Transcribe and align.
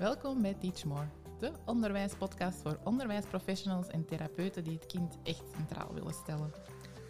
Welkom 0.00 0.42
bij 0.42 0.54
Teach 0.54 0.84
More, 0.84 1.06
de 1.38 1.52
onderwijspodcast 1.64 2.62
voor 2.62 2.78
onderwijsprofessionals 2.84 3.86
en 3.86 4.04
therapeuten 4.04 4.64
die 4.64 4.72
het 4.72 4.86
kind 4.86 5.18
echt 5.22 5.42
centraal 5.56 5.94
willen 5.94 6.14
stellen. 6.14 6.52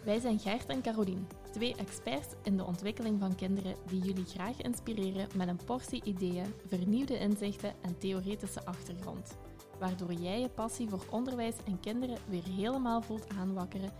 Wij 0.05 0.19
zijn 0.19 0.39
Gert 0.39 0.69
en 0.69 0.81
Carolien, 0.81 1.27
twee 1.51 1.75
experts 1.75 2.27
in 2.43 2.57
de 2.57 2.63
ontwikkeling 2.63 3.19
van 3.19 3.35
kinderen 3.35 3.75
die 3.87 4.01
jullie 4.01 4.25
graag 4.25 4.61
inspireren 4.61 5.27
met 5.35 5.47
een 5.47 5.59
portie 5.65 6.03
ideeën, 6.03 6.53
vernieuwde 6.67 7.17
inzichten 7.19 7.73
en 7.81 7.97
theoretische 7.97 8.65
achtergrond. 8.65 9.37
Waardoor 9.79 10.13
jij 10.13 10.39
je 10.39 10.49
passie 10.49 10.89
voor 10.89 11.05
onderwijs 11.09 11.55
en 11.65 11.79
kinderen 11.79 12.17
weer 12.29 12.47
helemaal 12.47 13.01
voelt 13.01 13.29
aanwakkeren 13.29 13.91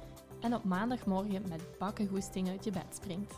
en 0.41 0.55
op 0.55 0.63
maandagmorgen 0.63 1.49
met 1.49 1.77
bakkengoesting 1.79 2.49
uit 2.49 2.63
je 2.63 2.71
bed 2.71 2.95
springt. 2.95 3.33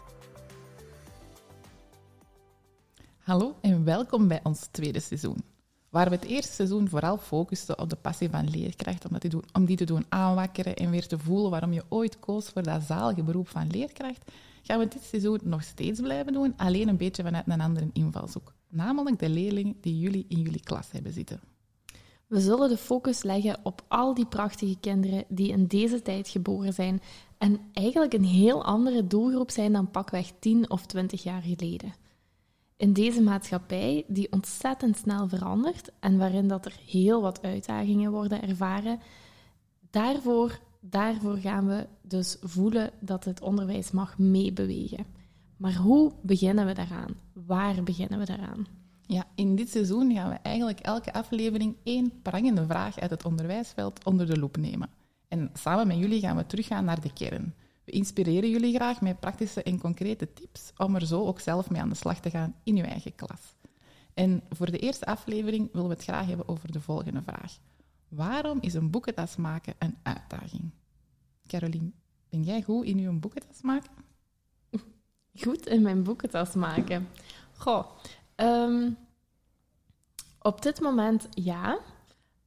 Hallo 3.33 3.55
en 3.61 3.83
welkom 3.83 4.27
bij 4.27 4.39
ons 4.43 4.67
tweede 4.71 4.99
seizoen. 4.99 5.37
Waar 5.89 6.09
we 6.09 6.15
het 6.15 6.25
eerste 6.25 6.53
seizoen 6.53 6.89
vooral 6.89 7.17
focusten 7.17 7.79
op 7.79 7.89
de 7.89 7.95
passie 7.95 8.29
van 8.29 8.49
leerkracht, 8.49 9.09
om, 9.09 9.17
die, 9.19 9.29
doen, 9.29 9.43
om 9.53 9.65
die 9.65 9.77
te 9.77 9.85
doen 9.85 10.05
aanwakkeren 10.09 10.75
en 10.75 10.89
weer 10.89 11.07
te 11.07 11.19
voelen 11.19 11.51
waarom 11.51 11.73
je 11.73 11.83
ooit 11.89 12.19
koos 12.19 12.49
voor 12.49 12.63
dat 12.63 12.83
zalige 12.83 13.23
beroep 13.23 13.47
van 13.47 13.67
leerkracht, 13.67 14.31
gaan 14.63 14.79
we 14.79 14.87
dit 14.87 15.03
seizoen 15.03 15.39
nog 15.43 15.63
steeds 15.63 15.99
blijven 15.99 16.33
doen, 16.33 16.53
alleen 16.57 16.87
een 16.87 16.97
beetje 16.97 17.23
vanuit 17.23 17.47
een 17.47 17.61
andere 17.61 17.89
invalshoek. 17.93 18.53
Namelijk 18.69 19.19
de 19.19 19.29
leerlingen 19.29 19.75
die 19.81 19.99
jullie 19.99 20.25
in 20.27 20.41
jullie 20.41 20.63
klas 20.63 20.91
hebben 20.91 21.13
zitten. 21.13 21.39
We 22.27 22.39
zullen 22.39 22.69
de 22.69 22.77
focus 22.77 23.23
leggen 23.23 23.59
op 23.63 23.83
al 23.87 24.13
die 24.13 24.27
prachtige 24.27 24.77
kinderen 24.79 25.25
die 25.27 25.51
in 25.51 25.67
deze 25.67 26.01
tijd 26.01 26.27
geboren 26.27 26.73
zijn 26.73 27.01
en 27.37 27.59
eigenlijk 27.73 28.13
een 28.13 28.25
heel 28.25 28.63
andere 28.63 29.07
doelgroep 29.07 29.51
zijn 29.51 29.73
dan 29.73 29.91
pakweg 29.91 30.31
10 30.39 30.69
of 30.69 30.85
20 30.85 31.23
jaar 31.23 31.41
geleden 31.41 32.02
in 32.83 32.93
deze 32.93 33.21
maatschappij 33.21 34.03
die 34.07 34.31
ontzettend 34.31 34.97
snel 34.97 35.27
verandert 35.27 35.91
en 35.99 36.17
waarin 36.17 36.47
dat 36.47 36.65
er 36.65 36.75
heel 36.87 37.21
wat 37.21 37.41
uitdagingen 37.41 38.11
worden 38.11 38.41
ervaren, 38.41 38.99
daarvoor, 39.89 40.59
daarvoor 40.79 41.37
gaan 41.37 41.67
we 41.67 41.87
dus 42.01 42.37
voelen 42.41 42.91
dat 42.99 43.25
het 43.25 43.41
onderwijs 43.41 43.91
mag 43.91 44.17
meebewegen. 44.17 45.05
Maar 45.57 45.75
hoe 45.75 46.11
beginnen 46.21 46.65
we 46.65 46.73
daaraan? 46.73 47.15
Waar 47.33 47.83
beginnen 47.83 48.19
we 48.19 48.25
daaraan? 48.25 48.67
Ja, 49.05 49.25
in 49.35 49.55
dit 49.55 49.69
seizoen 49.69 50.13
gaan 50.13 50.29
we 50.29 50.35
eigenlijk 50.35 50.79
elke 50.79 51.13
aflevering 51.13 51.75
één 51.83 52.11
prangende 52.21 52.65
vraag 52.65 52.99
uit 52.99 53.09
het 53.09 53.25
onderwijsveld 53.25 54.03
onder 54.05 54.25
de 54.25 54.39
loep 54.39 54.57
nemen. 54.57 54.89
En 55.27 55.49
samen 55.53 55.87
met 55.87 55.97
jullie 55.97 56.19
gaan 56.19 56.37
we 56.37 56.45
teruggaan 56.45 56.85
naar 56.85 57.01
de 57.01 57.13
kern. 57.13 57.53
We 57.83 57.91
inspireren 57.91 58.49
jullie 58.49 58.75
graag 58.75 59.01
met 59.01 59.19
praktische 59.19 59.63
en 59.63 59.79
concrete 59.79 60.33
tips 60.33 60.71
om 60.77 60.95
er 60.95 61.05
zo 61.05 61.25
ook 61.25 61.39
zelf 61.39 61.69
mee 61.69 61.81
aan 61.81 61.89
de 61.89 61.95
slag 61.95 62.19
te 62.19 62.29
gaan 62.29 62.55
in 62.63 62.77
uw 62.77 62.83
eigen 62.83 63.15
klas. 63.15 63.55
En 64.13 64.43
voor 64.49 64.71
de 64.71 64.79
eerste 64.79 65.05
aflevering 65.05 65.69
willen 65.71 65.87
we 65.87 65.93
het 65.93 66.03
graag 66.03 66.27
hebben 66.27 66.47
over 66.47 66.71
de 66.71 66.81
volgende 66.81 67.21
vraag. 67.21 67.57
Waarom 68.07 68.57
is 68.61 68.73
een 68.73 68.89
boekentas 68.89 69.35
maken 69.35 69.73
een 69.79 69.97
uitdaging? 70.03 70.71
Carolien, 71.47 71.93
ben 72.29 72.43
jij 72.43 72.61
goed 72.61 72.85
in 72.85 72.97
uw 72.97 73.19
boekentas 73.19 73.61
maken? 73.61 73.91
Goed 75.39 75.67
in 75.67 75.81
mijn 75.81 76.03
boekentas 76.03 76.53
maken? 76.53 77.07
Goh, 77.57 77.85
ehm, 78.35 78.91
op 80.39 80.61
dit 80.61 80.79
moment 80.79 81.27
ja. 81.29 81.79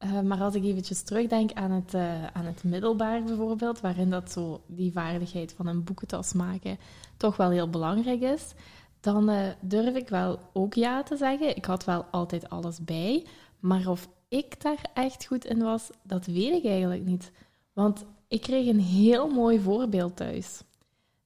Eh, 0.07 0.21
maar 0.21 0.41
als 0.41 0.55
ik 0.55 0.65
eventjes 0.65 1.03
terugdenk 1.03 1.53
aan 1.53 1.71
het, 1.71 1.95
uh, 1.95 2.27
aan 2.27 2.45
het 2.45 2.65
middelbaar 2.65 3.23
bijvoorbeeld, 3.23 3.81
waarin 3.81 4.11
dat 4.11 4.33
zo 4.33 4.61
die 4.67 4.93
vaardigheid 4.93 5.53
van 5.53 5.67
een 5.67 5.85
boekentas 5.85 6.33
maken 6.33 6.79
toch 7.17 7.37
wel 7.37 7.51
heel 7.51 7.71
belangrijk 7.71 8.21
is, 8.21 8.53
dan 9.01 9.31
uh, 9.31 9.49
durf 9.61 9.95
ik 9.95 10.09
wel 10.09 10.39
ook 10.53 10.75
ja 10.75 11.03
te 11.03 11.17
zeggen. 11.17 11.57
Ik 11.57 11.65
had 11.65 11.85
wel 11.85 12.05
altijd 12.11 12.51
alles 12.51 12.85
bij, 12.85 13.25
maar 13.61 13.89
of 13.89 14.09
ik 14.29 14.63
daar 14.63 14.91
echt 14.95 15.27
goed 15.27 15.45
in 15.45 15.63
was, 15.63 15.91
dat 16.03 16.27
weet 16.27 16.53
ik 16.53 16.65
eigenlijk 16.65 17.05
niet. 17.05 17.33
Want 17.73 18.05
ik 18.29 18.41
kreeg 18.41 18.67
een 18.67 18.81
heel 18.81 19.29
mooi 19.29 19.61
voorbeeld 19.61 20.17
thuis. 20.17 20.63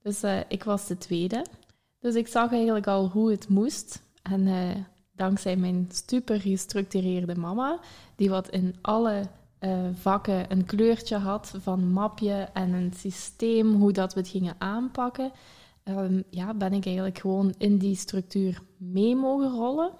Dus 0.02 0.22
ik 0.48 0.64
was 0.64 0.86
de 0.86 0.98
tweede, 0.98 1.44
dus 1.98 2.14
ik 2.14 2.26
zag 2.26 2.52
eigenlijk 2.52 2.86
al 2.86 3.08
hoe 3.08 3.30
het 3.30 3.48
moest. 3.48 4.02
En 4.22 4.46
dankzij 5.20 5.56
mijn 5.56 5.88
super 6.06 6.40
gestructureerde 6.40 7.34
mama, 7.34 7.80
die 8.16 8.30
wat 8.30 8.48
in 8.48 8.74
alle 8.80 9.22
uh, 9.60 9.88
vakken 9.94 10.52
een 10.52 10.64
kleurtje 10.64 11.16
had 11.16 11.54
van 11.58 11.92
mapje 11.92 12.48
en 12.52 12.72
een 12.72 12.92
systeem, 12.96 13.74
hoe 13.74 13.92
dat 13.92 14.14
we 14.14 14.20
het 14.20 14.28
gingen 14.28 14.54
aanpakken, 14.58 15.32
um, 15.84 16.22
ja, 16.30 16.54
ben 16.54 16.72
ik 16.72 16.84
eigenlijk 16.86 17.18
gewoon 17.18 17.54
in 17.58 17.78
die 17.78 17.96
structuur 17.96 18.62
mee 18.76 19.16
mogen 19.16 19.50
rollen. 19.50 19.92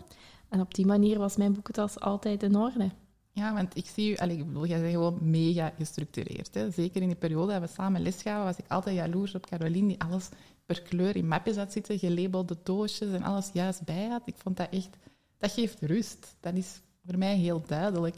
En 0.48 0.60
op 0.60 0.75
die 0.75 0.86
manier 0.86 1.19
was 1.19 1.36
mijn 1.36 1.53
boekentas 1.53 2.00
altijd 2.00 2.42
in 2.42 2.56
orde. 2.56 2.91
Ja, 3.32 3.54
want 3.54 3.76
ik 3.76 3.86
zie 3.86 4.10
u, 4.10 4.16
allez, 4.16 4.38
ik 4.38 4.47
bedoel, 4.47 4.66
jij 4.66 4.80
bent 4.80 4.92
gewoon 4.92 5.19
mega 5.20 5.72
gestructureerd. 5.76 6.54
Hè? 6.54 6.70
Zeker 6.70 7.03
in 7.03 7.09
die 7.09 7.16
periode 7.16 7.53
dat 7.53 7.60
we 7.60 7.69
samen 7.69 8.03
les 8.03 8.22
gaven, 8.22 8.44
was 8.44 8.56
ik 8.56 8.64
altijd 8.69 8.97
jaloers 8.97 9.34
op 9.34 9.47
Caroline, 9.47 9.88
die 9.88 10.00
alles 10.00 10.28
per 10.66 10.82
kleur 10.82 11.16
in 11.16 11.28
mapjes 11.28 11.56
had 11.56 11.72
zitten, 11.72 11.98
gelabelde 11.98 12.56
doosjes 12.62 13.12
en 13.12 13.22
alles 13.22 13.50
juist 13.53 13.84
bij 13.84 14.06
had. 14.06 14.22
Ik 14.25 14.34
vond 14.36 14.56
dat 14.56 14.69
echt 14.70 14.97
dat 15.41 15.53
geeft 15.53 15.83
rust. 15.83 16.37
Dat 16.41 16.55
is 16.55 16.81
voor 17.06 17.19
mij 17.19 17.37
heel 17.37 17.62
duidelijk. 17.67 18.17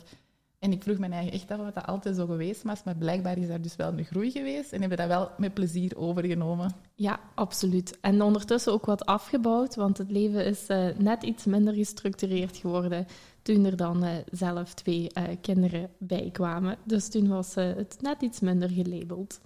En 0.58 0.72
ik 0.72 0.82
vroeg 0.82 0.98
me 0.98 1.08
eigenlijk 1.08 1.34
echt 1.34 1.50
af 1.50 1.66
of 1.66 1.72
dat 1.72 1.86
altijd 1.86 2.16
zo 2.16 2.26
geweest 2.26 2.62
was, 2.62 2.82
maar 2.82 2.96
blijkbaar 2.96 3.38
is 3.38 3.48
er 3.48 3.62
dus 3.62 3.76
wel 3.76 3.92
een 3.98 4.04
groei 4.04 4.30
geweest 4.30 4.72
en 4.72 4.80
hebben 4.80 4.98
dat 4.98 5.06
wel 5.06 5.30
met 5.38 5.54
plezier 5.54 5.96
overgenomen. 5.96 6.74
Ja, 6.94 7.20
absoluut. 7.34 7.98
En 8.00 8.22
ondertussen 8.22 8.72
ook 8.72 8.86
wat 8.86 9.06
afgebouwd, 9.06 9.74
want 9.74 9.98
het 9.98 10.10
leven 10.10 10.44
is 10.44 10.68
uh, 10.68 10.88
net 10.98 11.22
iets 11.22 11.44
minder 11.44 11.74
gestructureerd 11.74 12.56
geworden 12.56 13.06
toen 13.42 13.64
er 13.64 13.76
dan 13.76 14.04
uh, 14.04 14.10
zelf 14.30 14.74
twee 14.74 15.10
uh, 15.14 15.24
kinderen 15.40 15.90
bij 15.98 16.28
kwamen. 16.32 16.76
Dus 16.84 17.08
toen 17.08 17.28
was 17.28 17.54
het 17.54 17.96
net 18.00 18.22
iets 18.22 18.40
minder 18.40 18.70
gelabeld. 18.70 19.40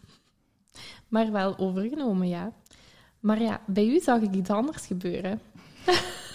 Maar 1.08 1.32
wel 1.32 1.58
overgenomen, 1.58 2.28
ja. 2.28 2.52
Maar 3.20 3.42
ja, 3.42 3.60
bij 3.66 3.86
u 3.86 4.00
zag 4.00 4.20
ik 4.20 4.34
iets 4.34 4.50
anders 4.50 4.86
gebeuren. 4.86 5.40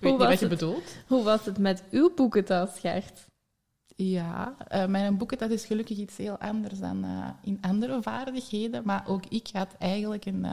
Weet 0.00 0.12
niet 0.12 0.28
wat 0.28 0.40
je 0.40 0.48
bedoelt. 0.48 0.96
Hoe 1.06 1.24
was 1.24 1.44
het 1.44 1.58
met 1.58 1.82
uw 1.90 2.14
boekentas, 2.14 2.80
Gert? 2.80 3.26
Ja, 4.00 4.56
uh, 4.74 4.86
mijn 4.86 5.16
boekentas 5.16 5.50
is 5.50 5.64
gelukkig 5.64 5.98
iets 5.98 6.16
heel 6.16 6.38
anders 6.38 6.78
dan 6.78 7.04
uh, 7.04 7.28
in 7.42 7.58
andere 7.60 8.02
vaardigheden. 8.02 8.82
Maar 8.84 9.04
ook 9.06 9.26
ik 9.28 9.48
had 9.52 9.74
eigenlijk 9.78 10.26
een... 10.26 10.44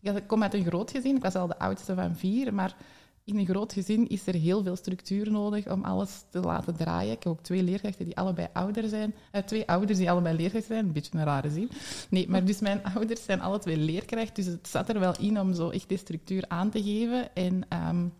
Uh, 0.00 0.14
ik 0.14 0.26
kom 0.26 0.42
uit 0.42 0.54
een 0.54 0.64
groot 0.64 0.90
gezin. 0.90 1.16
Ik 1.16 1.22
was 1.22 1.34
al 1.34 1.46
de 1.46 1.58
oudste 1.58 1.94
van 1.94 2.16
vier, 2.16 2.54
maar 2.54 2.76
in 3.24 3.38
een 3.38 3.46
groot 3.46 3.72
gezin 3.72 4.08
is 4.08 4.26
er 4.26 4.34
heel 4.34 4.62
veel 4.62 4.76
structuur 4.76 5.30
nodig 5.30 5.70
om 5.70 5.84
alles 5.84 6.24
te 6.30 6.40
laten 6.40 6.76
draaien. 6.76 7.12
Ik 7.12 7.22
heb 7.22 7.32
ook 7.32 7.42
twee 7.42 7.62
leerkrachten 7.62 8.04
die 8.04 8.16
allebei 8.16 8.48
ouder 8.52 8.88
zijn. 8.88 9.14
twee 9.44 9.68
ouders 9.68 9.98
die 9.98 10.10
allebei 10.10 10.36
leerkrachten 10.36 10.74
zijn. 10.74 10.86
Een 10.86 10.92
beetje 10.92 11.18
een 11.18 11.24
rare 11.24 11.50
zin. 11.50 11.70
Nee, 12.08 12.28
maar 12.28 12.44
dus 12.44 12.60
mijn 12.60 12.84
ouders 12.94 13.24
zijn 13.24 13.40
alle 13.40 13.58
twee 13.58 13.76
leerkracht. 13.76 14.36
Dus 14.36 14.46
het 14.46 14.68
zat 14.68 14.88
er 14.88 15.00
wel 15.00 15.14
in 15.18 15.40
om 15.40 15.54
zo 15.54 15.70
echt 15.70 15.88
die 15.88 15.98
structuur 15.98 16.44
aan 16.48 16.70
te 16.70 16.82
geven. 16.82 17.34
En... 17.34 17.66
Um, 17.88 18.12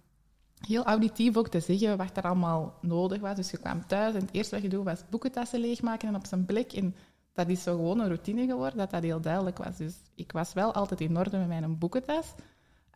heel 0.66 0.84
auditief 0.84 1.36
ook 1.36 1.48
te 1.48 1.60
zeggen 1.60 1.96
wat 1.96 2.16
er 2.16 2.22
allemaal 2.22 2.74
nodig 2.80 3.20
was. 3.20 3.36
Dus 3.36 3.50
je 3.50 3.58
kwam 3.58 3.86
thuis 3.86 4.14
en 4.14 4.20
het 4.20 4.32
eerste 4.32 4.54
wat 4.54 4.64
je 4.64 4.70
doet 4.70 4.84
was 4.84 5.02
boekentassen 5.10 5.60
leegmaken 5.60 6.08
en 6.08 6.14
op 6.14 6.26
zijn 6.26 6.44
plek. 6.44 6.72
En 6.72 6.94
dat 7.32 7.48
is 7.48 7.62
zo 7.62 7.76
gewoon 7.76 8.00
een 8.00 8.06
routine 8.06 8.46
geworden, 8.46 8.78
dat 8.78 8.90
dat 8.90 9.02
heel 9.02 9.20
duidelijk 9.20 9.58
was. 9.58 9.76
Dus 9.76 9.94
ik 10.14 10.32
was 10.32 10.52
wel 10.52 10.72
altijd 10.74 11.00
in 11.00 11.18
orde 11.18 11.38
met 11.38 11.48
mijn 11.48 11.78
boekentas. 11.78 12.34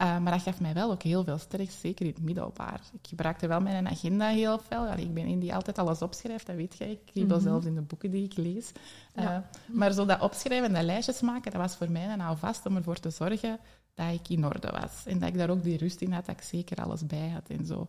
Uh, 0.02 0.18
maar 0.18 0.32
dat 0.32 0.42
gaf 0.42 0.60
mij 0.60 0.74
wel 0.74 0.90
ook 0.90 1.02
heel 1.02 1.24
veel 1.24 1.38
sterk, 1.38 1.70
zeker 1.70 2.06
in 2.06 2.12
het 2.12 2.22
middelbaar. 2.22 2.80
Ik 2.92 3.08
gebruikte 3.08 3.46
wel 3.46 3.60
mijn 3.60 3.88
agenda 3.88 4.28
heel 4.28 4.58
veel. 4.58 4.86
ik 4.96 5.14
ben 5.14 5.26
in 5.26 5.38
die 5.38 5.54
altijd 5.54 5.78
alles 5.78 6.02
opschrijft, 6.02 6.46
dat 6.46 6.56
weet 6.56 6.76
jij. 6.76 6.90
Ik 6.90 7.00
kriebel 7.04 7.36
mm 7.36 7.42
zelfs 7.42 7.66
in 7.66 7.74
de 7.74 7.80
boeken 7.80 8.10
die 8.10 8.24
ik 8.24 8.36
lees. 8.36 8.72
Uh, 9.14 9.36
Maar 9.66 9.92
zo 9.92 10.04
dat 10.04 10.20
opschrijven 10.20 10.68
en 10.68 10.74
dat 10.74 10.82
lijstjes 10.82 11.20
maken, 11.20 11.52
dat 11.52 11.60
was 11.60 11.76
voor 11.76 11.90
mij 11.90 12.06
dan 12.06 12.20
al 12.20 12.36
vast 12.36 12.66
om 12.66 12.76
ervoor 12.76 13.00
te 13.00 13.10
zorgen 13.10 13.58
dat 13.96 14.12
ik 14.12 14.28
in 14.28 14.44
orde 14.44 14.70
was. 14.80 15.06
En 15.06 15.18
dat 15.18 15.28
ik 15.28 15.38
daar 15.38 15.50
ook 15.50 15.62
die 15.62 15.76
rust 15.76 16.00
in 16.00 16.12
had, 16.12 16.26
dat 16.26 16.36
ik 16.36 16.42
zeker 16.42 16.76
alles 16.76 17.06
bij 17.06 17.28
had 17.28 17.48
en 17.48 17.66
zo. 17.66 17.88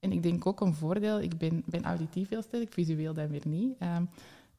En 0.00 0.12
ik 0.12 0.22
denk 0.22 0.46
ook 0.46 0.60
een 0.60 0.74
voordeel, 0.74 1.20
ik 1.20 1.38
ben, 1.38 1.62
ben 1.66 1.84
auditief 1.84 2.28
heel 2.28 2.42
sterk, 2.42 2.72
visueel 2.72 3.14
dan 3.14 3.28
weer 3.28 3.42
niet. 3.44 3.74
Ehm, 3.78 4.04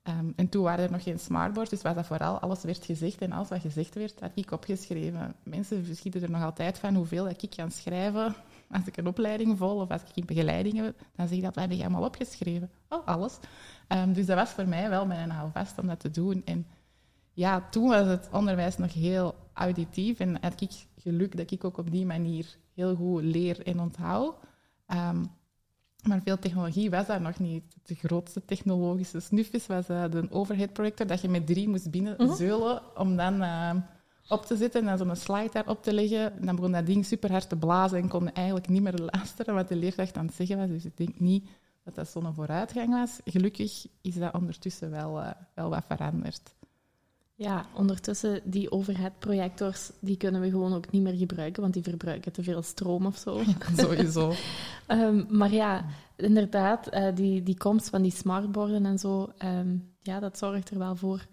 ehm, 0.04 0.32
en 0.36 0.50
toen 0.50 0.64
waren 0.64 0.86
er 0.86 0.92
nog 0.92 1.04
geen 1.04 1.20
smartboards, 1.20 1.70
dus 1.70 1.82
was 1.82 1.96
dat 1.96 2.06
vooral, 2.06 2.40
alles 2.40 2.64
werd 2.64 2.86
gezegd 2.86 3.22
en 3.22 3.32
alles 3.32 3.50
wat 3.50 3.62
gezegd 3.62 3.96
werd, 3.96 4.20
had 4.20 4.32
ik 4.36 4.52
opgeschreven. 4.52 5.36
Mensen 5.44 5.86
verschieten 5.86 6.22
er 6.22 6.32
nog 6.32 6.44
altijd 6.44 6.80
van 6.80 6.96
hoeveel 6.96 7.24
dat 7.24 7.44
ik 7.44 7.50
kan 7.50 7.72
schrijven 7.72 8.36
als 8.70 8.86
ik 8.86 8.98
een 8.98 9.08
opleiding 9.08 9.58
vol 9.58 9.76
of 9.76 9.90
als 9.90 10.02
ik 10.02 10.16
in 10.16 10.26
begeleiding 10.26 10.78
heb. 10.78 11.00
Dan 11.16 11.28
zeg 11.28 11.38
ik 11.38 11.44
dat, 11.44 11.56
wat 11.56 11.64
heb 11.64 11.78
je 11.78 11.84
allemaal 11.84 12.06
opgeschreven? 12.06 12.72
Oh, 12.90 13.08
alles. 13.08 13.40
Um, 13.88 14.14
dus 14.14 14.26
dat 14.26 14.38
was 14.38 14.50
voor 14.50 14.68
mij 14.68 14.90
wel 14.90 15.06
mijn 15.06 15.30
houvast 15.30 15.80
om 15.80 15.88
dat 15.88 16.00
te 16.00 16.12
doen. 16.12 16.42
En 16.46 16.68
ja, 17.34 17.68
toen 17.70 17.90
was 17.90 18.08
het 18.08 18.30
onderwijs 18.32 18.78
nog 18.78 18.94
heel 18.94 19.36
auditief 19.58 20.20
en 20.20 20.38
had 20.42 20.62
ik 20.62 20.72
geluk 20.98 21.38
dat 21.38 21.52
ik 21.52 21.64
ook 21.64 21.78
op 21.78 21.92
die 21.92 22.06
manier 22.06 22.58
heel 22.74 22.96
goed 22.96 23.24
leer 23.24 23.66
en 23.66 23.80
onthoud. 23.80 24.36
Um, 24.88 25.26
maar 26.08 26.22
veel 26.22 26.40
technologie 26.40 26.90
was 26.90 27.06
daar 27.06 27.22
nog 27.22 27.40
niet. 27.40 27.64
De 27.84 27.96
grootste 27.96 28.46
technologische 28.46 29.20
snufjes 29.20 29.68
was 29.68 29.90
uh, 29.90 30.10
de 30.10 30.28
overhead 30.32 30.74
projector, 30.74 31.08
dat 31.08 31.22
je 31.22 31.30
met 31.30 31.48
drie 31.48 31.70
moest 31.70 31.92
binnen 31.92 32.22
uh 32.22 32.80
om 32.96 33.16
dan 33.16 33.42
uh, 33.42 33.76
op 34.28 34.46
te 34.46 34.58
zetten 34.58 34.88
en 34.88 34.98
zo'n 34.98 35.16
slide 35.16 35.50
daarop 35.52 35.84
te 35.84 35.94
leggen. 35.94 36.40
En 36.40 36.46
dan 36.46 36.56
begon 36.56 36.72
dat 36.72 36.86
ding 36.86 37.06
super 37.06 37.32
hard 37.32 37.50
te 37.50 37.56
blazen 37.56 37.98
en 37.98 38.08
kon 38.08 38.34
eigenlijk 38.34 38.68
niet 38.68 38.82
meer 38.82 39.10
luisteren 39.14 39.54
wat 39.54 39.68
de 39.68 39.76
leerkracht 39.76 40.18
aan 40.18 40.26
het 40.26 40.36
zeggen 40.36 40.58
was. 40.58 40.68
Dus 40.68 40.86
ik 40.86 40.98
denk 40.98 41.20
niet 41.20 41.50
dat 41.84 41.96
dat 41.96 42.10
zo'n 42.10 42.34
vooruitgang 42.34 42.90
was. 42.90 43.20
Gelukkig 43.26 43.88
is 44.02 44.16
dat 44.16 44.34
ondertussen 44.34 44.90
wel, 44.90 45.20
uh, 45.20 45.30
wel 45.54 45.70
wat 45.70 45.86
veranderd. 45.88 46.56
Ja, 47.40 47.66
ondertussen, 47.74 48.42
die 48.44 48.72
overhead-projectors, 48.72 49.92
die 50.00 50.18
kunnen 50.18 50.42
we 50.42 50.50
gewoon 50.50 50.74
ook 50.74 50.92
niet 50.92 51.02
meer 51.02 51.14
gebruiken, 51.14 51.62
want 51.62 51.74
die 51.74 51.84
verbruiken 51.84 52.32
te 52.32 52.44
veel 52.44 52.62
stroom 52.62 53.06
of 53.06 53.18
zo. 53.18 53.42
sowieso. 53.76 54.34
um, 54.88 55.26
maar 55.38 55.52
ja, 55.52 55.86
inderdaad, 56.16 56.94
uh, 56.94 57.16
die, 57.16 57.44
die 57.44 57.58
komst 57.58 57.90
van 57.90 58.02
die 58.02 58.12
smartborden 58.12 58.86
en 58.86 59.00
zo, 59.00 59.32
um, 59.44 59.94
ja, 60.00 60.20
dat 60.20 60.38
zorgt 60.38 60.70
er 60.70 60.78
wel 60.78 60.96
voor 60.96 61.28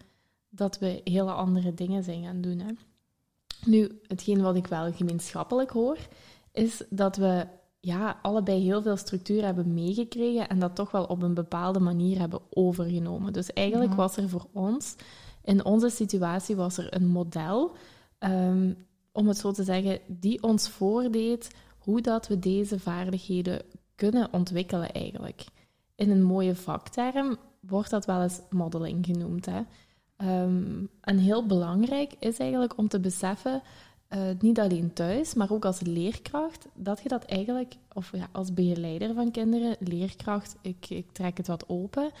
dat 0.49 0.79
we 0.79 1.01
hele 1.03 1.31
andere 1.31 1.73
dingen 1.73 2.03
zijn 2.03 2.23
gaan 2.23 2.41
doen. 2.41 2.59
Hè. 2.59 2.71
Nu, 3.63 3.99
hetgeen 4.07 4.41
wat 4.41 4.55
ik 4.55 4.67
wel 4.67 4.91
gemeenschappelijk 4.91 5.69
hoor, 5.69 5.97
is 6.51 6.83
dat 6.89 7.15
we 7.15 7.47
ja, 7.79 8.19
allebei 8.21 8.61
heel 8.61 8.81
veel 8.81 8.97
structuur 8.97 9.43
hebben 9.43 9.73
meegekregen 9.73 10.49
en 10.49 10.59
dat 10.59 10.75
toch 10.75 10.91
wel 10.91 11.05
op 11.05 11.21
een 11.21 11.33
bepaalde 11.33 11.79
manier 11.79 12.19
hebben 12.19 12.41
overgenomen. 12.49 13.33
Dus 13.33 13.53
eigenlijk 13.53 13.93
was 13.93 14.17
er 14.17 14.29
voor 14.29 14.47
ons, 14.51 14.95
in 15.45 15.65
onze 15.65 15.89
situatie, 15.89 16.55
was 16.55 16.77
er 16.77 16.93
een 16.95 17.07
model, 17.07 17.75
um, 18.19 18.75
om 19.11 19.27
het 19.27 19.37
zo 19.37 19.51
te 19.51 19.63
zeggen, 19.63 19.99
die 20.07 20.43
ons 20.43 20.69
voordeed 20.69 21.55
hoe 21.77 22.01
dat 22.01 22.27
we 22.27 22.39
deze 22.39 22.79
vaardigheden 22.79 23.61
kunnen 23.95 24.33
ontwikkelen 24.33 24.91
eigenlijk. 24.91 25.43
In 25.95 26.11
een 26.11 26.23
mooie 26.23 26.55
vakterm 26.55 27.37
wordt 27.59 27.89
dat 27.89 28.05
wel 28.05 28.21
eens 28.21 28.41
modeling 28.49 29.05
genoemd. 29.05 29.45
Hè? 29.45 29.61
Um, 30.43 30.89
en 31.01 31.17
heel 31.17 31.45
belangrijk 31.45 32.13
is 32.19 32.37
eigenlijk 32.37 32.77
om 32.77 32.87
te 32.87 32.99
beseffen, 32.99 33.61
uh, 34.09 34.19
niet 34.39 34.59
alleen 34.59 34.93
thuis, 34.93 35.33
maar 35.33 35.51
ook 35.51 35.65
als 35.65 35.79
leerkracht, 35.79 36.67
dat 36.73 37.01
je 37.03 37.09
dat 37.09 37.25
eigenlijk, 37.25 37.73
of 37.93 38.11
ja, 38.11 38.27
als 38.31 38.53
begeleider 38.53 39.13
van 39.13 39.31
kinderen, 39.31 39.75
leerkracht, 39.79 40.55
ik, 40.61 40.89
ik 40.89 41.11
trek 41.11 41.37
het 41.37 41.47
wat 41.47 41.69
open, 41.69 42.11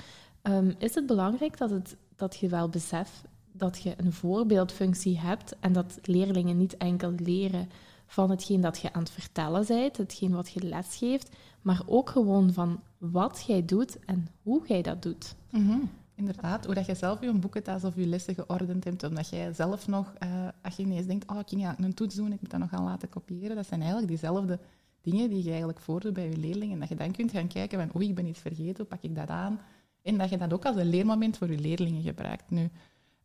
um, 0.43 0.75
is 0.77 0.95
het 0.95 1.05
belangrijk 1.05 1.57
dat, 1.57 1.69
het, 1.69 1.97
dat 2.15 2.35
je 2.35 2.47
wel 2.47 2.69
beseft 2.69 3.23
dat 3.51 3.81
je 3.81 3.93
een 3.97 4.13
voorbeeldfunctie 4.13 5.19
hebt 5.19 5.55
en 5.59 5.73
dat 5.73 5.99
leerlingen 6.01 6.57
niet 6.57 6.77
enkel 6.77 7.11
leren 7.11 7.69
van 8.05 8.29
hetgeen 8.29 8.61
dat 8.61 8.79
je 8.79 8.93
aan 8.93 9.01
het 9.01 9.11
vertellen 9.11 9.65
bent, 9.67 9.97
hetgeen 9.97 10.31
wat 10.31 10.51
je 10.51 10.63
lesgeeft, 10.63 11.35
maar 11.61 11.81
ook 11.85 12.09
gewoon 12.09 12.53
van 12.53 12.81
wat 12.97 13.43
jij 13.47 13.65
doet 13.65 13.99
en 14.05 14.27
hoe 14.41 14.67
jij 14.67 14.81
dat 14.81 15.01
doet. 15.01 15.35
Mm 15.49 15.89
Inderdaad, 16.17 16.65
hoe 16.65 16.73
dat 16.73 16.85
je 16.85 16.95
zelf 16.95 17.21
je 17.21 17.33
boekentas 17.33 17.83
of 17.83 17.95
je 17.95 18.07
lessen 18.07 18.35
geordend 18.35 18.83
hebt, 18.83 19.03
omdat 19.03 19.29
jij 19.29 19.53
zelf 19.53 19.87
nog, 19.87 20.13
uh, 20.23 20.47
als 20.61 20.75
je 20.75 20.83
ineens 20.83 21.05
denkt, 21.05 21.31
oh, 21.31 21.39
ik 21.39 21.47
ging 21.47 21.67
een 21.77 21.93
toets 21.93 22.15
doen, 22.15 22.31
ik 22.31 22.41
moet 22.41 22.49
dat 22.49 22.59
nog 22.59 22.69
gaan 22.69 22.83
laten 22.83 23.09
kopiëren, 23.09 23.55
dat 23.55 23.65
zijn 23.65 23.79
eigenlijk 23.79 24.09
diezelfde 24.09 24.59
dingen 25.01 25.29
die 25.29 25.43
je 25.43 25.49
eigenlijk 25.49 25.79
voordoet 25.79 26.13
bij 26.13 26.29
je 26.29 26.37
leerlingen. 26.37 26.79
Dat 26.79 26.89
je 26.89 26.95
dan 26.95 27.11
kunt 27.11 27.31
gaan 27.31 27.47
kijken 27.47 27.79
van, 27.79 27.95
oei, 27.95 28.09
ik 28.09 28.15
ben 28.15 28.25
iets 28.25 28.39
vergeten, 28.39 28.75
hoe 28.77 28.85
pak 28.85 29.01
ik 29.01 29.15
dat 29.15 29.29
aan? 29.29 29.59
En 30.05 30.17
dat 30.17 30.29
je 30.29 30.37
dat 30.37 30.53
ook 30.53 30.65
als 30.65 30.75
een 30.75 30.89
leermoment 30.89 31.37
voor 31.37 31.51
je 31.51 31.59
leerlingen 31.59 32.01
gebruikt. 32.01 32.49
Nu, 32.49 32.61
uh, 32.61 32.69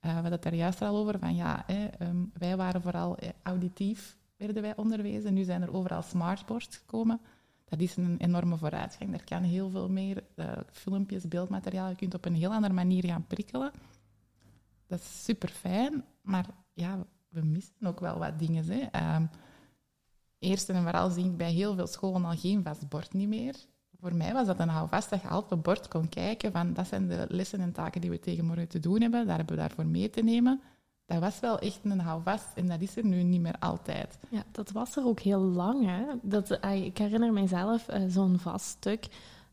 we 0.01 0.09
hadden 0.09 0.33
het 0.33 0.43
daar 0.43 0.55
juist 0.55 0.83
al 0.83 0.97
over, 0.97 1.19
van 1.19 1.35
ja, 1.35 1.63
hè, 1.67 1.89
um, 2.07 2.31
wij 2.39 2.57
waren 2.57 2.83
vooral 2.83 3.17
eh, 3.17 3.29
auditief, 3.43 4.17
werden 4.37 4.63
wij 4.63 4.77
onderwezen. 4.77 5.35
Nu 5.35 5.45
zijn 5.45 5.63
er 5.63 5.75
overal 5.75 6.03
smartboards 6.03 6.77
gekomen 6.77 7.21
dat 7.71 7.81
is 7.81 7.97
een 7.97 8.17
enorme 8.19 8.57
vooruitgang. 8.57 9.15
Er 9.15 9.25
kan 9.25 9.43
heel 9.43 9.71
veel 9.71 9.89
meer 9.89 10.25
uh, 10.37 10.53
filmpjes, 10.73 11.29
beeldmateriaal. 11.29 11.89
Je 11.89 11.95
kunt 11.95 12.15
op 12.15 12.25
een 12.25 12.35
heel 12.35 12.53
andere 12.53 12.73
manier 12.73 13.05
gaan 13.05 13.27
prikkelen. 13.27 13.73
Dat 14.87 15.01
is 15.01 15.25
super 15.25 15.49
fijn, 15.49 16.05
maar 16.23 16.47
ja, 16.73 17.07
we 17.29 17.43
missen 17.43 17.87
ook 17.87 18.01
wel 18.01 18.19
wat 18.19 18.39
dingen. 18.39 18.65
Hè. 18.65 19.15
Um, 19.17 19.31
eerst 20.39 20.69
en 20.69 20.83
vooral 20.83 21.11
zie 21.11 21.25
ik 21.25 21.37
bij 21.37 21.53
heel 21.53 21.75
veel 21.75 21.87
scholen 21.87 22.25
al 22.25 22.37
geen 22.37 22.63
vast 22.63 22.89
bord 22.89 23.13
niet 23.13 23.29
meer. 23.29 23.57
Voor 24.01 24.15
mij 24.15 24.33
was 24.33 24.47
dat 24.47 24.59
een 24.59 24.69
houvast 24.69 25.11
dat 25.11 25.23
je 25.23 25.29
altijd 25.29 25.53
op 25.53 25.65
bord 25.65 25.89
kon 25.89 26.09
kijken 26.09 26.53
van 26.53 26.73
dat 26.73 26.87
zijn 26.87 27.09
de 27.09 27.27
lessen 27.29 27.61
en 27.61 27.73
taken 27.73 28.01
die 28.01 28.11
we 28.11 28.21
tegenwoordig 28.21 28.67
te 28.67 28.81
doen 28.81 29.01
hebben. 29.01 29.27
Daar 29.27 29.37
hebben 29.37 29.55
we 29.55 29.61
daarvoor 29.61 29.87
mee 29.87 30.11
te 30.11 30.23
nemen 30.23 30.61
dat 31.11 31.21
was 31.21 31.41
wel 31.41 31.59
echt 31.59 31.81
een 31.83 32.01
houvast 32.01 32.47
en 32.55 32.67
dat 32.67 32.81
is 32.81 32.97
er 32.97 33.05
nu 33.05 33.23
niet 33.23 33.41
meer 33.41 33.59
altijd. 33.59 34.19
Ja, 34.29 34.43
dat 34.51 34.71
was 34.71 34.97
er 34.97 35.05
ook 35.05 35.21
heel 35.21 35.41
lang. 35.41 35.91
Dat, 36.23 36.51
ik 36.73 36.99
herinner 36.99 37.33
mijzelf 37.33 37.89
uh, 37.91 38.03
zo'n 38.09 38.39
vast 38.39 38.67
stuk, 38.67 39.07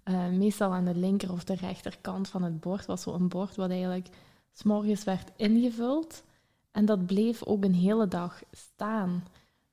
uh, 0.06 0.28
meestal 0.28 0.74
aan 0.74 0.86
de 0.86 0.96
linker 0.96 1.32
of 1.32 1.44
de 1.44 1.56
rechterkant 1.56 2.28
van 2.28 2.44
het 2.44 2.60
bord, 2.60 2.86
was 2.86 3.02
zo'n 3.02 3.28
bord 3.28 3.56
wat 3.56 3.70
eigenlijk 3.70 4.08
s'morgens 4.52 5.04
werd 5.04 5.32
ingevuld 5.36 6.24
en 6.72 6.86
dat 6.86 7.06
bleef 7.06 7.44
ook 7.44 7.64
een 7.64 7.76
hele 7.76 8.08
dag 8.08 8.42
staan. 8.52 9.24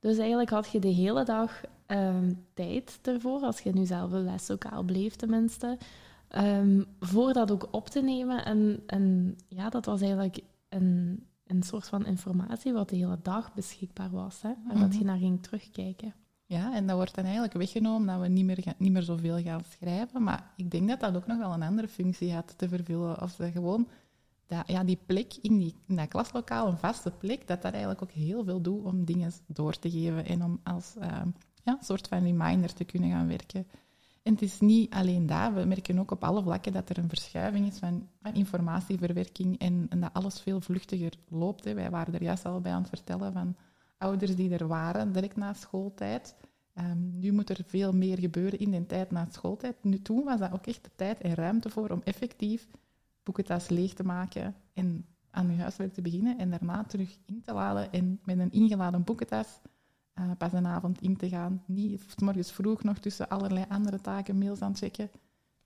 Dus 0.05 0.17
eigenlijk 0.17 0.49
had 0.49 0.71
je 0.71 0.79
de 0.79 0.87
hele 0.87 1.23
dag 1.23 1.61
ehm, 1.85 2.33
tijd 2.53 2.99
ervoor, 3.01 3.41
als 3.41 3.59
je 3.59 3.71
nu 3.71 3.85
zelf 3.85 4.11
een 4.11 4.23
leslokaal 4.23 4.83
bleef 4.83 5.15
tenminste, 5.15 5.77
um, 6.37 6.85
voor 6.99 7.33
dat 7.33 7.51
ook 7.51 7.67
op 7.71 7.87
te 7.87 8.01
nemen. 8.01 8.45
En, 8.45 8.83
en 8.85 9.35
ja, 9.47 9.69
dat 9.69 9.85
was 9.85 10.01
eigenlijk 10.01 10.39
een 10.69 11.23
een 11.47 11.63
soort 11.63 11.87
van 11.87 12.05
informatie 12.05 12.73
wat 12.73 12.89
de 12.89 12.95
hele 12.95 13.19
dag 13.21 13.53
beschikbaar 13.53 14.09
was. 14.11 14.41
Hè, 14.41 14.53
waar 14.67 14.79
dat 14.79 14.89
mhm. 14.89 14.97
je 14.97 15.03
naar 15.03 15.17
ging 15.17 15.43
terugkijken. 15.43 16.13
Ja, 16.45 16.75
en 16.75 16.87
dat 16.87 16.95
wordt 16.95 17.15
dan 17.15 17.23
eigenlijk 17.23 17.53
weggenomen 17.53 18.07
dat 18.07 18.19
we 18.19 18.27
niet 18.27 18.45
meer, 18.45 18.63
niet 18.77 18.91
meer 18.91 19.01
zoveel 19.01 19.41
gaan 19.41 19.63
schrijven. 19.69 20.23
Maar 20.23 20.51
ik 20.55 20.71
denk 20.71 20.87
dat 20.87 20.99
dat 20.99 21.15
ook 21.15 21.27
nog 21.27 21.37
wel 21.37 21.53
een 21.53 21.63
andere 21.63 21.87
functie 21.87 22.33
had 22.33 22.57
te 22.57 22.69
vervullen. 22.69 23.21
Of 23.21 23.31
ze 23.31 23.51
gewoon 23.51 23.87
dat, 24.47 24.63
ja, 24.67 24.83
die 24.83 24.99
plek 25.05 25.33
in, 25.41 25.57
die, 25.57 25.75
dat 25.87 26.07
klaslokaal, 26.07 26.67
een 26.67 26.77
vaste 26.77 27.11
plek, 27.11 27.47
dat 27.47 27.61
dat 27.61 27.71
eigenlijk 27.71 28.01
ook 28.01 28.11
heel 28.11 28.43
veel 28.43 28.61
doet 28.61 28.83
om 28.83 29.05
dingen 29.05 29.31
door 29.47 29.79
te 29.79 29.89
geven 29.89 30.25
en 30.25 30.43
om 30.43 30.59
als 30.63 30.95
uh, 30.97 31.21
ja, 31.63 31.77
soort 31.81 32.07
van 32.07 32.23
reminder 32.23 32.73
te 32.73 32.83
kunnen 32.83 33.09
gaan 33.09 33.27
werken. 33.27 33.67
En 34.23 34.33
het 34.33 34.41
is 34.41 34.59
niet 34.59 34.93
alleen 34.93 35.25
daar. 35.25 35.53
We 35.53 35.65
merken 35.65 35.99
ook 35.99 36.11
op 36.11 36.23
alle 36.23 36.41
vlakken 36.41 36.73
dat 36.73 36.89
er 36.89 36.97
een 36.97 37.09
verschuiving 37.09 37.67
is 37.67 37.77
van, 37.77 38.07
van 38.21 38.33
informatieverwerking 38.33 39.59
en, 39.59 39.85
en, 39.89 39.99
dat 39.99 40.13
alles 40.13 40.41
veel 40.41 40.61
vluchtiger 40.61 41.13
loopt. 41.29 41.63
Hè. 41.63 41.73
Wij 41.73 41.89
waren 41.89 42.13
er 42.13 42.23
juist 42.23 42.45
al 42.45 42.61
bij 42.61 42.71
aan 42.71 42.81
het 42.81 42.89
vertellen 42.89 43.33
van 43.33 43.55
ouders 43.97 44.35
die 44.35 44.57
er 44.57 44.67
waren 44.67 45.11
direct 45.11 45.35
na 45.35 45.53
schooltijd. 45.53 46.35
Um, 46.73 47.19
nu 47.19 47.31
moet 47.31 47.49
er 47.49 47.63
veel 47.65 47.91
meer 47.91 48.19
gebeuren 48.19 48.59
in 48.59 48.71
de 48.71 48.85
tijd 48.85 49.11
na 49.11 49.27
schooltijd. 49.31 49.83
Nu, 49.83 50.01
toen 50.01 50.23
was 50.23 50.39
dat 50.39 50.51
ook 50.51 50.67
echt 50.67 50.83
de 50.83 50.91
tijd 50.95 51.21
en 51.21 51.33
ruimte 51.33 51.69
voor 51.69 51.89
om 51.89 52.01
effectief 52.03 52.67
boekentas 53.25 53.69
leeg 53.69 53.93
te 53.93 54.03
maken 54.03 54.55
en 54.73 55.05
aan 55.31 55.51
je 55.51 55.61
huiswerk 55.61 55.93
te 55.93 56.01
beginnen 56.01 56.37
en 56.37 56.49
daarna 56.49 56.83
terug 56.83 57.17
in 57.25 57.41
te 57.41 57.53
laden 57.53 57.91
en 57.91 58.19
met 58.23 58.39
een 58.39 58.51
ingeladen 58.51 59.03
boekentas 59.03 59.59
uh, 60.19 60.31
pas 60.37 60.53
een 60.53 60.67
avond 60.67 61.01
in 61.01 61.17
te 61.17 61.29
gaan. 61.29 61.63
Niet 61.65 62.21
morgens 62.21 62.51
vroeg 62.51 62.83
nog 62.83 62.97
tussen 62.97 63.29
allerlei 63.29 63.65
andere 63.69 64.01
taken 64.01 64.37
mails 64.37 64.61
aan 64.61 64.75
checken. 64.75 65.09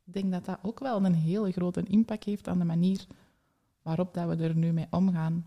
Ik 0.05 0.13
denk 0.13 0.31
dat 0.31 0.45
dat 0.45 0.59
ook 0.61 0.79
wel 0.79 1.05
een 1.05 1.13
hele 1.13 1.51
grote 1.51 1.83
impact 1.83 2.23
heeft 2.23 2.47
aan 2.47 2.59
de 2.59 2.65
manier 2.65 3.05
waarop 3.81 4.13
dat 4.13 4.27
we 4.27 4.43
er 4.43 4.55
nu 4.55 4.71
mee 4.71 4.87
omgaan. 4.89 5.45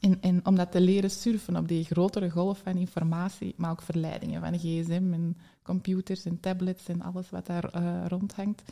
En, 0.00 0.20
en 0.20 0.46
om 0.46 0.56
dat 0.56 0.72
te 0.72 0.80
leren 0.80 1.10
surfen 1.10 1.56
op 1.56 1.68
die 1.68 1.84
grotere 1.84 2.30
golf 2.30 2.58
van 2.58 2.76
informatie, 2.76 3.54
maar 3.56 3.70
ook 3.70 3.82
verleidingen 3.82 4.40
van 4.40 4.58
gsm 4.58 5.12
en 5.12 5.36
computers 5.62 6.24
en 6.24 6.40
tablets 6.40 6.88
en 6.88 7.02
alles 7.02 7.30
wat 7.30 7.46
daar 7.46 7.76
uh, 7.76 8.06
rondhangt, 8.06 8.62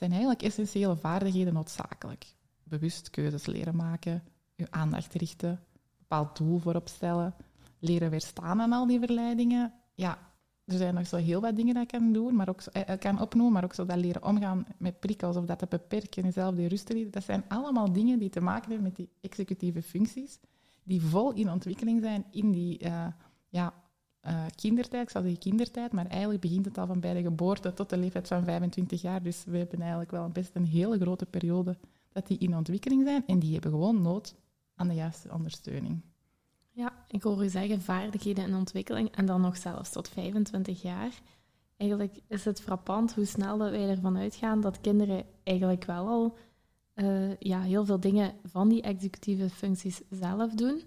zijn 0.00 0.12
eigenlijk 0.12 0.42
essentiële 0.42 0.96
vaardigheden 0.96 1.52
noodzakelijk. 1.52 2.34
Bewust 2.62 3.10
keuzes 3.10 3.46
leren 3.46 3.76
maken, 3.76 4.22
je 4.54 4.66
aandacht 4.70 5.14
richten, 5.14 5.50
een 5.50 5.58
bepaald 5.98 6.36
doel 6.36 6.58
voorop 6.58 6.88
stellen, 6.88 7.34
leren 7.78 8.10
weerstaan 8.10 8.60
aan 8.60 8.72
al 8.72 8.86
die 8.86 8.98
verleidingen. 8.98 9.72
Ja, 9.94 10.18
er 10.64 10.76
zijn 10.76 10.94
nog 10.94 11.06
zo 11.06 11.16
heel 11.16 11.40
wat 11.40 11.56
dingen 11.56 11.74
dat 11.74 11.82
ik 11.82 11.88
kan 11.88 12.12
doen, 12.12 12.34
maar 12.34 12.48
ook 12.48 12.60
eh, 12.60 12.98
kan 12.98 13.20
opnoemen, 13.20 13.52
maar 13.52 13.64
ook 13.64 13.74
zo 13.74 13.86
dat 13.86 13.96
leren 13.96 14.24
omgaan 14.24 14.66
met 14.78 15.00
prikkels 15.00 15.36
of 15.36 15.44
dat 15.44 15.58
te 15.58 15.66
beperken 15.68 16.24
en 16.24 16.32
zelf 16.32 16.54
die 16.54 16.68
rust 16.68 16.86
te 16.86 17.10
Dat 17.10 17.24
zijn 17.24 17.44
allemaal 17.48 17.92
dingen 17.92 18.18
die 18.18 18.30
te 18.30 18.40
maken 18.40 18.70
hebben 18.70 18.82
met 18.82 18.96
die 18.96 19.08
executieve 19.20 19.82
functies, 19.82 20.40
die 20.82 21.02
vol 21.02 21.32
in 21.32 21.50
ontwikkeling 21.50 22.00
zijn 22.02 22.24
in 22.30 22.50
die 22.50 22.84
uh, 22.84 23.06
ja, 23.48 23.74
uh, 24.26 24.44
kindertijd. 24.54 25.02
Ik 25.02 25.10
zal 25.10 25.22
zeggen 25.22 25.40
kindertijd, 25.40 25.92
maar 25.92 26.06
eigenlijk 26.06 26.40
begint 26.40 26.64
het 26.64 26.78
al 26.78 26.86
van 26.86 27.00
bij 27.00 27.14
de 27.14 27.22
geboorte 27.22 27.72
tot 27.72 27.90
de 27.90 27.96
leeftijd 27.96 28.28
van 28.28 28.44
25 28.44 29.02
jaar. 29.02 29.22
Dus 29.22 29.44
we 29.44 29.58
hebben 29.58 29.80
eigenlijk 29.80 30.10
wel 30.10 30.28
best 30.28 30.50
een 30.54 30.66
hele 30.66 30.98
grote 30.98 31.26
periode 31.26 31.76
dat 32.12 32.26
die 32.26 32.38
in 32.38 32.56
ontwikkeling 32.56 33.04
zijn 33.04 33.26
en 33.26 33.38
die 33.38 33.52
hebben 33.52 33.70
gewoon 33.70 34.02
nood 34.02 34.34
aan 34.74 34.88
de 34.88 34.94
juiste 34.94 35.32
ondersteuning. 35.32 36.00
Ja, 36.70 36.92
ik 37.08 37.22
hoor 37.22 37.44
u 37.44 37.48
zeggen 37.48 37.80
vaardigheden 37.80 38.44
en 38.44 38.54
ontwikkeling 38.54 39.10
en 39.10 39.26
dan 39.26 39.40
nog 39.40 39.56
zelfs 39.56 39.90
tot 39.90 40.08
25 40.08 40.82
jaar. 40.82 41.20
Eigenlijk 41.76 42.20
is 42.26 42.44
het 42.44 42.60
frappant 42.60 43.14
hoe 43.14 43.24
snel 43.24 43.58
dat 43.58 43.70
wij 43.70 43.88
ervan 43.88 44.18
uitgaan 44.18 44.60
dat 44.60 44.80
kinderen 44.80 45.24
eigenlijk 45.42 45.84
wel 45.84 46.08
al 46.08 46.36
uh, 46.94 47.36
ja, 47.38 47.60
heel 47.60 47.84
veel 47.84 48.00
dingen 48.00 48.34
van 48.44 48.68
die 48.68 48.82
executieve 48.82 49.50
functies 49.50 50.00
zelf 50.10 50.54
doen. 50.54 50.82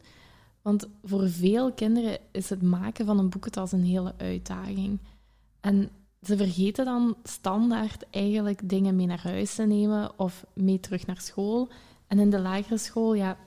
Want 0.64 0.88
voor 1.04 1.30
veel 1.30 1.72
kinderen 1.74 2.18
is 2.32 2.50
het 2.50 2.62
maken 2.62 3.06
van 3.06 3.20
een 3.20 3.30
boekentas 3.30 3.72
een 3.72 3.84
hele 3.84 4.14
uitdaging. 4.18 5.00
En 5.60 5.90
ze 6.22 6.38
vergeten 6.38 6.86
dan 6.86 7.16
standaard 7.24 8.10
eigenlijk 8.10 8.70
dingen 8.70 8.96
mee 8.96 9.06
naar 9.06 9.24
huis 9.24 9.56
te 9.56 9.64
nemen 9.64 10.20
of 10.20 10.46
mee 10.54 10.80
terug 10.80 11.06
naar 11.06 11.22
school. 11.22 11.70
En 12.08 12.20
in 12.20 12.30
de 12.30 12.40
lagere 12.40 12.78
school, 12.78 13.14
ja, 13.14 13.38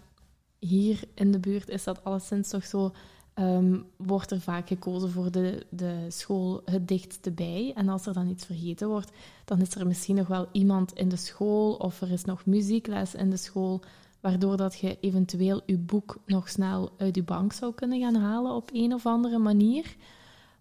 hier 0.58 1.02
in 1.14 1.32
de 1.32 1.38
buurt 1.38 1.68
is 1.68 1.84
dat 1.84 2.04
alleszins 2.04 2.48
toch 2.48 2.64
zo. 2.64 2.92
ehm, 3.34 3.78
wordt 3.96 4.30
er 4.30 4.40
vaak 4.40 4.68
gekozen 4.68 5.10
voor 5.10 5.30
de, 5.30 5.66
de 5.70 6.06
school 6.08 6.62
het 6.64 6.88
dichtste 6.88 7.30
bij. 7.30 7.72
En 7.74 7.88
als 7.88 8.06
er 8.06 8.12
dan 8.12 8.28
iets 8.28 8.44
vergeten 8.44 8.88
wordt, 8.88 9.10
dan 9.44 9.60
is 9.60 9.74
er 9.74 9.86
misschien 9.86 10.16
nog 10.16 10.26
wel 10.26 10.48
iemand 10.52 10.92
in 10.92 11.08
de 11.08 11.16
school 11.16 11.74
of 11.74 12.00
er 12.00 12.10
is 12.10 12.24
nog 12.24 12.46
muziekles 12.46 13.14
in 13.14 13.30
de 13.30 13.36
school, 13.36 13.80
waardoor 14.26 14.56
dat 14.56 14.78
je 14.78 14.98
eventueel 15.00 15.60
je 15.66 15.78
boek 15.78 16.16
nog 16.26 16.48
snel 16.48 16.92
uit 16.98 17.14
je 17.14 17.22
bank 17.22 17.52
zou 17.52 17.74
kunnen 17.74 18.00
gaan 18.00 18.14
halen 18.14 18.52
op 18.52 18.70
een 18.72 18.94
of 18.94 19.06
andere 19.06 19.38
manier. 19.38 19.96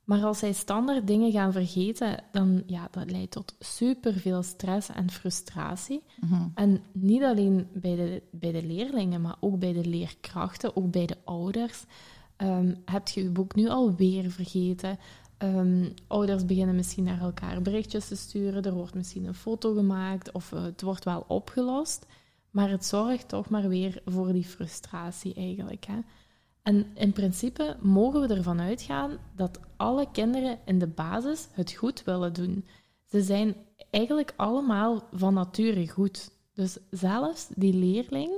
Maar 0.04 0.24
als 0.24 0.40
zij 0.40 0.54
standaard 0.54 1.08
dingen 1.08 1.32
gaan 1.32 1.52
vergeten, 1.52 2.24
dan 2.32 2.64
ja, 2.66 2.88
dat 2.92 3.12
leidt 3.12 3.32
tot 3.32 3.56
superveel 3.60 4.44
stress 4.44 4.90
en 4.90 5.12
frustratie. 5.12 6.02
En 6.56 6.82
niet 6.92 7.24
alleen 7.24 7.68
bij 7.74 7.96
de, 7.96 8.22
bij 8.32 8.52
de 8.52 8.64
leerlingen, 8.64 9.22
maar 9.22 9.36
ook 9.40 9.60
bij 9.60 9.74
de 9.74 9.86
leerkrachten, 9.86 10.76
ook 10.76 10.92
bij 10.92 11.06
de 11.06 11.18
ouders. 11.24 11.84
Ehm, 12.36 12.76
heb 12.86 13.08
je 13.08 13.24
je 13.24 13.30
boek 13.30 13.56
nu 13.56 13.70
alweer 13.70 14.32
vergeten? 14.32 15.00
Ehm, 15.38 15.90
ouders 16.08 16.46
beginnen 16.46 16.76
misschien 16.76 17.04
naar 17.04 17.22
elkaar 17.22 17.62
berichtjes 17.62 18.08
te 18.08 18.16
sturen. 18.16 18.64
Er 18.64 18.74
wordt 18.74 18.96
misschien 18.96 19.26
een 19.26 19.34
foto 19.34 19.74
gemaakt 19.74 20.32
of 20.32 20.52
eh, 20.52 20.64
het 20.64 20.82
wordt 20.82 21.06
wel 21.06 21.26
opgelost. 21.28 22.06
Maar 22.56 22.70
het 22.70 22.86
zorgt 22.86 23.28
toch 23.28 23.50
maar 23.50 23.68
weer 23.68 24.02
voor 24.06 24.32
die 24.32 24.44
frustratie 24.44 25.34
eigenlijk. 25.34 25.86
Hè? 25.86 26.00
En 26.62 26.88
in 26.94 27.12
principe 27.12 27.78
mogen 27.82 28.22
we 28.22 28.34
ervan 28.36 28.62
uitgaan 28.62 29.18
dat 29.36 29.60
alle 29.76 30.12
kinderen 30.12 30.60
in 30.66 30.80
de 30.80 30.88
basis 30.88 31.48
het 31.52 31.72
goed 31.72 32.04
willen 32.04 32.34
doen. 32.34 32.66
Ze 33.06 33.22
zijn 33.22 33.56
eigenlijk 33.90 34.34
allemaal 34.36 35.08
van 35.12 35.34
nature 35.34 35.88
goed. 35.90 36.32
Dus 36.54 36.78
zelfs 36.90 37.48
die 37.56 37.74
leerling, 37.74 38.32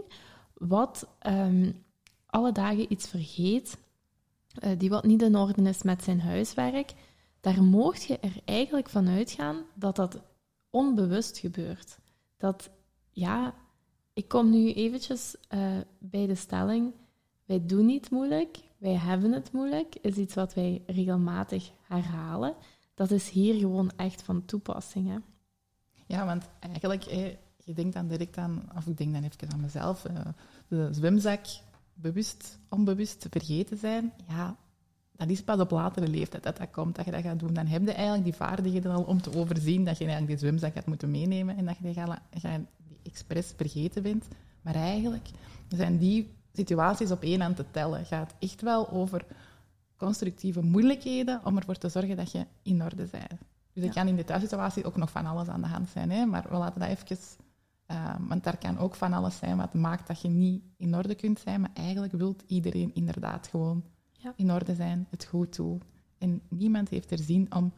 wat 0.53 1.07
ehm, 1.19 1.71
alle 2.25 2.51
dagen 2.51 2.91
iets 2.91 3.07
vergeet, 3.07 3.77
eh, 4.59 4.71
die 4.77 4.89
wat 4.89 5.05
niet 5.05 5.21
in 5.21 5.35
orde 5.35 5.61
is 5.61 5.83
met 5.83 6.03
zijn 6.03 6.21
huiswerk, 6.21 6.93
daar 7.39 7.63
mocht 7.63 8.03
je 8.03 8.19
er 8.19 8.41
eigenlijk 8.45 8.89
van 8.89 9.07
uitgaan 9.07 9.57
dat 9.75 9.95
dat 9.95 10.21
onbewust 10.69 11.37
gebeurt. 11.37 11.97
Dat, 12.37 12.69
ja, 13.11 13.53
ik 14.17 14.27
kom 14.27 14.49
nu 14.49 14.73
eventjes 14.73 15.35
eh, 15.47 15.77
bij 15.99 16.27
de 16.27 16.35
stelling, 16.35 16.93
wij 17.45 17.65
doen 17.65 17.85
niet 17.85 18.09
moeilijk, 18.09 18.57
wij 18.77 18.93
hebben 18.93 19.31
het 19.31 19.51
moeilijk, 19.51 19.95
is 20.01 20.15
iets 20.15 20.33
wat 20.33 20.53
wij 20.53 20.83
regelmatig 20.85 21.71
herhalen. 21.81 22.55
Dat 22.93 23.11
is 23.11 23.29
hier 23.29 23.59
gewoon 23.59 23.91
echt 23.95 24.21
van 24.21 24.45
toepassing. 24.45 25.07
Hè? 25.07 25.17
Ja, 26.05 26.25
want 26.25 26.49
eigenlijk, 26.59 27.05
eh, 27.05 27.25
je 27.63 27.73
denkt 27.73 27.93
dan 27.93 28.07
direct 28.07 28.37
aan, 28.37 28.69
of 28.75 28.87
ik 28.87 28.97
denk 28.97 29.13
dan 29.13 29.23
even 29.23 29.51
aan 29.51 29.61
mezelf, 29.61 30.05
eh, 30.05 30.25
de 30.67 30.87
zwemzak 30.91 31.45
bewust, 31.93 32.59
onbewust 32.69 33.27
vergeten 33.29 33.77
zijn. 33.77 34.13
Ja, 34.27 34.55
dat 35.11 35.29
is 35.29 35.43
pas 35.43 35.59
op 35.59 35.71
latere 35.71 36.07
leeftijd 36.07 36.43
dat 36.43 36.57
dat 36.57 36.69
komt, 36.71 36.95
dat 36.95 37.05
je 37.05 37.11
dat 37.11 37.21
gaat 37.21 37.39
doen. 37.39 37.53
Dan 37.53 37.67
heb 37.67 37.85
je 37.85 37.91
eigenlijk 37.91 38.23
die 38.23 38.33
vaardigheden 38.33 38.91
al 38.91 39.03
om 39.03 39.21
te 39.21 39.35
overzien 39.35 39.85
dat 39.85 39.97
je 39.97 40.05
eigenlijk 40.05 40.39
die 40.39 40.47
zwemzak 40.47 40.73
gaat 40.73 40.85
moeten 40.85 41.11
meenemen 41.11 41.57
en 41.57 41.65
dat 41.65 41.77
je 41.77 41.83
die, 41.83 41.93
ga- 41.93 42.21
ga- 42.31 42.57
die 42.57 42.76
expres 43.07 43.53
vergeten 43.55 44.03
bent. 44.03 44.27
Maar 44.61 44.75
eigenlijk 44.75 45.29
zijn 45.67 45.97
die 45.97 46.35
situaties 46.53 47.11
op 47.11 47.21
één 47.21 47.41
hand 47.41 47.55
te 47.55 47.65
tellen. 47.71 47.99
Het 47.99 48.07
gaat 48.07 48.33
echt 48.39 48.61
wel 48.61 48.89
over 48.89 49.25
constructieve 49.97 50.61
moeilijkheden 50.61 51.41
om 51.45 51.57
ervoor 51.57 51.75
te 51.77 51.89
zorgen 51.89 52.15
dat 52.15 52.31
je 52.31 52.45
in 52.61 52.83
orde 52.83 53.07
bent. 53.11 53.29
Dus 53.73 53.83
er 53.83 53.83
Ja. 53.83 53.89
kan 53.91 54.07
in 54.07 54.15
de 54.15 54.23
thuissituatie 54.23 54.85
ook 54.85 54.97
nog 54.97 55.11
van 55.11 55.25
alles 55.25 55.47
aan 55.47 55.61
de 55.61 55.67
hand 55.67 55.89
zijn, 55.89 56.11
hè? 56.11 56.25
maar 56.25 56.45
we 56.49 56.57
laten 56.57 56.79
dat 56.79 56.89
even... 56.89 57.17
eh, 57.85 58.15
want 58.19 58.43
daar 58.43 58.57
kan 58.57 58.77
ook 58.77 58.95
van 58.95 59.13
alles 59.13 59.37
zijn 59.37 59.57
wat 59.57 59.73
maakt 59.73 60.07
dat 60.07 60.21
je 60.21 60.27
niet 60.29 60.63
in 60.77 60.95
orde 60.95 61.15
kunt 61.15 61.39
zijn, 61.39 61.61
maar 61.61 61.69
eigenlijk 61.73 62.13
wil 62.13 62.35
iedereen 62.47 62.91
inderdaad 62.93 63.47
gewoon 63.47 63.83
Ja. 64.11 64.33
in 64.35 64.51
orde 64.51 64.75
zijn, 64.75 65.07
het 65.09 65.25
goed 65.25 65.55
doen. 65.55 65.81
En 66.17 66.41
niemand 66.49 66.89
heeft 66.89 67.11
er 67.11 67.17
zin 67.17 67.53
om 67.55 67.73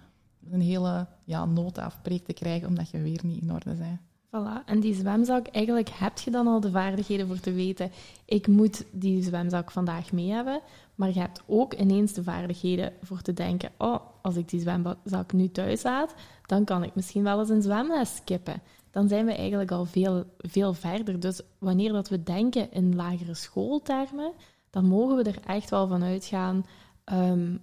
een 0.51 0.61
hele 0.61 1.07
ja, 1.23 1.45
nota 1.45 1.85
of 1.85 2.01
preek 2.01 2.25
te 2.25 2.33
krijgen 2.33 2.67
omdat 2.67 2.89
je 2.89 3.01
weer 3.01 3.19
niet 3.23 3.41
in 3.41 3.51
orde 3.53 3.73
bent. 3.75 3.99
Voilà. 4.29 4.65
En 4.65 4.79
die 4.79 4.93
zwemzak, 4.93 5.47
eigenlijk 5.47 5.89
heb 5.89 6.17
je 6.17 6.31
dan 6.31 6.47
al 6.47 6.59
de 6.59 6.71
vaardigheden 6.71 7.27
voor 7.27 7.39
te 7.39 7.51
weten, 7.51 7.91
ik 8.25 8.47
moet 8.47 8.85
die 8.91 9.23
zwemzak 9.23 9.71
vandaag 9.71 10.11
mee 10.11 10.29
hebben. 10.31 10.61
Maar 10.95 11.13
je 11.13 11.19
hebt 11.19 11.43
ook 11.45 11.73
ineens 11.73 12.13
de 12.13 12.23
vaardigheden 12.23 12.93
voor 13.01 13.21
te 13.21 13.33
denken, 13.33 13.71
oh, 13.77 13.99
als 14.21 14.35
ik 14.35 14.49
die 14.49 14.59
zwemzak 14.59 15.33
nu 15.33 15.49
thuis 15.51 15.83
laat, 15.83 16.13
dan 16.45 16.65
kan 16.65 16.83
ik 16.83 16.95
misschien 16.95 17.23
wel 17.23 17.39
eens 17.39 17.49
een 17.49 17.61
zwemles 17.61 18.15
skippen. 18.15 18.61
Dan 18.91 19.07
zijn 19.07 19.25
we 19.25 19.33
eigenlijk 19.33 19.71
al 19.71 19.85
veel, 19.85 20.25
veel 20.37 20.73
verder. 20.73 21.19
Dus 21.19 21.41
wanneer 21.57 21.91
dat 21.91 22.09
we 22.09 22.23
denken 22.23 22.71
in 22.71 22.95
lagere 22.95 23.33
schooltermen, 23.33 24.31
dan 24.69 24.85
mogen 24.85 25.15
we 25.15 25.23
er 25.23 25.39
echt 25.45 25.69
wel 25.69 25.87
van 25.87 26.03
uitgaan. 26.03 26.65
ehm, 27.03 27.57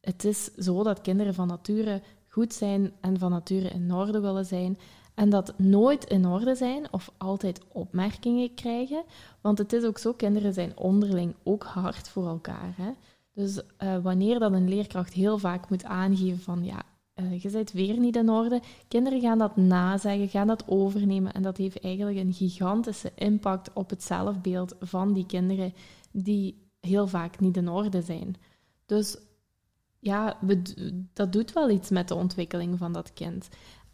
het 0.00 0.24
is 0.24 0.44
zo 0.54 0.82
dat 0.82 1.00
kinderen 1.00 1.34
van 1.34 1.46
nature 1.46 2.02
goed 2.28 2.54
zijn 2.54 2.92
en 3.00 3.18
van 3.18 3.30
nature 3.30 3.68
in 3.68 3.92
orde 3.92 4.20
willen 4.20 4.46
zijn. 4.46 4.78
En 5.18 5.30
dat 5.30 5.58
nooit 5.58 6.04
in 6.04 6.26
orde 6.26 6.54
zijn 6.54 6.92
of 6.92 7.12
altijd 7.16 7.60
opmerkingen 7.72 8.54
krijgen. 8.54 9.02
Want 9.40 9.58
het 9.58 9.72
is 9.72 9.84
ook 9.84 9.98
zo, 9.98 10.12
kinderen 10.12 10.54
zijn 10.54 10.76
onderling 10.76 11.34
ook 11.42 11.64
hard 11.64 12.08
voor 12.08 12.26
elkaar. 12.26 12.74
Hè? 12.76 12.90
Dus 13.32 13.60
eh, 13.76 13.96
wanneer 14.02 14.38
dat 14.38 14.52
een 14.52 14.68
leerkracht 14.68 15.12
heel 15.12 15.38
vaak 15.38 15.70
moet 15.70 15.84
aangeven 15.84 16.40
van 16.40 16.64
ja, 16.64 16.82
eh, 17.14 17.42
je 17.42 17.50
bent 17.50 17.72
weer 17.72 17.98
niet 17.98 18.16
in 18.16 18.30
orde, 18.30 18.60
kinderen 18.88 19.20
gaan 19.20 19.38
dat 19.38 19.56
nazeggen, 19.56 20.28
gaan 20.28 20.46
dat 20.46 20.64
overnemen. 20.66 21.32
En 21.32 21.42
dat 21.42 21.56
heeft 21.56 21.80
eigenlijk 21.80 22.18
een 22.18 22.32
gigantische 22.32 23.12
impact 23.14 23.72
op 23.72 23.90
het 23.90 24.02
zelfbeeld 24.02 24.76
van 24.80 25.12
die 25.12 25.26
kinderen 25.26 25.74
die 26.12 26.68
heel 26.80 27.06
vaak 27.06 27.40
niet 27.40 27.56
in 27.56 27.68
orde 27.68 28.02
zijn. 28.02 28.36
Dus 28.86 29.18
ja, 30.00 30.38
dat 31.12 31.32
doet 31.32 31.52
wel 31.52 31.70
iets 31.70 31.90
met 31.90 32.08
de 32.08 32.14
ontwikkeling 32.14 32.78
van 32.78 32.92
dat 32.92 33.12
kind. 33.12 33.48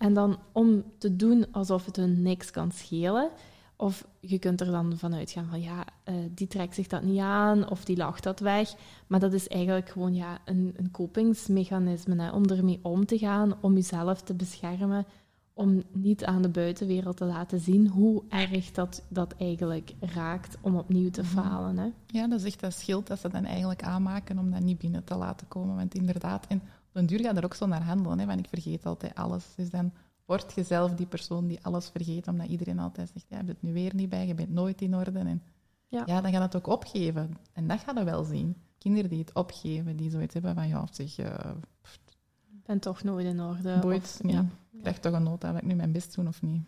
En 0.04 0.14
dan 0.14 0.38
om 0.52 0.84
te 0.98 1.16
doen 1.16 1.46
alsof 1.52 1.86
het 1.86 1.96
hun 1.96 2.22
niks 2.22 2.50
kan 2.50 2.70
schelen, 2.70 3.30
of 3.76 4.06
je 4.20 4.38
kunt 4.38 4.60
er 4.60 4.70
dan 4.70 4.98
vanuit 4.98 5.30
gaan 5.30 5.46
van 5.50 5.60
ja, 5.60 5.84
eh, 6.02 6.14
die 6.30 6.46
trekt 6.46 6.74
zich 6.74 6.86
dat 6.86 7.02
niet 7.02 7.20
aan 7.20 7.70
of 7.70 7.84
die 7.84 7.96
lacht 7.96 8.22
dat 8.22 8.40
weg. 8.40 8.74
Maar 9.06 9.20
dat 9.20 9.32
is 9.32 9.48
eigenlijk 9.48 9.88
gewoon 9.88 10.14
ja, 10.14 10.38
een, 10.44 10.74
een 10.76 10.90
kopingsmechanisme 10.90 12.32
om 12.32 12.44
ermee 12.48 12.78
om 12.82 13.06
te 13.06 13.18
gaan, 13.18 13.54
om 13.60 13.74
jezelf 13.74 14.22
te 14.22 14.34
beschermen, 14.34 15.06
om 15.52 15.82
niet 15.92 16.24
aan 16.24 16.42
de 16.42 16.48
buitenwereld 16.48 17.16
te 17.16 17.24
laten 17.24 17.60
zien 17.60 17.88
hoe 17.88 18.22
erg 18.28 18.70
dat, 18.70 19.02
dat 19.08 19.34
eigenlijk 19.38 19.94
raakt 20.00 20.56
om 20.60 20.76
opnieuw 20.76 21.10
te 21.10 21.24
falen. 21.24 21.78
Hè. 21.78 21.88
Ja, 22.06 22.28
dat 22.28 22.40
is 22.40 22.46
echt 22.46 22.60
dat 22.60 22.72
schild 22.72 23.06
dat 23.06 23.20
ze 23.20 23.28
dan 23.28 23.44
eigenlijk 23.44 23.82
aanmaken 23.82 24.38
om 24.38 24.50
dat 24.50 24.60
niet 24.60 24.78
binnen 24.78 25.04
te 25.04 25.16
laten 25.16 25.48
komen. 25.48 25.76
Want 25.76 25.94
inderdaad, 25.94 26.46
en 26.48 26.62
den 26.94 27.06
duur 27.06 27.20
gaat 27.20 27.36
er 27.36 27.44
ook 27.44 27.54
zo 27.54 27.66
naar 27.66 27.82
handelen, 27.82 28.18
hè, 28.18 28.26
want 28.26 28.38
ik 28.38 28.48
vergeet 28.48 28.86
altijd 28.86 29.14
alles. 29.14 29.44
Dus 29.56 29.70
dan 29.70 29.92
word 30.24 30.52
je 30.54 30.62
zelf 30.62 30.94
die 30.94 31.06
persoon 31.06 31.46
die 31.46 31.58
alles 31.62 31.88
vergeet, 31.88 32.28
omdat 32.28 32.46
iedereen 32.48 32.78
altijd 32.78 33.10
zegt, 33.12 33.24
ja, 33.28 33.38
je 33.38 33.44
hebt 33.44 33.48
het 33.48 33.62
nu 33.62 33.72
weer 33.72 33.94
niet 33.94 34.08
bij, 34.08 34.26
je 34.26 34.34
bent 34.34 34.50
nooit 34.50 34.80
in 34.82 34.94
orde. 34.96 35.18
En 35.18 35.42
Ja. 35.88 36.02
ja. 36.06 36.20
dan 36.20 36.32
gaat 36.32 36.42
het 36.42 36.56
ook 36.56 36.66
opgeven. 36.74 37.36
En 37.52 37.68
dat 37.68 37.80
gaat 37.80 37.98
je 37.98 38.04
wel 38.04 38.24
zien. 38.24 38.56
Kinderen 38.78 39.10
die 39.10 39.18
het 39.18 39.32
opgeven, 39.34 39.96
die 39.96 40.10
zoiets 40.10 40.34
hebben 40.34 40.54
van, 40.54 40.68
ja, 40.68 40.80
op 40.82 40.88
zich, 40.92 41.18
Ik 41.18 42.64
ben 42.64 42.78
toch 42.78 43.02
nooit 43.02 43.26
in 43.26 43.40
orde. 43.40 43.78
boeit, 43.78 44.02
of- 44.24 44.30
ja. 44.30 44.32
ja. 44.32 44.46
ik 44.72 44.80
krijg 44.80 44.98
toch 44.98 45.12
een 45.12 45.22
nota, 45.22 45.48
wil 45.52 45.60
ik 45.60 45.66
nu 45.66 45.74
mijn 45.74 45.92
best 45.92 46.14
doen 46.14 46.28
of 46.28 46.42
niet? 46.42 46.62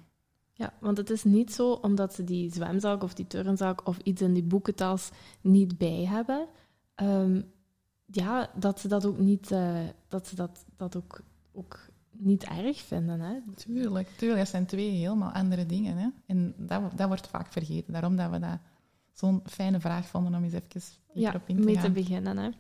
Ja, 0.53 0.73
want 0.81 0.97
het 0.97 1.11
is 1.11 1.25
niet 1.25 1.53
zo 1.53 1.73
omdat 1.73 2.15
ze 2.15 2.25
die 2.25 2.53
zwemzak 2.53 3.03
of 3.03 3.15
die 3.15 3.27
turnzak 3.27 3.87
of 3.87 3.99
iets 3.99 4.23
in 4.23 4.33
die 4.35 4.43
boekentas 4.43 5.11
niet 5.41 5.79
bij 5.79 6.05
hebben, 6.05 6.47
ehm, 6.95 7.43
ja, 8.07 8.51
dat 8.55 8.81
ze 8.81 8.89
dat 8.89 9.05
ook 9.05 9.19
niet, 9.19 9.51
eh, 9.51 9.79
dat 10.09 10.27
ze 10.27 10.35
dat, 10.35 10.65
dat 10.77 10.97
ook, 10.97 11.21
ook 11.53 11.79
niet 12.11 12.45
erg 12.45 12.79
vinden. 12.79 13.21
Hè? 13.21 13.35
Tuurlijk, 13.55 14.09
tuurlijk. 14.17 14.41
Dat 14.41 14.49
zijn 14.49 14.67
twee 14.67 14.91
helemaal 14.91 15.31
andere 15.33 15.67
dingen. 15.67 15.97
Hè? 15.97 16.09
En 16.27 16.55
dat, 16.57 16.83
dat 16.95 17.09
wordt 17.09 17.27
vaak 17.27 17.53
vergeten. 17.53 17.93
Daarom 17.93 18.17
dat 18.17 18.31
we 18.31 18.39
dat 18.39 18.59
zo'n 19.13 19.41
fijne 19.45 19.81
vraag 19.81 20.07
vonden 20.07 20.35
om 20.35 20.45
eens 20.45 20.53
even 20.53 20.81
Ja, 21.13 21.33
op 21.35 21.43
in 21.47 21.57
te 21.57 21.63
mee 21.63 21.75
gaan. 21.75 21.85
te 21.85 21.91
beginnen. 21.91 22.37
Hè? 22.39 22.51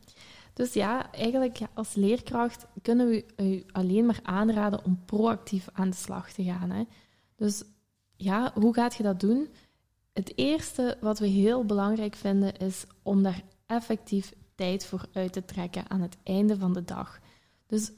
Dus 0.52 0.72
ja, 0.72 1.12
eigenlijk 1.12 1.58
als 1.74 1.94
leerkracht 1.94 2.66
kunnen 2.82 3.08
we 3.08 3.24
u 3.36 3.64
alleen 3.72 4.06
maar 4.06 4.20
aanraden 4.22 4.84
om 4.84 5.04
proactief 5.04 5.68
aan 5.72 5.90
de 5.90 5.96
slag 5.96 6.32
te 6.32 6.44
gaan. 6.44 6.70
Hè? 6.70 6.84
Dus 7.34 7.62
ja, 8.16 8.52
hoe 8.54 8.74
gaat 8.74 8.94
je 8.94 9.02
dat 9.02 9.20
doen? 9.20 9.48
Het 10.12 10.38
eerste 10.38 10.96
wat 11.00 11.18
we 11.18 11.26
heel 11.26 11.64
belangrijk 11.64 12.14
vinden 12.14 12.56
is 12.56 12.84
om 13.02 13.22
daar 13.22 13.42
effectief 13.66 14.32
tijd 14.56 14.86
voor 14.86 15.04
uit 15.12 15.32
te 15.32 15.44
trekken 15.44 15.90
aan 15.90 16.00
het 16.00 16.16
einde 16.22 16.58
van 16.58 16.72
de 16.72 16.84
dag. 16.84 17.18
Dus 17.66 17.92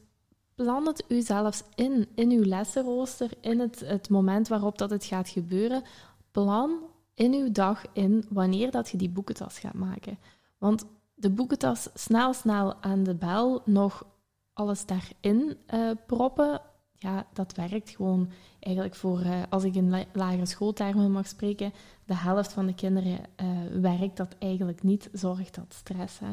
plan 0.55 0.87
het 0.87 1.05
u 1.09 1.21
zelfs 1.21 1.63
in, 1.75 2.09
in 2.15 2.31
uw 2.31 2.45
lessenrooster, 2.45 3.31
in 3.41 3.61
het, 3.61 3.81
het 3.81 4.09
moment 4.09 4.49
waarop 4.49 4.79
dat 4.79 4.91
het 4.91 5.05
gaat 5.05 5.29
gebeuren. 5.29 5.83
Plan 6.31 6.81
in 7.15 7.35
uw 7.35 7.53
dag 7.53 7.85
in 7.93 8.25
wanneer 8.29 8.71
dat 8.71 8.89
je 8.89 8.97
die 8.97 9.11
boekentas 9.11 9.59
gaat 9.59 9.75
maken. 9.75 10.19
Want 10.59 10.85
de 11.15 11.31
boekentas 11.31 11.89
snel, 11.95 12.33
snel 12.33 12.83
aan 12.83 13.03
de 13.03 13.15
bel 13.15 13.63
nog 13.65 14.07
alles 14.53 14.87
daarin 14.87 15.57
eh, 15.67 15.91
proppen, 16.07 16.61
ja, 16.99 17.27
dat 17.33 17.55
werkt 17.55 17.91
gewoon 17.91 18.31
eigenlijk 18.59 18.95
voor, 18.95 19.21
uh, 19.21 19.43
als 19.49 19.65
ik 19.65 19.75
in 19.75 19.91
la 19.91 20.05
lagere 20.13 20.47
schooltermen 20.47 21.13
mag 21.13 21.27
spreken, 21.27 21.73
de 22.05 22.15
helft 22.15 22.53
van 22.53 22.67
de 22.67 22.75
kinderen 22.75 23.19
uh, 23.41 23.81
werkt 23.81 24.17
dat 24.17 24.37
eigenlijk 24.39 24.83
niet, 24.83 25.09
zorgt 25.13 25.55
dat 25.55 25.75
stress. 25.75 26.19
Hè. 26.19 26.33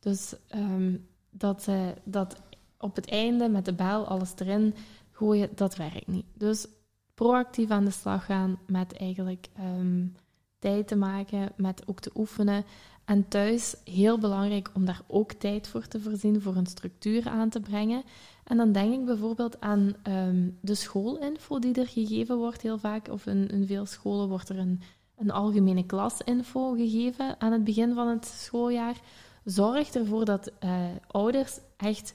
Dus 0.00 0.34
um, 0.54 1.06
dat, 1.30 1.66
uh, 1.68 1.88
dat 2.04 2.40
op 2.78 2.96
het 2.96 3.08
einde 3.10 3.48
met 3.48 3.64
de 3.64 3.74
bel 3.74 4.06
alles 4.06 4.32
erin 4.36 4.74
gooien, 5.10 5.48
dat 5.54 5.76
werkt 5.76 6.06
niet. 6.06 6.26
Dus 6.34 6.66
proactief 7.14 7.70
aan 7.70 7.84
de 7.84 7.90
slag 7.90 8.24
gaan 8.24 8.58
met 8.66 8.96
eigenlijk 8.96 9.48
um, 9.60 10.14
tijd 10.58 10.88
te 10.88 10.96
maken, 10.96 11.52
met 11.56 11.82
ook 11.86 12.00
te 12.00 12.10
oefenen. 12.14 12.64
En 13.04 13.28
thuis 13.28 13.76
heel 13.84 14.18
belangrijk 14.18 14.70
om 14.74 14.84
daar 14.84 15.02
ook 15.06 15.32
tijd 15.32 15.68
voor 15.68 15.86
te 15.86 16.00
voorzien, 16.00 16.42
voor 16.42 16.56
een 16.56 16.66
structuur 16.66 17.28
aan 17.28 17.48
te 17.48 17.60
brengen. 17.60 18.02
En 18.46 18.56
dan 18.56 18.72
denk 18.72 18.92
ik 18.94 19.04
bijvoorbeeld 19.04 19.60
aan 19.60 19.94
um, 20.08 20.58
de 20.60 20.74
schoolinfo 20.74 21.58
die 21.58 21.74
er 21.74 21.86
gegeven 21.86 22.36
wordt 22.36 22.62
heel 22.62 22.78
vaak. 22.78 23.08
Of 23.08 23.26
in, 23.26 23.64
veel 23.66 23.86
scholen 23.86 24.28
wordt 24.28 24.48
er 24.48 24.58
een, 24.58 24.80
een 25.16 25.30
algemene 25.30 25.86
klasinfo 25.86 26.72
gegeven 26.72 27.40
aan 27.40 27.52
het 27.52 27.64
begin 27.64 27.94
van 27.94 28.08
het 28.08 28.24
schooljaar. 28.26 29.00
Zorg 29.44 29.94
ervoor 29.94 30.24
dat 30.24 30.52
uh, 30.64 30.86
ouders 31.06 31.58
echt 31.76 32.14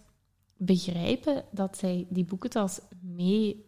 begrijpen 0.58 1.44
dat 1.52 1.78
zij 1.78 2.08
die 2.10 2.26
boekentas 2.26 2.80
mee 3.02 3.66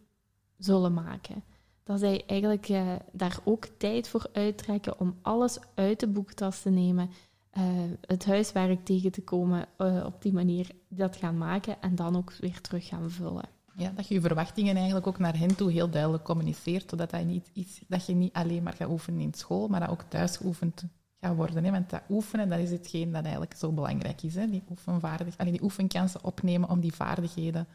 zullen 0.58 0.94
maken. 0.94 1.44
Dat 1.82 2.00
zij 2.00 2.24
eigenlijk 2.26 2.68
uh, 2.68 2.92
daar 3.12 3.38
ook 3.44 3.66
tijd 3.66 4.08
voor 4.08 4.26
uittrekken 4.32 5.00
om 5.00 5.18
alles 5.22 5.58
uit 5.74 6.00
de 6.00 6.08
boekentas 6.08 6.62
te 6.62 6.70
nemen, 6.70 7.10
uh, 7.58 7.64
het 8.00 8.24
huiswerk 8.24 8.84
tegen 8.84 9.12
te 9.12 9.22
komen, 9.22 9.66
uh, 9.78 10.04
op 10.04 10.22
die 10.22 10.32
manier 10.32 10.70
dat 10.88 11.16
gaan 11.16 11.38
maken 11.38 11.80
en 11.80 11.94
dan 11.94 12.16
ook 12.16 12.32
weer 12.40 12.60
terug 12.60 12.86
gaan 12.86 13.10
vullen. 13.10 13.48
Ja, 13.76 13.92
dat 13.94 14.08
je 14.08 14.14
je 14.14 14.20
verwachtingen 14.20 14.76
eigenlijk 14.76 15.06
ook 15.06 15.18
naar 15.18 15.38
hen 15.38 15.56
toe 15.56 15.72
heel 15.72 15.90
duidelijk 15.90 16.24
communiceert, 16.24 16.90
zodat 16.90 17.10
dat, 17.10 17.24
niet 17.24 17.50
is, 17.52 17.80
dat 17.88 18.06
je 18.06 18.14
niet 18.14 18.32
alleen 18.32 18.62
maar 18.62 18.72
gaat 18.72 18.88
oefenen 18.88 19.20
in 19.20 19.34
school, 19.34 19.68
maar 19.68 19.80
dat 19.80 19.88
ook 19.88 20.02
thuis 20.08 20.36
geoefend 20.36 20.84
gaat 21.20 21.36
worden. 21.36 21.64
Hè? 21.64 21.70
Want 21.70 21.90
dat 21.90 22.02
oefenen, 22.08 22.48
dat 22.48 22.58
is 22.58 22.70
hetgeen 22.70 23.12
dat 23.12 23.22
eigenlijk 23.22 23.54
zo 23.56 23.72
belangrijk 23.72 24.22
is. 24.22 24.34
Hè? 24.34 24.50
Die, 24.50 24.62
oefenvaardig, 24.70 25.38
alleen 25.38 25.52
die 25.52 25.62
oefenkansen 25.62 26.24
opnemen 26.24 26.68
om 26.68 26.80
die 26.80 26.94
vaardigheden 26.94 27.66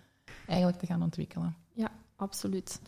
eigenlijk 0.48 0.80
te 0.80 0.86
gaan 0.86 1.04
ontwikkelen. 1.04 1.56
Ja, 1.74 1.92
absoluut. 2.16 2.82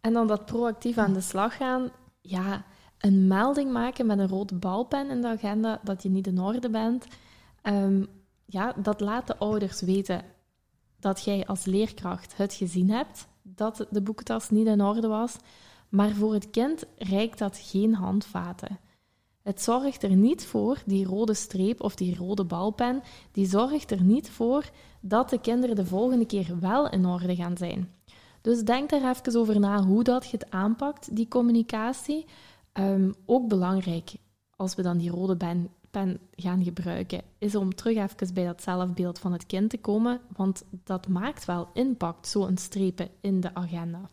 En 0.00 0.12
dan 0.12 0.26
dat 0.26 0.46
proactief 0.46 0.98
aan 0.98 1.12
de 1.12 1.20
slag 1.20 1.56
gaan. 1.56 1.90
Ja, 2.20 2.64
een 2.98 3.26
melding 3.26 3.72
maken 3.72 4.06
met 4.06 4.18
een 4.18 4.28
rode 4.28 4.54
balpen 4.54 5.10
in 5.10 5.20
de 5.20 5.28
agenda 5.28 5.80
dat 5.84 6.02
je 6.02 6.08
niet 6.08 6.26
in 6.26 6.40
orde 6.40 6.70
bent. 6.70 7.06
Um, 7.62 8.06
ja, 8.44 8.74
dat 8.82 9.00
laat 9.00 9.26
de 9.26 9.36
ouders 9.36 9.80
weten 9.80 10.24
dat 11.00 11.24
jij 11.24 11.46
als 11.46 11.64
leerkracht 11.64 12.36
het 12.36 12.54
gezien 12.54 12.90
hebt, 12.90 13.26
dat 13.42 13.86
de 13.90 14.02
boekentas 14.02 14.50
niet 14.50 14.66
in 14.66 14.82
orde 14.82 15.08
was. 15.08 15.36
Maar 15.88 16.10
voor 16.10 16.32
het 16.32 16.50
kind 16.50 16.84
reikt 16.96 17.38
dat 17.38 17.56
geen 17.56 17.94
handvaten. 17.94 18.78
Het 19.42 19.62
zorgt 19.62 20.02
er 20.02 20.16
niet 20.16 20.46
voor, 20.46 20.82
die 20.86 21.06
rode 21.06 21.34
streep 21.34 21.82
of 21.82 21.94
die 21.94 22.16
rode 22.16 22.44
balpen, 22.44 23.02
die 23.32 23.46
zorgt 23.46 23.90
er 23.90 24.02
niet 24.02 24.30
voor 24.30 24.70
dat 25.00 25.30
de 25.30 25.40
kinderen 25.40 25.76
de 25.76 25.86
volgende 25.86 26.26
keer 26.26 26.56
wel 26.60 26.90
in 26.90 27.06
orde 27.06 27.36
gaan 27.36 27.56
zijn. 27.56 27.94
Dus 28.40 28.62
denk 28.62 28.90
daar 28.90 29.10
even 29.10 29.40
over 29.40 29.60
na 29.60 29.82
hoe 29.82 30.02
dat 30.02 30.24
je 30.30 30.36
het 30.36 30.50
aanpakt, 30.50 31.16
die 31.16 31.28
communicatie. 31.28 32.26
Um, 32.78 33.14
ook 33.26 33.48
belangrijk, 33.48 34.12
als 34.56 34.74
we 34.74 34.82
dan 34.82 34.98
die 34.98 35.10
rode 35.10 35.36
pen, 35.36 35.70
pen 35.90 36.18
gaan 36.36 36.64
gebruiken, 36.64 37.22
is 37.38 37.54
om 37.54 37.74
terug 37.74 37.96
even 37.96 38.34
bij 38.34 38.44
dat 38.44 38.62
zelfbeeld 38.62 39.18
van 39.18 39.32
het 39.32 39.46
kind 39.46 39.70
te 39.70 39.78
komen, 39.78 40.20
want 40.36 40.64
dat 40.84 41.08
maakt 41.08 41.44
wel 41.44 41.68
impact, 41.72 42.28
zo'n 42.28 42.56
strepen 42.56 43.08
in 43.20 43.40
de 43.40 43.54
agenda. 43.54 44.10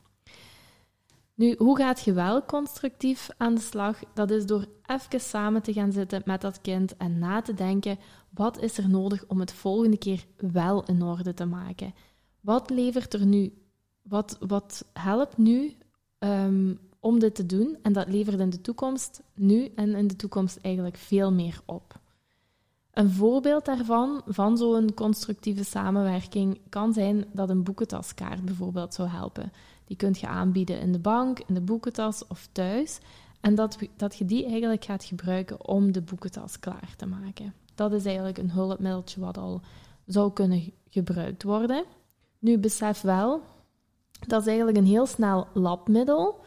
Nu, 1.33 1.55
hoe 1.57 1.77
gaat 1.77 2.01
je 2.01 2.13
wel 2.13 2.45
constructief 2.45 3.29
aan 3.37 3.55
de 3.55 3.61
slag? 3.61 3.99
Dat 4.13 4.31
is 4.31 4.45
door 4.45 4.65
even 4.85 5.19
samen 5.19 5.61
te 5.61 5.73
gaan 5.73 5.91
zitten 5.91 6.21
met 6.25 6.41
dat 6.41 6.61
kind 6.61 6.97
en 6.97 7.19
na 7.19 7.41
te 7.41 7.53
denken: 7.53 7.99
wat 8.29 8.61
is 8.61 8.77
er 8.77 8.89
nodig 8.89 9.25
om 9.27 9.39
het 9.39 9.53
volgende 9.53 9.97
keer 9.97 10.25
wel 10.37 10.83
in 10.83 11.03
orde 11.03 11.33
te 11.33 11.45
maken? 11.45 11.93
Wat 12.41 12.69
levert 12.69 13.13
er 13.13 13.25
nu? 13.25 13.53
Wat, 14.01 14.37
wat 14.39 14.85
helpt 14.93 15.37
nu 15.37 15.73
um, 16.19 16.79
om 17.05 17.19
dit 17.19 17.35
te 17.35 17.45
doen? 17.45 17.77
En 17.81 17.93
dat 17.93 18.07
levert 18.07 18.39
in 18.39 18.49
de 18.49 18.61
toekomst, 18.61 19.21
nu 19.33 19.71
en 19.75 19.95
in 19.95 20.07
de 20.07 20.15
toekomst 20.15 20.59
eigenlijk 20.61 20.97
veel 20.97 21.31
meer 21.31 21.61
op. 21.65 21.99
Een 22.93 23.11
voorbeeld 23.11 23.65
daarvan, 23.65 24.21
van 24.25 24.57
zo'n 24.57 24.93
constructieve 24.93 25.63
samenwerking, 25.63 26.59
kan 26.69 26.93
zijn 26.93 27.25
dat 27.31 27.49
een 27.49 27.63
boekentaskaart 27.63 28.45
bijvoorbeeld 28.45 28.93
zou 28.93 29.09
helpen. 29.09 29.51
Die 29.85 29.97
kunt 29.97 30.19
je 30.19 30.27
aanbieden 30.27 30.79
in 30.79 30.91
de 30.91 30.99
bank, 30.99 31.39
in 31.47 31.53
de 31.53 31.61
boekentas 31.61 32.27
of 32.27 32.47
thuis. 32.51 32.99
En 33.41 33.55
dat, 33.55 33.77
dat 33.95 34.15
je 34.15 34.25
die 34.25 34.43
eigenlijk 34.45 34.85
gaat 34.85 35.03
gebruiken 35.03 35.67
om 35.67 35.91
de 35.91 36.01
boekentas 36.01 36.59
klaar 36.59 36.93
te 36.97 37.05
maken. 37.05 37.53
Dat 37.75 37.91
is 37.91 38.05
eigenlijk 38.05 38.37
een 38.37 38.51
hulpmiddeltje 38.51 39.19
wat 39.19 39.37
al 39.37 39.61
zou 40.05 40.33
kunnen 40.33 40.71
gebruikt 40.89 41.43
worden. 41.43 41.83
Nu 42.39 42.57
besef 42.57 43.01
wel, 43.01 43.41
dat 44.27 44.41
is 44.41 44.47
eigenlijk 44.47 44.77
een 44.77 44.85
heel 44.85 45.05
snel 45.05 45.47
labmiddel, 45.53 46.43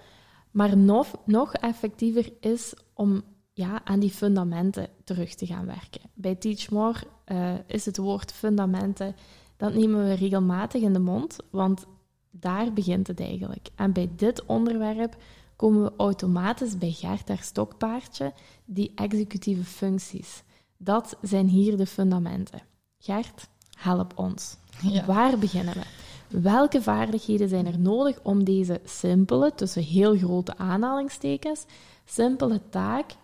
maar 0.58 0.76
nog, 0.76 1.06
nog 1.24 1.52
effectiever 1.52 2.32
is 2.40 2.74
om 2.94 3.22
ja, 3.52 3.80
aan 3.84 4.00
die 4.00 4.10
fundamenten 4.10 4.88
terug 5.04 5.34
te 5.34 5.46
gaan 5.46 5.66
werken. 5.66 6.00
Bij 6.14 6.34
Teach 6.34 6.70
More 6.70 6.98
uh, 7.26 7.54
is 7.66 7.84
het 7.84 7.96
woord 7.96 8.32
fundamenten, 8.32 9.16
dat 9.56 9.74
nemen 9.74 10.04
we 10.04 10.12
regelmatig 10.12 10.82
in 10.82 10.92
de 10.92 10.98
mond, 10.98 11.36
want 11.50 11.86
daar 12.30 12.72
begint 12.72 13.06
het 13.06 13.20
eigenlijk. 13.20 13.68
En 13.74 13.92
bij 13.92 14.10
dit 14.16 14.46
onderwerp 14.46 15.16
komen 15.56 15.82
we 15.82 15.92
automatisch 15.96 16.78
bij 16.78 16.92
Gert 16.92 17.28
haar 17.28 17.42
stokpaardje, 17.42 18.32
die 18.64 18.92
executieve 18.94 19.64
functies. 19.64 20.42
Dat 20.76 21.16
zijn 21.22 21.48
hier 21.48 21.76
de 21.76 21.86
fundamenten. 21.86 22.62
Gert, 22.98 23.48
help 23.78 24.12
ons. 24.16 24.56
Ja. 24.82 25.04
Waar 25.04 25.38
beginnen 25.38 25.74
we? 25.74 25.82
Welke 26.28 26.82
vaardigheden 26.82 27.48
zijn 27.48 27.66
er 27.66 27.78
nodig 27.78 28.18
om 28.22 28.44
deze 28.44 28.80
simpele, 28.84 29.54
tussen 29.54 29.82
heel 29.82 30.16
grote 30.16 30.56
aanhalingstekens, 30.56 31.64
simpele 32.04 32.60
taak, 32.68 33.16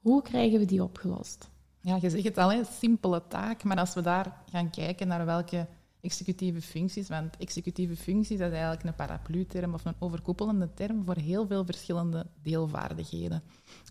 hoe 0.00 0.22
krijgen 0.22 0.58
we 0.58 0.64
die 0.64 0.82
opgelost? 0.82 1.50
Ja, 1.80 1.98
je 2.00 2.10
zegt 2.10 2.24
het 2.24 2.38
al, 2.38 2.52
een 2.52 2.64
simpele 2.80 3.22
taak, 3.28 3.64
maar 3.64 3.76
als 3.76 3.94
we 3.94 4.00
daar 4.00 4.42
gaan 4.50 4.70
kijken 4.70 5.08
naar 5.08 5.24
welke 5.24 5.66
executieve 6.00 6.60
functies, 6.60 7.08
want 7.08 7.36
executieve 7.36 7.96
functies 7.96 8.38
dat 8.38 8.46
is 8.46 8.52
eigenlijk 8.52 8.84
een 8.84 8.94
paraplu-term 8.94 9.74
of 9.74 9.84
een 9.84 9.94
overkoepelende 9.98 10.74
term 10.74 11.04
voor 11.04 11.16
heel 11.16 11.46
veel 11.46 11.64
verschillende 11.64 12.26
deelvaardigheden. 12.42 13.42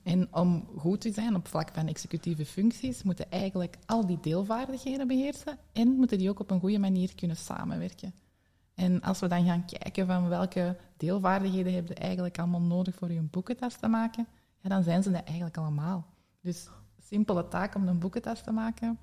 En 0.03 0.27
om 0.31 0.67
goed 0.77 1.01
te 1.01 1.11
zijn 1.11 1.35
op 1.35 1.47
vlak 1.47 1.69
van 1.73 1.87
executieve 1.87 2.45
functies, 2.45 3.03
moeten 3.03 3.31
eigenlijk 3.31 3.77
al 3.85 4.05
die 4.05 4.19
deelvaardigheden 4.21 5.07
beheersen 5.07 5.57
en 5.71 5.87
moeten 5.87 6.17
die 6.17 6.29
ook 6.29 6.39
op 6.39 6.51
een 6.51 6.59
goede 6.59 6.79
manier 6.79 7.15
kunnen 7.15 7.37
samenwerken. 7.37 8.13
En 8.81 9.01
als 9.01 9.19
we 9.19 9.27
dan 9.27 9.45
gaan 9.45 9.65
kijken 9.65 10.07
van 10.07 10.29
welke 10.29 10.77
deelvaardigheden 10.97 11.73
heb 11.73 11.87
je 11.87 11.93
eigenlijk 11.93 12.39
allemaal 12.39 12.61
nodig 12.61 12.95
voor 12.95 13.11
je 13.11 13.21
boekentas 13.21 13.75
te 13.75 13.87
maken, 13.87 14.27
ja, 14.61 14.69
dan 14.69 14.83
zijn 14.83 15.03
ze 15.03 15.11
dat 15.11 15.23
eigenlijk 15.23 15.57
allemaal. 15.57 16.05
Dus 16.41 16.69
simpele 17.01 17.47
taak 17.47 17.75
om 17.75 17.87
een 17.87 17.99
boekentas 17.99 18.43
te 18.43 18.51
maken, 18.51 18.99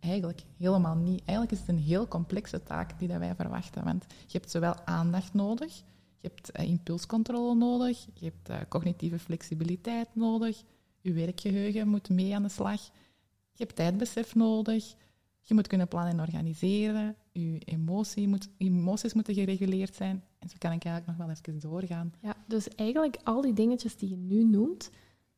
eigenlijk 0.00 0.42
helemaal 0.56 0.94
niet. 0.94 1.22
Eigenlijk 1.24 1.50
is 1.52 1.58
het 1.58 1.68
een 1.68 1.82
heel 1.82 2.08
complexe 2.08 2.62
taak 2.62 2.98
die 2.98 3.08
dat 3.08 3.18
wij 3.18 3.34
verwachten. 3.34 3.84
Want 3.84 4.06
je 4.26 4.38
hebt 4.38 4.50
zowel 4.50 4.74
aandacht 4.84 5.34
nodig, 5.34 5.76
je 6.18 6.30
hebt 6.34 6.58
uh, 6.58 6.68
impulscontrole 6.68 7.54
nodig, 7.54 8.06
je 8.14 8.24
hebt 8.24 8.50
uh, 8.50 8.56
cognitieve 8.68 9.18
flexibiliteit 9.18 10.08
nodig, 10.12 10.62
je 11.00 11.12
werkgeheugen 11.12 11.88
moet 11.88 12.08
mee 12.08 12.34
aan 12.34 12.42
de 12.42 12.48
slag, 12.48 12.82
je 13.52 13.64
hebt 13.64 13.76
tijdbesef 13.76 14.34
nodig, 14.34 14.94
je 15.42 15.54
moet 15.54 15.66
kunnen 15.66 15.88
plannen 15.88 16.12
en 16.12 16.20
organiseren, 16.20 17.16
je 17.32 17.58
emotie 17.58 18.28
moet, 18.28 18.48
emoties 18.56 19.12
moeten 19.12 19.34
gereguleerd 19.34 19.94
zijn. 19.94 20.22
En 20.38 20.48
zo 20.48 20.54
kan 20.58 20.72
ik 20.72 20.84
eigenlijk 20.84 21.18
nog 21.18 21.26
wel 21.26 21.36
even 21.36 21.60
doorgaan. 21.70 22.12
Ja, 22.20 22.36
dus 22.46 22.68
eigenlijk 22.68 23.16
al 23.24 23.40
die 23.40 23.52
dingetjes 23.52 23.96
die 23.96 24.08
je 24.08 24.16
nu 24.16 24.44
noemt, 24.44 24.90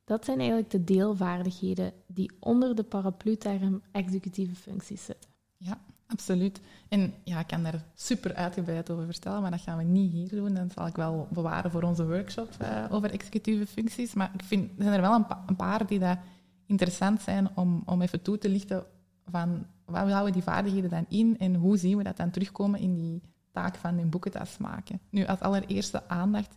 dat 0.05 0.25
zijn 0.25 0.39
eigenlijk 0.39 0.71
de 0.71 0.85
deelvaardigheden 0.85 1.93
die 2.07 2.31
onder 2.41 2.75
de 2.75 2.83
paraplu-term 2.83 3.83
executieve 3.93 4.55
functies 4.55 5.05
zitten. 5.05 5.31
Ja, 5.57 5.81
absoluut. 6.07 6.61
En 6.89 7.15
ja, 7.25 7.39
ik 7.41 7.47
kan 7.47 7.63
daar 7.63 7.85
super 7.95 8.35
uitgebreid 8.35 8.91
over 8.91 9.05
vertellen, 9.05 9.43
maar 9.43 9.51
dat 9.51 9.61
gaan 9.61 9.79
we 9.79 9.85
niet 9.85 10.13
hier 10.13 10.29
doen. 10.29 10.55
Dat 10.55 10.73
zal 10.73 10.87
ik 10.87 10.97
wel 10.97 11.29
bewaren 11.31 11.71
voor 11.71 11.83
onze 11.83 12.07
workshop 12.07 12.49
uh, 12.63 12.87
over 12.91 13.11
executieve 13.11 13.67
functies. 13.67 14.15
Maar 14.15 14.31
ik 14.35 14.43
vind, 14.45 14.71
er 14.77 14.83
zijn 14.83 14.95
er 14.95 15.01
wel 15.01 15.15
een, 15.15 15.27
pa 15.27 15.43
een 15.47 15.57
paar 15.57 15.87
die 15.87 15.99
dat 15.99 16.19
interessant 16.67 17.23
zijn 17.23 17.57
om, 17.57 17.83
om 17.87 18.03
even 18.03 18.23
toe 18.23 18.39
te 18.39 18.49
lichten 18.49 18.87
van 19.25 19.67
waar 19.85 20.11
houden 20.11 20.33
die 20.33 20.43
vaardigheden 20.43 20.91
dan 20.91 21.07
in 21.09 21.39
en 21.39 21.55
hoe 21.55 21.77
zien 21.77 21.97
we 21.97 22.03
dat 22.03 22.17
dan 22.17 22.31
terugkomen 22.31 22.81
in 22.81 22.95
die 22.95 23.23
taak 23.51 23.77
van 23.77 23.99
een 23.99 24.11
boekentas 24.11 24.59
maken. 24.59 25.01
Nu, 25.11 25.27
als 25.27 25.41
allereerste 25.41 26.09
aandacht. 26.09 26.55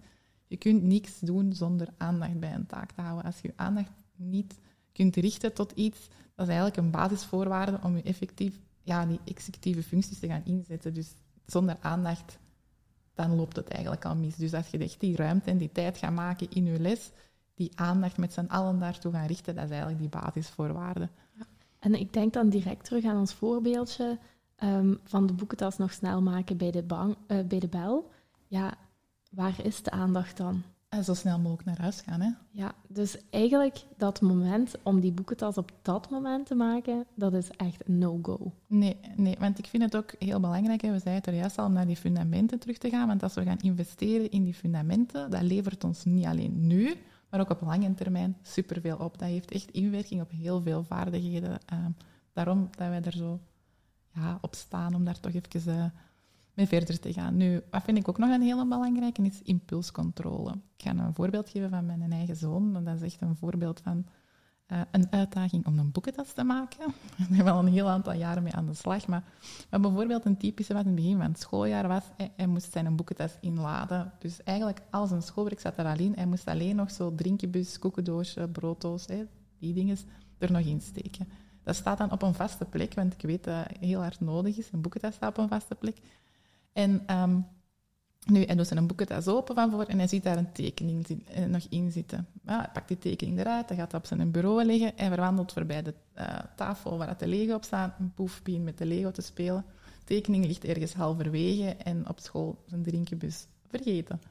Je 0.48 0.58
kunt 0.58 0.84
niks 0.84 1.20
doen 1.20 1.54
zonder 1.54 1.88
aandacht 1.98 2.40
bij 2.40 2.54
een 2.54 2.66
taak 2.66 2.92
te 2.92 3.02
houden. 3.02 3.26
Als 3.26 3.40
je 3.42 3.48
je 3.48 3.54
aandacht 3.56 3.92
niet 4.16 4.60
kunt 4.92 5.16
richten 5.16 5.54
tot 5.54 5.72
iets, 5.72 6.08
dat 6.36 6.48
is 6.48 6.54
eigenlijk 6.54 6.78
een 6.78 6.92
basisvoorwaarde 6.92 7.80
om 7.84 7.96
je 7.96 8.04
effectief 8.04 8.60
ja, 8.84 9.06
die 9.06 9.20
executieve 9.26 9.84
functies 9.84 10.20
te 10.20 10.28
gaan 10.28 10.46
inzetten. 10.46 10.94
Dus 10.94 11.14
zonder 11.46 11.78
aandacht 11.80 12.40
dan 13.14 13.36
loopt 13.36 13.56
het 13.56 13.68
eigenlijk 13.68 14.06
al 14.06 14.16
mis. 14.16 14.36
Dus 14.36 14.54
als 14.54 14.70
je 14.70 14.78
echt 14.78 15.00
die 15.00 15.16
ruimte 15.16 15.50
en 15.50 15.58
die 15.58 15.72
tijd 15.72 15.98
gaat 15.98 16.14
maken 16.14 16.50
in 16.50 16.66
je 16.66 16.80
les, 16.80 17.12
die 17.54 17.72
aandacht 17.76 18.18
met 18.18 18.34
z'n 18.34 18.46
allen 18.48 18.80
daartoe 18.80 19.12
gaan 19.12 19.26
richten, 19.26 19.56
dat 19.56 19.64
is 19.64 19.70
eigenlijk 19.70 20.00
die 20.00 20.22
basisvoorwaarde. 20.22 21.10
En 21.80 22.00
ik 22.00 22.14
denk 22.14 22.34
dan 22.34 22.50
direct 22.50 22.86
terug 22.86 23.06
aan 23.06 23.20
ons 23.20 23.34
voorbeeldje 23.34 24.18
ehm, 24.56 24.96
van 25.04 25.28
de 25.28 25.34
boekentas 25.34 25.78
nog 25.78 25.94
snel 25.94 26.22
maken 26.22 26.58
bij 26.58 26.72
de, 26.72 26.84
bang, 26.84 27.16
uh, 27.28 27.40
bij 27.48 27.60
de 27.60 27.68
bel. 27.68 28.12
Ja, 28.48 28.74
waar 29.32 29.66
is 29.66 29.84
de 29.84 29.92
aandacht 29.92 30.38
dan? 30.38 30.64
En 30.90 31.04
zo 31.04 31.14
snel 31.14 31.40
mogelijk 31.40 31.66
naar 31.66 31.82
huis 31.82 32.02
gaan, 32.02 32.22
hè? 32.22 32.30
Ja, 32.52 32.74
dus 32.88 33.18
eigenlijk 33.30 33.78
dat 33.98 34.22
moment 34.22 34.76
om 34.84 35.00
die 35.00 35.12
boekentas 35.12 35.58
op 35.58 35.72
dat 35.82 36.10
moment 36.10 36.46
te 36.46 36.56
maken, 36.56 37.06
dat 37.16 37.34
is 37.34 37.50
echt 37.50 37.88
een 37.88 37.98
no-go. 37.98 38.52
Nee, 38.68 38.98
nee, 39.16 39.36
want 39.40 39.60
ik 39.60 39.66
vind 39.66 39.84
het 39.84 39.96
ook 39.96 40.16
heel 40.20 40.40
belangrijk, 40.40 40.82
hè, 40.82 40.92
we 40.92 41.00
zeiden 41.00 41.14
het 41.14 41.28
er 41.28 41.40
juist 41.40 41.58
al, 41.58 41.66
om 41.66 41.74
naar 41.74 41.88
die 41.88 41.96
fundamenten 41.96 42.60
terug 42.60 42.78
te 42.78 42.90
gaan. 42.90 43.08
Want 43.08 43.24
als 43.24 43.34
we 43.34 43.44
gaan 43.44 43.60
investeren 43.60 44.32
in 44.32 44.44
die 44.44 44.54
fundamenten, 44.54 45.32
dat 45.32 45.42
levert 45.42 45.84
ons 45.84 46.06
niet 46.06 46.26
alleen 46.26 46.68
nu, 46.68 46.96
maar 47.30 47.40
ook 47.40 47.50
op 47.50 47.62
lange 47.62 47.94
termijn 47.94 48.38
superveel 48.42 48.98
op. 48.98 49.18
Dat 49.18 49.28
heeft 49.28 49.52
echt 49.52 49.72
inwerking 49.72 50.22
op 50.22 50.32
heel 50.32 50.62
veel 50.62 50.84
vaardigheden. 50.84 51.60
Uh, 51.74 51.86
daarom 52.34 52.68
dat 52.72 52.88
wij 52.88 53.02
er 53.02 53.18
zo 53.18 53.40
ja, 54.14 54.38
op 54.42 54.56
staan, 54.56 54.96
om 54.96 55.06
daar 55.06 55.20
toch 55.20 55.34
even... 55.34 55.76
Uh, 55.76 55.86
mee 56.58 56.68
verder 56.68 57.00
te 57.00 57.14
gaan. 57.14 57.38
Nu, 57.38 57.62
wat 57.72 57.84
vind 57.84 57.98
ik 57.98 58.08
ook 58.08 58.18
nog 58.18 58.30
een 58.30 58.42
hele 58.42 58.68
belangrijke, 58.68 59.22
is 59.22 59.42
impulscontrole. 59.42 60.52
Ik 60.52 60.84
ga 60.84 60.90
een 60.90 61.14
voorbeeld 61.14 61.50
geven 61.50 61.70
van 61.70 61.86
mijn 61.86 62.12
eigen 62.12 62.36
zoon. 62.36 62.84
Dat 62.84 62.96
is 62.96 63.02
echt 63.02 63.22
een 63.22 63.36
voorbeeld 63.36 63.82
van 63.84 64.06
uh, 64.72 64.82
een 64.92 65.08
uitdaging 65.10 65.66
om 65.66 65.80
een 65.80 65.92
boekentas 65.92 66.32
te 66.34 66.44
maken. 66.44 66.94
Ik 67.30 67.44
ben 67.44 67.48
al 67.54 67.60
een 67.60 67.74
heel 67.74 67.90
aantal 67.90 68.14
jaren 68.14 68.44
mee 68.44 68.54
aan 68.54 68.66
de 68.66 68.74
slag. 68.74 69.08
Maar, 69.08 69.24
bijvoorbeeld 69.70 70.26
een 70.26 70.38
typische 70.38 70.74
wat 70.74 70.82
in 70.82 70.88
het 70.88 70.96
begin 70.96 71.18
van 71.18 71.26
het 71.26 71.40
schooljaar 71.40 71.88
was, 71.88 72.04
hij, 72.36 72.48
moest 72.48 72.72
zijn 72.72 72.96
boekentas 72.96 73.38
inladen. 73.42 74.12
Dus 74.20 74.44
eigenlijk 74.44 74.82
al 74.90 75.08
zijn 75.08 75.22
schoolwerk 75.22 75.60
zat 75.60 75.78
er 75.78 75.86
al 75.86 75.98
in. 75.98 76.14
Hij 76.16 76.26
moest 76.26 76.48
alleen 76.48 76.76
nog 76.76 76.92
zo 76.92 77.16
drinkjebus, 77.16 77.80
koekendoosje, 77.80 78.48
brooddoos, 78.48 79.06
hè, 79.06 79.26
die 79.60 79.74
dingen 79.74 79.98
er 80.38 80.52
nog 80.52 80.62
in 80.66 80.82
steken. 80.82 81.28
Dat 81.64 81.76
staat 81.76 81.98
dan 81.98 82.12
op 82.12 82.22
een 82.22 82.34
vaste 82.34 82.66
plek, 82.66 82.94
want 82.94 83.14
ik 83.14 83.22
weet 83.22 83.44
dat 83.44 83.68
het 83.68 83.78
heel 83.80 84.02
hard 84.02 84.20
nodig 84.20 84.58
is. 84.58 84.72
Een 84.72 84.82
boekentas 84.82 85.14
staat 85.14 85.30
op 85.30 85.38
een 85.38 85.50
vaste 85.50 85.76
plek. 85.76 85.98
En 86.74 87.20
um, 87.22 87.46
nu, 88.30 88.44
hij 88.44 88.56
doet 88.56 88.68
zijn 88.68 88.88
boekentas 88.88 89.28
open 89.28 89.56
van 89.56 89.72
voor 89.72 89.84
en 89.84 89.98
hij 89.98 90.08
ziet 90.08 90.24
daar 90.24 90.38
een 90.38 90.52
tekening 90.52 91.08
eh, 91.08 91.46
nog 91.46 91.66
in 91.70 91.92
zitten. 91.92 92.28
Ja, 92.46 92.58
hij 92.58 92.70
pakt 92.74 92.88
die 92.88 92.98
tekening 92.98 93.40
eruit, 93.40 93.70
hij 93.70 93.78
gaat 93.78 93.94
op 93.94 94.06
zijn 94.06 94.32
bureau 94.32 94.64
liggen 94.66 94.98
en 94.98 95.12
verwandelt 95.12 95.54
voorbij 95.54 95.82
de 95.82 95.94
uh, 96.18 96.40
tafel 96.56 96.98
waar 96.98 97.18
de 97.18 97.28
Lego 97.28 97.54
op 97.54 97.64
staat. 97.64 98.00
Een 98.00 98.14
poef 98.14 98.42
met 98.60 98.78
de 98.78 98.86
Lego 98.86 99.12
te 99.12 99.22
spelen. 99.22 99.66
De 100.00 100.04
tekening 100.04 100.46
ligt 100.46 100.64
ergens 100.64 100.94
halverwege 100.94 101.76
en 101.76 102.10
op 102.10 102.20
school 102.20 102.64
zijn 102.66 102.84
drinkjebus 102.84 103.48
vergeten. 103.68 104.22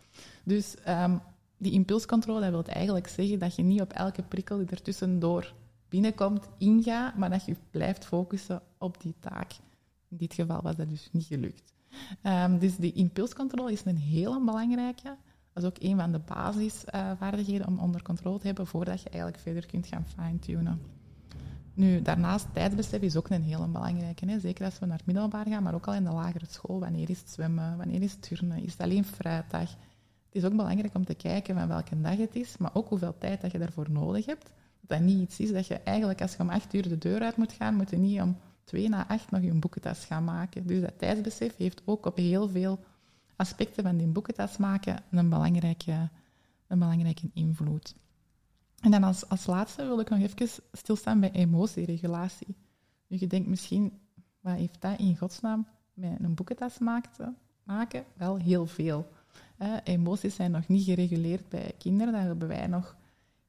Dus 0.45 0.75
um, 0.89 1.21
die 1.57 1.73
impulscontrole 1.73 2.51
wil 2.51 2.65
eigenlijk 2.65 3.09
zeggen 3.09 3.39
dat 3.39 3.57
je 3.57 3.63
niet 3.63 3.81
op 3.81 3.93
elke 3.93 4.23
prikkel 4.23 4.59
die 4.59 4.67
er 4.67 4.83
tussendoor 4.83 5.55
binnenkomt 5.89 6.49
ingaat, 6.59 7.17
maar 7.17 7.31
dat 7.31 7.45
je 7.45 7.57
blijft 7.71 8.05
focussen 8.05 8.63
op 8.79 9.01
die 9.01 9.15
taak. 9.21 9.53
In 10.09 10.17
dit 10.17 10.35
geval 10.35 10.63
was 10.63 10.77
dat 10.77 10.89
dus 10.89 11.09
niet 11.13 11.25
gelukt. 11.25 11.75
Um, 12.23 12.59
dus 12.59 12.77
die 12.77 12.93
impulscontrole 12.93 13.73
is 13.73 13.85
een 13.85 13.97
hele 13.97 14.45
belangrijke. 14.45 15.17
Dat 15.53 15.63
is 15.63 15.69
ook 15.69 15.77
een 15.79 15.97
van 15.97 16.13
de 16.13 16.19
basisvaardigheden 16.19 17.67
om 17.67 17.79
onder 17.79 18.03
controle 18.03 18.39
te 18.39 18.47
hebben 18.47 18.67
voordat 18.67 19.03
je 19.03 19.09
eigenlijk 19.09 19.43
verder 19.43 19.67
kunt 19.67 19.87
gaan 19.87 20.05
fine-tunen. 20.07 20.81
Nu, 21.75 22.03
daarnaast, 22.03 22.47
tijdsbesef 22.53 23.01
is 23.01 23.17
ook 23.17 23.29
een 23.29 23.43
hele 23.43 23.67
belangrijke. 23.67 24.27
Hè? 24.27 24.39
Zeker 24.41 24.65
als 24.65 24.79
we 24.79 24.87
naar 24.87 24.97
het 24.97 25.07
middelbaar 25.07 25.47
gaan, 25.49 25.63
maar 25.63 25.75
ook 25.75 25.87
al 25.87 25.95
in 25.95 26.05
de 26.05 26.11
lagere 26.11 26.47
school. 26.49 26.81
Wanneer 26.81 27.11
is 27.11 27.19
het 27.19 27.31
zwemmen? 27.31 27.77
Wanneer 27.77 28.03
is 28.03 28.13
het 28.13 28.23
turnen? 28.23 28.63
Is 28.63 28.73
het 28.73 28.81
alleen 28.81 29.05
vrijdag? 29.05 29.71
Het 30.27 30.45
is 30.45 30.45
ook 30.45 30.57
belangrijk 30.57 30.95
om 30.95 31.05
te 31.05 31.15
kijken 31.15 31.55
van 31.55 31.69
welke 31.69 32.01
dag 32.01 32.17
het 32.17 32.37
is, 32.37 32.57
maar 32.57 32.71
ook 32.75 32.89
hoeveel 32.89 33.15
tijd 33.19 33.41
dat 33.41 33.53
je 33.53 33.59
daarvoor 33.59 33.91
nodig 33.91 34.27
hebt. 34.27 34.53
Dat 34.81 34.99
dat 34.99 35.01
niet 35.01 35.21
iets 35.21 35.41
is 35.41 35.53
dat 35.53 35.67
je 35.67 35.75
eigenlijk, 35.75 36.23
als 36.23 36.33
je 36.33 36.39
om 36.43 36.49
acht 36.49 36.75
uur 36.75 36.89
de 36.89 36.99
deur 36.99 37.21
uit 37.21 37.37
moet 37.37 37.53
gaan, 37.53 37.75
moet 37.75 37.91
je 37.91 37.97
niet 37.97 38.21
om 38.21 38.37
twee 38.67 38.89
na 38.89 39.09
acht 39.09 39.31
nog 39.31 39.43
je 39.43 39.55
boekentas 39.55 40.05
gaan 40.05 40.25
maken. 40.25 40.67
Dus 40.67 40.81
dat 40.81 40.99
tijdsbesef 40.99 41.57
heeft 41.57 41.83
ook 41.85 42.07
op 42.07 42.17
heel 42.17 42.49
veel 42.49 42.79
aspecten 43.37 43.83
van 43.83 43.97
die 43.97 44.07
boekentas 44.07 44.57
maken 44.57 45.03
een 45.11 45.29
belangrijke, 45.29 46.09
een 46.67 46.79
belangrijke 46.79 47.31
invloed. 47.35 47.95
En 48.81 48.91
dan 48.91 49.03
als, 49.03 49.29
als 49.29 49.47
laatste 49.47 49.87
wil 49.87 50.01
ik 50.01 50.11
nog 50.11 50.21
even 50.21 50.63
stilstaan 50.73 51.21
bij 51.21 51.31
emotieregulatie. 51.31 52.57
Nu, 53.07 53.17
je 53.21 53.27
denkt 53.27 53.49
misschien, 53.49 53.93
wat 54.41 54.57
heeft 54.57 54.81
dat 54.81 54.99
in 54.99 55.17
godsnaam 55.17 55.67
met 55.95 56.17
een 56.21 56.35
boekentas 56.35 56.79
maken? 57.63 58.05
Wel 58.15 58.37
heel 58.37 58.67
veel. 58.67 59.09
emoties 59.85 60.35
zijn 60.35 60.51
nog 60.51 60.69
niet 60.69 60.85
gereguleerd 60.85 61.49
bij 61.49 61.75
kinderen. 61.79 62.13
Daar 62.13 62.23
hebben 62.23 62.49
wij 62.49 62.67
nog 62.67 62.97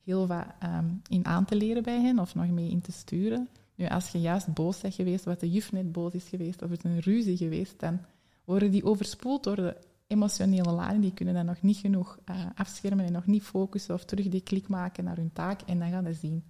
heel 0.03 0.27
wat 0.27 0.45
um, 0.63 1.01
in 1.07 1.25
aan 1.25 1.45
te 1.45 1.55
leren 1.55 1.83
bij 1.83 2.01
hen 2.01 2.19
of 2.19 2.35
nog 2.35 2.47
mee 2.47 2.69
in 2.69 2.81
te 2.81 2.91
sturen. 2.91 3.49
Nu, 3.77 3.87
als 3.87 4.09
je 4.09 4.19
juist 4.21 4.53
boos 4.53 4.81
bent 4.81 4.93
geweest, 4.93 5.27
of 5.27 5.35
de 5.35 5.51
juf 5.51 5.71
net 5.71 5.91
boos 5.91 6.13
is 6.13 6.29
geweest, 6.29 6.61
of 6.61 6.69
het 6.69 6.83
een 6.83 6.99
ruzie 6.99 7.37
geweest, 7.37 7.79
dan 7.79 7.99
worden 8.45 8.71
die 8.71 8.83
overspoeld 8.83 9.43
door 9.43 9.55
de 9.55 9.77
emotionele 10.07 10.71
lading. 10.71 11.01
Die 11.01 11.13
kunnen 11.13 11.33
dan 11.33 11.45
nog 11.45 11.61
niet 11.61 11.77
genoeg 11.77 12.19
uh, 12.25 12.45
afschermen 12.55 13.05
en 13.05 13.11
nog 13.11 13.25
niet 13.25 13.43
focussen 13.43 13.93
of 13.93 14.05
terug 14.05 14.27
die 14.27 14.41
klik 14.41 14.67
maken 14.67 15.03
naar 15.03 15.15
hun 15.15 15.33
taak. 15.33 15.61
En 15.61 15.79
dan 15.79 15.89
gaan 15.89 16.05
ze 16.05 16.13
zien, 16.13 16.43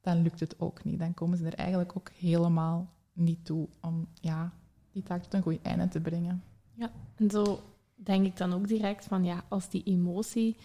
dan 0.00 0.22
lukt 0.22 0.40
het 0.40 0.60
ook 0.60 0.84
niet. 0.84 0.98
Dan 0.98 1.14
komen 1.14 1.38
ze 1.38 1.46
er 1.46 1.54
eigenlijk 1.54 1.96
ook 1.96 2.10
helemaal 2.10 2.92
niet 3.12 3.44
toe 3.44 3.68
om 3.80 4.08
ja, 4.20 4.52
die 4.92 5.02
taak 5.02 5.22
tot 5.22 5.34
een 5.34 5.42
goed 5.42 5.62
einde 5.62 5.88
te 5.88 6.00
brengen. 6.00 6.42
Ja, 6.74 6.90
en 7.16 7.30
zo 7.30 7.60
denk 7.94 8.26
ik 8.26 8.36
dan 8.36 8.52
ook 8.52 8.68
direct 8.68 9.04
van, 9.04 9.24
ja, 9.24 9.44
als 9.48 9.68
die 9.68 9.82
emotie 9.82 10.56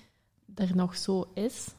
er 0.55 0.75
nog 0.75 0.97
zo 0.97 1.31
is, 1.33 1.75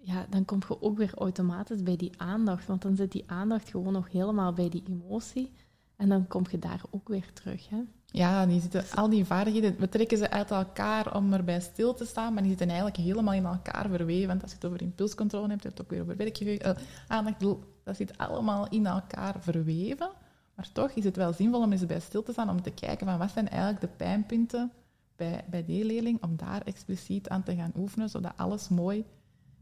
ja, 0.00 0.26
dan 0.30 0.44
kom 0.44 0.58
je 0.68 0.82
ook 0.82 0.96
weer 0.96 1.12
automatisch 1.14 1.82
bij 1.82 1.96
die 1.96 2.12
aandacht. 2.16 2.66
Want 2.66 2.82
dan 2.82 2.96
zit 2.96 3.12
die 3.12 3.30
aandacht 3.30 3.70
gewoon 3.70 3.92
nog 3.92 4.12
helemaal 4.12 4.52
bij 4.52 4.68
die 4.68 4.82
emotie. 4.88 5.52
En 5.96 6.08
dan 6.08 6.26
kom 6.26 6.44
je 6.50 6.58
daar 6.58 6.80
ook 6.90 7.08
weer 7.08 7.32
terug. 7.32 7.68
Hè? 7.68 7.82
Ja, 8.06 8.46
die 8.46 8.60
zitten, 8.60 8.84
al 8.94 9.08
die 9.08 9.24
vaardigheden, 9.24 9.76
we 9.78 9.88
trekken 9.88 10.18
ze 10.18 10.30
uit 10.30 10.50
elkaar 10.50 11.16
om 11.16 11.32
erbij 11.32 11.60
stil 11.60 11.94
te 11.94 12.04
staan, 12.04 12.32
maar 12.32 12.42
die 12.42 12.50
zitten 12.50 12.68
eigenlijk 12.68 12.96
helemaal 12.96 13.34
in 13.34 13.44
elkaar 13.44 13.88
verweven. 13.88 14.26
Want 14.26 14.42
als 14.42 14.50
je 14.50 14.56
het 14.56 14.66
over 14.66 14.82
impulscontrole 14.82 15.48
hebt, 15.48 15.62
heb 15.62 15.72
je 15.72 15.78
het 15.78 15.86
ook 15.86 15.90
weer 15.90 16.02
over 16.02 16.16
werkgeheugen, 16.16 16.76
uh, 16.76 16.82
aandacht, 17.08 17.40
dat 17.84 17.96
zit 17.96 18.18
allemaal 18.18 18.68
in 18.68 18.86
elkaar 18.86 19.34
verweven. 19.40 20.10
Maar 20.54 20.72
toch 20.72 20.90
is 20.90 21.04
het 21.04 21.16
wel 21.16 21.32
zinvol 21.32 21.62
om 21.62 21.72
eens 21.72 21.86
bij 21.86 22.00
stil 22.00 22.22
te 22.22 22.32
staan, 22.32 22.50
om 22.50 22.62
te 22.62 22.70
kijken 22.70 23.06
van 23.06 23.18
wat 23.18 23.30
zijn 23.30 23.48
eigenlijk 23.48 23.80
de 23.80 23.96
pijnpunten 23.96 24.72
bij, 25.16 25.44
bij 25.50 25.64
die 25.64 25.84
leerling, 25.84 26.22
om 26.22 26.36
daar 26.36 26.62
expliciet 26.62 27.28
aan 27.28 27.42
te 27.42 27.54
gaan 27.54 27.72
oefenen, 27.76 28.08
zodat 28.08 28.32
alles 28.36 28.68
mooi 28.68 29.04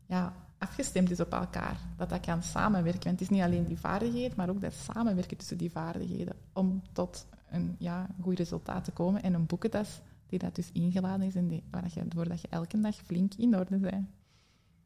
ja, 0.06 0.32
afgestemd 0.58 1.10
is 1.10 1.20
op 1.20 1.32
elkaar. 1.32 1.78
Dat 1.96 2.08
dat 2.08 2.20
kan 2.20 2.42
samenwerken. 2.42 3.04
Want 3.04 3.20
het 3.20 3.30
is 3.30 3.36
niet 3.36 3.42
alleen 3.42 3.64
die 3.64 3.78
vaardigheid, 3.78 4.36
maar 4.36 4.48
ook 4.48 4.60
dat 4.60 4.74
samenwerken 4.74 5.36
tussen 5.36 5.58
die 5.58 5.70
vaardigheden. 5.70 6.36
Om 6.52 6.82
tot 6.92 7.26
een 7.50 7.76
ja, 7.78 8.06
goed 8.20 8.38
resultaat 8.38 8.84
te 8.84 8.90
komen. 8.90 9.22
En 9.22 9.34
een 9.34 9.46
boekentas 9.46 10.00
die 10.26 10.38
dat 10.38 10.54
dus 10.54 10.70
ingeladen 10.72 11.26
is 11.26 11.34
en 11.34 11.48
die, 11.48 11.62
waar 11.70 11.90
je, 11.94 12.04
voordat 12.08 12.40
je 12.40 12.48
elke 12.50 12.80
dag 12.80 12.94
flink 12.94 13.34
in 13.34 13.56
orde 13.56 13.76
bent. 13.76 14.08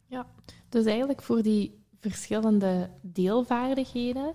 Ja, 0.07 0.27
dus 0.69 0.85
eigenlijk 0.85 1.23
voor 1.23 1.43
die 1.43 1.79
verschillende 1.99 2.91
deelvaardigheden, 3.01 4.35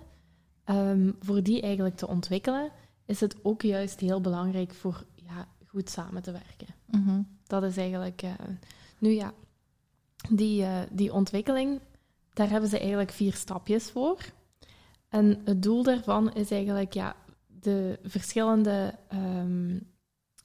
um, 0.64 1.16
voor 1.20 1.42
die 1.42 1.62
eigenlijk 1.62 1.96
te 1.96 2.06
ontwikkelen, 2.06 2.70
is 3.04 3.20
het 3.20 3.44
ook 3.44 3.62
juist 3.62 4.00
heel 4.00 4.20
belangrijk 4.20 4.74
voor 4.74 5.04
ja, 5.14 5.48
goed 5.66 5.90
samen 5.90 6.22
te 6.22 6.32
werken. 6.32 6.74
Mm 6.86 7.04
-hmm. 7.04 7.26
Dat 7.46 7.62
is 7.62 7.76
eigenlijk... 7.76 8.22
Uh, 8.22 8.32
nu 8.98 9.10
ja, 9.10 9.32
die, 10.28 10.62
uh, 10.62 10.78
die 10.90 11.12
ontwikkeling, 11.12 11.80
daar 12.32 12.50
hebben 12.50 12.70
ze 12.70 12.78
eigenlijk 12.78 13.10
vier 13.10 13.34
stapjes 13.34 13.90
voor. 13.90 14.18
En 15.08 15.40
het 15.44 15.62
doel 15.62 15.82
daarvan 15.82 16.32
is 16.32 16.50
eigenlijk 16.50 16.92
ja, 16.92 17.16
de, 17.46 17.98
verschillende, 18.02 18.94
um, 19.14 19.86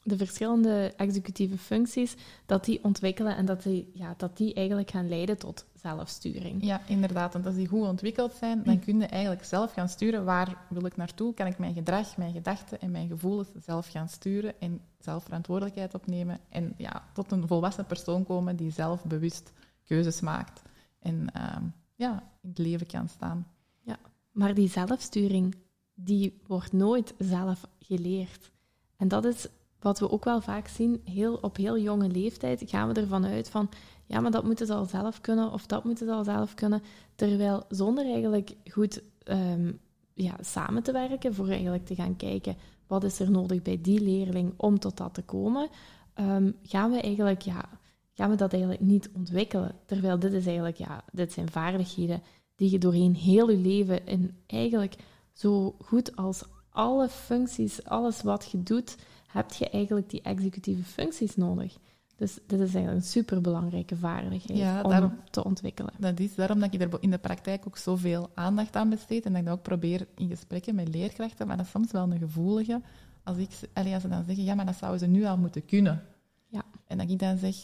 de 0.04 0.17
verschillende 0.17 0.94
executieve 0.98 1.58
functies, 1.58 2.15
dat 2.46 2.65
die 2.65 2.84
ontwikkelen 2.84 3.36
en 3.36 3.46
dat 3.46 3.63
die, 3.63 3.91
ja, 3.94 4.13
dat 4.17 4.38
die 4.38 4.54
eigenlijk 4.54 4.91
gaan 4.91 5.10
leiden 5.10 5.38
tot 5.38 5.65
zelfsturing. 5.74 6.63
Ja, 6.65 6.82
inderdaad. 6.88 7.34
Want 7.34 7.46
als 7.46 7.56
die 7.56 7.67
goed 7.67 7.88
ontwikkeld 7.88 8.34
zijn, 8.34 8.63
dan 8.63 8.80
kun 8.80 9.00
je 9.00 9.06
eigenlijk 9.06 9.44
zelf 9.44 9.74
gaan 9.74 9.89
sturen. 9.89 10.26
Waar 10.26 10.58
wil 10.70 10.86
ik 10.86 10.96
naartoe? 10.96 11.34
Kan 11.34 11.48
ik 11.48 11.58
mijn 11.58 11.74
gedrag, 11.74 12.17
mijn 12.17 12.34
gedachten 12.34 12.82
en 12.82 12.91
mijn 12.91 13.08
gevoelens 13.08 13.50
zelf 13.65 13.88
gaan 13.88 14.10
sturen 14.10 14.54
en 14.60 14.82
zelf 15.00 15.24
verantwoordelijkheid 15.24 15.94
opnemen 15.94 16.39
en 16.50 16.74
ja, 16.78 17.04
tot 17.13 17.32
een 17.32 17.48
volwassen 17.48 17.86
persoon 17.86 18.26
komen 18.26 18.56
die 18.56 18.72
zelf 18.72 19.04
bewust 19.04 19.52
keuzes 19.91 20.21
maakt 20.21 20.62
en 20.99 21.27
uh, 21.38 21.56
ja, 21.95 22.23
in 22.41 22.49
het 22.49 22.58
leven 22.58 22.88
kan 22.88 23.08
staan. 23.08 23.47
Ja, 23.82 23.97
maar 24.32 24.54
die 24.54 24.69
zelfsturing, 24.69 25.56
die 25.93 26.39
wordt 26.47 26.71
nooit 26.71 27.13
zelf 27.17 27.67
geleerd. 27.80 28.51
En 28.97 29.08
dat 29.08 29.25
is 29.25 29.47
wat 29.80 29.99
we 29.99 30.12
ook 30.12 30.23
wel 30.23 30.41
vaak 30.41 30.67
zien, 30.67 31.01
heel, 31.04 31.36
op 31.36 31.58
heel 31.58 31.80
jonge 31.80 32.10
leeftijd 32.10 32.63
gaan 32.65 32.88
we 32.88 33.01
ervan 33.01 33.25
uit 33.25 33.49
van, 33.49 33.69
ja, 34.06 34.19
maar 34.19 34.32
dat 34.32 34.43
moeten 34.43 34.65
ze 34.65 34.73
al 34.73 34.86
zelf 34.86 35.21
kunnen 35.21 35.51
of 35.51 35.65
dat 35.65 35.84
moeten 35.84 36.06
ze 36.06 36.13
al 36.13 36.23
zelf 36.23 36.54
kunnen. 36.54 36.82
Terwijl 37.15 37.63
zonder 37.69 38.06
eigenlijk 38.06 38.56
goed 38.71 39.01
um, 39.23 39.80
ja, 40.13 40.36
samen 40.41 40.84
te 40.84 40.91
werken, 40.91 41.34
voor 41.34 41.47
eigenlijk 41.47 41.86
te 41.86 41.95
gaan 41.95 42.15
kijken, 42.15 42.56
wat 42.88 43.04
is 43.04 43.19
er 43.19 43.32
nodig 43.32 43.62
bij 43.62 43.82
die 43.82 44.01
leerling 44.01 44.54
om 44.58 44.80
tot 44.80 44.97
dat 44.97 45.13
te 45.13 45.21
komen, 45.21 45.69
ehm, 46.13 46.51
gaan 46.63 46.91
we 46.91 47.01
eigenlijk, 47.01 47.41
ja, 47.41 47.69
gaan 48.13 48.30
we 48.30 48.36
dat 48.36 48.52
eigenlijk 48.52 48.82
niet 48.82 49.10
ontwikkelen. 49.15 49.76
Terwijl 49.86 50.19
dit 50.19 50.34
is 50.34 50.45
eigenlijk, 50.45 50.78
ja, 50.78 51.04
dit 51.12 51.32
zijn 51.32 51.50
vaardigheden 51.50 52.21
die 52.56 52.71
je 52.71 52.78
doorheen 52.78 53.15
heel 53.15 53.50
je 53.50 53.58
leven 53.58 54.06
in 54.06 54.36
eigenlijk 54.47 54.95
zo 55.34 55.76
goed 55.80 56.15
als 56.15 56.43
alle 56.69 57.10
functies, 57.10 57.84
alles 57.84 58.21
wat 58.21 58.52
je 58.52 58.63
doet, 58.63 58.97
heb 59.28 59.52
je 59.52 59.69
eigenlijk 59.69 60.10
die 60.10 60.21
executieve 60.21 60.84
functies 60.84 61.36
nodig. 61.36 61.78
Dus 62.15 62.34
dit 62.34 62.60
is 62.60 62.74
eigenlijk 62.74 62.95
een 62.95 63.12
superbelangrijke 63.12 63.95
vaardigheid 63.95 64.84
om 64.84 65.13
te 65.30 65.43
ontwikkelen. 65.43 65.93
Dat 65.97 66.19
is 66.19 66.36
daarom 66.36 66.60
dat 66.60 66.74
ik 66.74 66.82
er 66.82 66.97
in 67.00 67.12
de 67.12 67.17
praktijk 67.17 67.67
ook 67.67 67.78
zoveel 67.78 68.30
aandacht 68.34 68.76
aan 68.76 68.89
besteed 68.89 69.26
en 69.26 69.32
dat 69.32 69.41
ik 69.41 69.47
dat 69.47 69.58
ook 69.58 69.63
probeer 69.63 70.08
in 70.15 70.28
gesprekken 70.30 70.76
met 70.76 70.88
leerkrachten, 70.88 71.47
maar 71.47 71.58
dat 71.58 71.65
is 71.65 71.71
soms 71.71 71.91
wel 71.91 72.12
een 72.12 72.17
gevoelige. 72.17 72.82
Als, 73.24 73.38
ik, 73.38 73.50
als 73.74 74.02
ze 74.02 74.08
dan 74.08 74.24
zeggen, 74.24 74.43
ja, 74.43 74.56
maar 74.56 74.65
dat 74.65 74.76
zouden 74.76 75.00
ze 75.00 75.08
nu 75.08 75.26
al 75.26 75.38
moeten 75.38 75.65
kunnen. 75.65 76.04
Ja. 76.47 76.63
En 76.88 76.97
dat 76.97 77.10
ik 77.10 77.19
dan 77.19 77.38
zeg, 77.38 77.56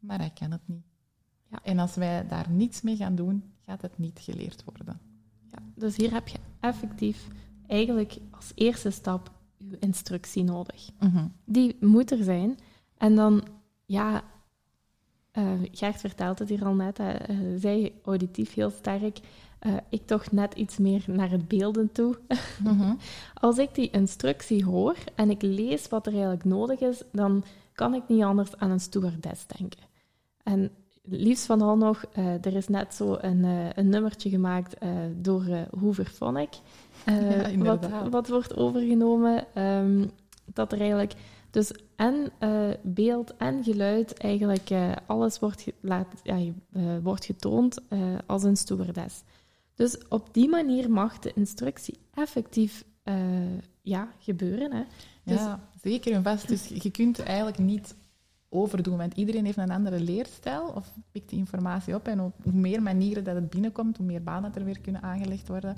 maar 0.00 0.18
hij 0.18 0.30
kan 0.30 0.50
het 0.50 0.68
niet. 0.68 0.84
Ja. 1.50 1.58
En 1.62 1.78
als 1.78 1.94
wij 1.94 2.26
daar 2.26 2.50
niets 2.50 2.80
mee 2.80 2.96
gaan 2.96 3.14
doen, 3.14 3.52
gaat 3.64 3.82
het 3.82 3.98
niet 3.98 4.18
geleerd 4.22 4.64
worden. 4.64 5.00
Ja, 5.50 5.58
dus 5.74 5.96
hier 5.96 6.12
heb 6.12 6.28
je 6.28 6.38
effectief 6.60 7.28
eigenlijk 7.66 8.16
als 8.30 8.52
eerste 8.54 8.90
stap 8.90 9.30
je 9.56 9.78
instructie 9.78 10.44
nodig. 10.44 10.90
Mhm. 11.00 11.26
Die 11.44 11.76
moet 11.80 12.10
er 12.10 12.24
zijn. 12.24 12.58
En 12.96 13.14
dan, 13.14 13.46
ja, 13.86 14.22
uh, 15.32 15.50
Gert 15.72 16.00
vertelt 16.00 16.38
het 16.38 16.48
hier 16.48 16.64
al 16.64 16.74
net, 16.74 16.98
uh, 16.98 17.14
zij 17.56 17.92
auditief 18.04 18.54
heel 18.54 18.70
sterk. 18.70 19.18
Uh, 19.66 19.76
ik 19.88 20.06
toch 20.06 20.30
net 20.30 20.54
iets 20.54 20.78
meer 20.78 21.04
naar 21.06 21.30
het 21.30 21.48
beelden 21.48 21.92
toe. 21.92 22.18
Mhm. 22.64 22.94
Als 23.34 23.58
ik 23.58 23.74
die 23.74 23.90
instructie 23.90 24.64
hoor 24.64 24.96
en 25.14 25.30
ik 25.30 25.42
lees 25.42 25.88
wat 25.88 26.06
er 26.06 26.12
eigenlijk 26.12 26.44
nodig 26.44 26.80
is, 26.80 27.02
dan 27.12 27.44
kan 27.72 27.94
ik 27.94 28.02
niet 28.08 28.22
anders 28.22 28.56
aan 28.56 28.70
een 28.70 28.80
stewardess 28.80 29.46
denken. 29.46 29.89
En 30.50 30.70
liefst 31.02 31.46
van 31.46 31.60
al 31.60 31.76
nog, 31.76 32.04
uh, 32.18 32.44
er 32.44 32.54
is 32.56 32.68
net 32.68 32.94
zo 32.94 33.16
een, 33.20 33.44
uh, 33.44 33.68
een 33.74 33.88
nummertje 33.88 34.30
gemaakt 34.30 34.82
uh, 34.82 34.90
door 35.16 35.44
Hoover 35.80 36.04
Phonic, 36.04 36.50
ja, 37.06 37.56
wat, 37.56 37.88
wat 38.10 38.28
wordt 38.28 38.56
overgenomen. 38.56 39.62
Um, 39.62 40.10
dat 40.44 40.72
er 40.72 40.80
eigenlijk 40.80 41.14
dus 41.50 41.72
en 41.96 42.32
beeld 42.82 43.36
en 43.36 43.64
geluid, 43.64 44.18
eigenlijk 44.18 44.70
alles 45.06 45.38
wordt, 45.38 45.62
ge 45.62 45.74
laat, 45.80 46.06
ja, 46.22 46.38
wordt 47.02 47.24
getoond 47.24 47.78
als 48.26 48.42
een 48.42 48.56
stewardess. 48.56 49.22
Dus 49.74 49.98
op 50.08 50.34
die 50.34 50.48
manier 50.48 50.90
mag 50.90 51.18
de 51.18 51.32
instructie 51.34 51.98
effectief 52.14 52.84
ja, 53.82 54.08
gebeuren. 54.18 54.72
Hè. 54.72 54.82
Dus, 55.24 55.40
ja, 55.40 55.68
zeker 55.82 56.12
en 56.12 56.22
vast. 56.22 56.48
Dus 56.48 56.66
je 56.66 56.90
kunt 56.90 57.18
eigenlijk 57.18 57.58
niet 57.58 57.94
overdoen. 58.50 59.12
Iedereen 59.14 59.44
heeft 59.44 59.56
een 59.56 59.70
andere 59.70 60.00
leerstijl 60.00 60.72
of 60.74 60.92
pikt 61.12 61.28
die 61.28 61.38
informatie 61.38 61.94
op. 61.94 62.06
En 62.06 62.18
hoe 62.18 62.52
meer 62.52 62.82
manieren 62.82 63.24
dat 63.24 63.34
het 63.34 63.50
binnenkomt, 63.50 63.96
hoe 63.96 64.06
meer 64.06 64.22
banen 64.22 64.54
er 64.54 64.64
weer 64.64 64.80
kunnen 64.80 65.02
aangelegd 65.02 65.48
worden. 65.48 65.76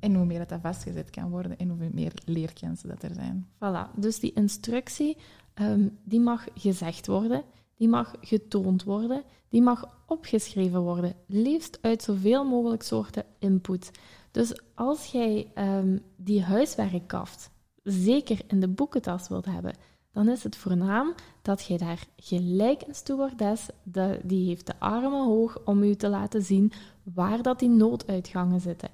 En 0.00 0.14
hoe 0.14 0.24
meer 0.24 0.46
dat 0.46 0.60
vastgezet 0.60 1.10
kan 1.10 1.30
worden 1.30 1.58
en 1.58 1.68
hoe 1.68 1.88
meer 1.92 2.12
leerkansen 2.24 2.88
dat 2.88 3.02
er 3.02 3.14
zijn. 3.14 3.46
Voilà, 3.54 3.94
dus 3.96 4.20
die 4.20 4.32
instructie 4.32 5.16
um, 5.54 5.98
die 6.04 6.20
mag 6.20 6.46
gezegd 6.54 7.06
worden, 7.06 7.42
die 7.76 7.88
mag 7.88 8.14
getoond 8.20 8.84
worden, 8.84 9.22
die 9.48 9.62
mag 9.62 9.98
opgeschreven 10.06 10.80
worden. 10.80 11.14
Liefst 11.26 11.78
uit 11.80 12.02
zoveel 12.02 12.44
mogelijk 12.44 12.82
soorten 12.82 13.24
input. 13.38 13.90
Dus 14.30 14.60
als 14.74 15.06
jij 15.06 15.52
um, 15.54 16.00
die 16.16 16.42
huiswerkkaft 16.42 17.50
zeker 17.82 18.40
in 18.46 18.60
de 18.60 18.68
boekentas 18.68 19.28
wilt 19.28 19.44
hebben, 19.44 19.74
dan 20.12 20.28
is 20.28 20.42
het 20.42 20.56
voornaam 20.56 21.14
dat 21.42 21.64
je 21.64 21.78
daar 21.78 22.06
gelijk 22.16 22.82
een 22.86 22.94
stewardess, 22.94 23.68
de, 23.82 24.20
die 24.22 24.46
heeft 24.48 24.66
de 24.66 24.78
armen 24.78 25.24
hoog 25.24 25.58
om 25.64 25.82
u 25.82 25.94
te 25.94 26.08
laten 26.08 26.42
zien 26.42 26.72
waar 27.02 27.42
dat 27.42 27.58
die 27.58 27.68
nooduitgangen 27.68 28.60
zitten. 28.60 28.88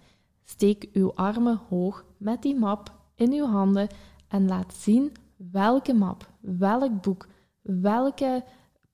Steek 0.45 0.89
uw 0.93 1.15
armen 1.15 1.61
hoog 1.69 2.05
met 2.17 2.43
die 2.43 2.57
map 2.57 2.95
in 3.15 3.33
uw 3.33 3.47
handen 3.47 3.89
en 4.29 4.47
laat 4.47 4.75
zien 4.75 5.13
welke 5.37 5.95
map, 5.95 6.31
welk 6.41 7.03
boek, 7.03 7.27
welke 7.63 8.45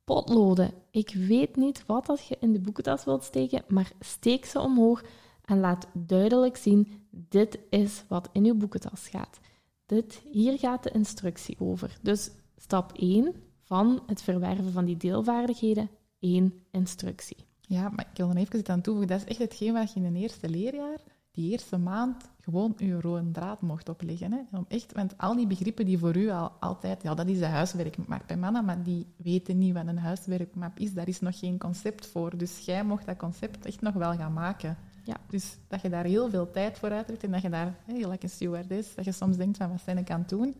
potloden. 0.04 0.70
Ik 0.90 1.14
weet 1.14 1.56
niet 1.56 1.86
wat 1.86 2.06
dat 2.06 2.26
je 2.26 2.36
in 2.40 2.52
de 2.52 2.60
boekentas 2.60 3.04
wilt 3.04 3.22
steken, 3.22 3.64
maar 3.68 3.92
steek 4.00 4.44
ze 4.44 4.60
omhoog 4.60 5.02
en 5.44 5.60
laat 5.60 5.86
duidelijk 5.92 6.56
zien: 6.56 7.06
dit 7.10 7.58
is 7.70 8.04
wat 8.08 8.28
in 8.32 8.44
uw 8.44 8.54
boekentas 8.54 9.08
gaat. 9.08 9.40
Dit, 9.86 10.22
hier 10.32 10.58
gaat 10.58 10.82
de 10.82 10.90
instructie 10.90 11.56
over. 11.58 11.98
Dus 12.02 12.30
stap 12.56 12.92
1 12.92 13.34
van 13.62 14.02
het 14.06 14.22
verwerven 14.22 14.72
van 14.72 14.84
die 14.84 14.96
deelvaardigheden, 14.96 15.90
één 16.18 16.52
instructie. 16.70 17.36
Ja, 17.60 17.88
maar 17.88 18.06
ik 18.10 18.16
wil 18.16 18.30
er 18.30 18.36
even 18.36 18.68
aan 18.68 18.80
toevoegen. 18.80 19.10
Dat 19.10 19.20
is 19.20 19.28
echt 19.28 19.38
hetgeen 19.38 19.72
wat 19.72 19.92
je 19.92 20.00
in 20.00 20.06
een 20.06 20.16
eerste 20.16 20.48
leerjaar, 20.48 21.00
die 21.30 21.50
eerste 21.50 21.78
maand, 21.78 22.30
gewoon 22.40 22.74
je 22.76 23.00
rode 23.00 23.30
draad 23.30 23.60
mocht 23.60 23.88
opleggen. 23.88 24.32
Hè? 24.32 24.56
Om 24.56 24.64
echt, 24.68 24.92
want 24.92 25.18
al 25.18 25.36
die 25.36 25.46
begrippen 25.46 25.86
die 25.86 25.98
voor 25.98 26.16
u 26.16 26.30
al 26.30 26.48
altijd, 26.60 27.02
ja, 27.02 27.14
dat 27.14 27.28
is 27.28 27.38
de 27.38 27.46
huiswerkmap 27.46 28.22
bij 28.26 28.36
mannen, 28.36 28.64
maar 28.64 28.82
die 28.82 29.06
weten 29.16 29.58
niet 29.58 29.74
wat 29.74 29.86
een 29.86 29.98
huiswerkmap 29.98 30.78
is. 30.78 30.92
Daar 30.92 31.08
is 31.08 31.20
nog 31.20 31.38
geen 31.38 31.58
concept 31.58 32.06
voor. 32.06 32.36
Dus 32.36 32.58
jij 32.58 32.84
mocht 32.84 33.06
dat 33.06 33.16
concept 33.16 33.66
echt 33.66 33.80
nog 33.80 33.94
wel 33.94 34.16
gaan 34.16 34.32
maken. 34.32 34.76
Ja. 35.04 35.16
Dus 35.28 35.56
dat 35.68 35.80
je 35.80 35.88
daar 35.88 36.04
heel 36.04 36.30
veel 36.30 36.50
tijd 36.50 36.78
voor 36.78 36.90
uitdrukt 36.90 37.24
en 37.24 37.30
dat 37.30 37.42
je 37.42 37.50
daar, 37.50 37.74
heel 37.84 38.08
lekker 38.08 38.28
stewardess, 38.28 38.94
dat 38.94 39.04
je 39.04 39.12
soms 39.12 39.36
denkt 39.36 39.56
van 39.56 39.70
wat 39.70 39.80
zijn 39.80 39.98
ik 39.98 40.10
aan 40.10 40.20
het 40.20 40.28
doen, 40.28 40.56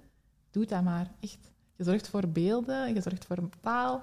doe 0.50 0.66
dat 0.66 0.82
maar. 0.82 1.10
Echt. 1.20 1.52
Je 1.76 1.84
zorgt 1.84 2.08
voor 2.08 2.28
beelden, 2.28 2.94
je 2.94 3.00
zorgt 3.00 3.24
voor 3.24 3.48
taal. 3.60 4.02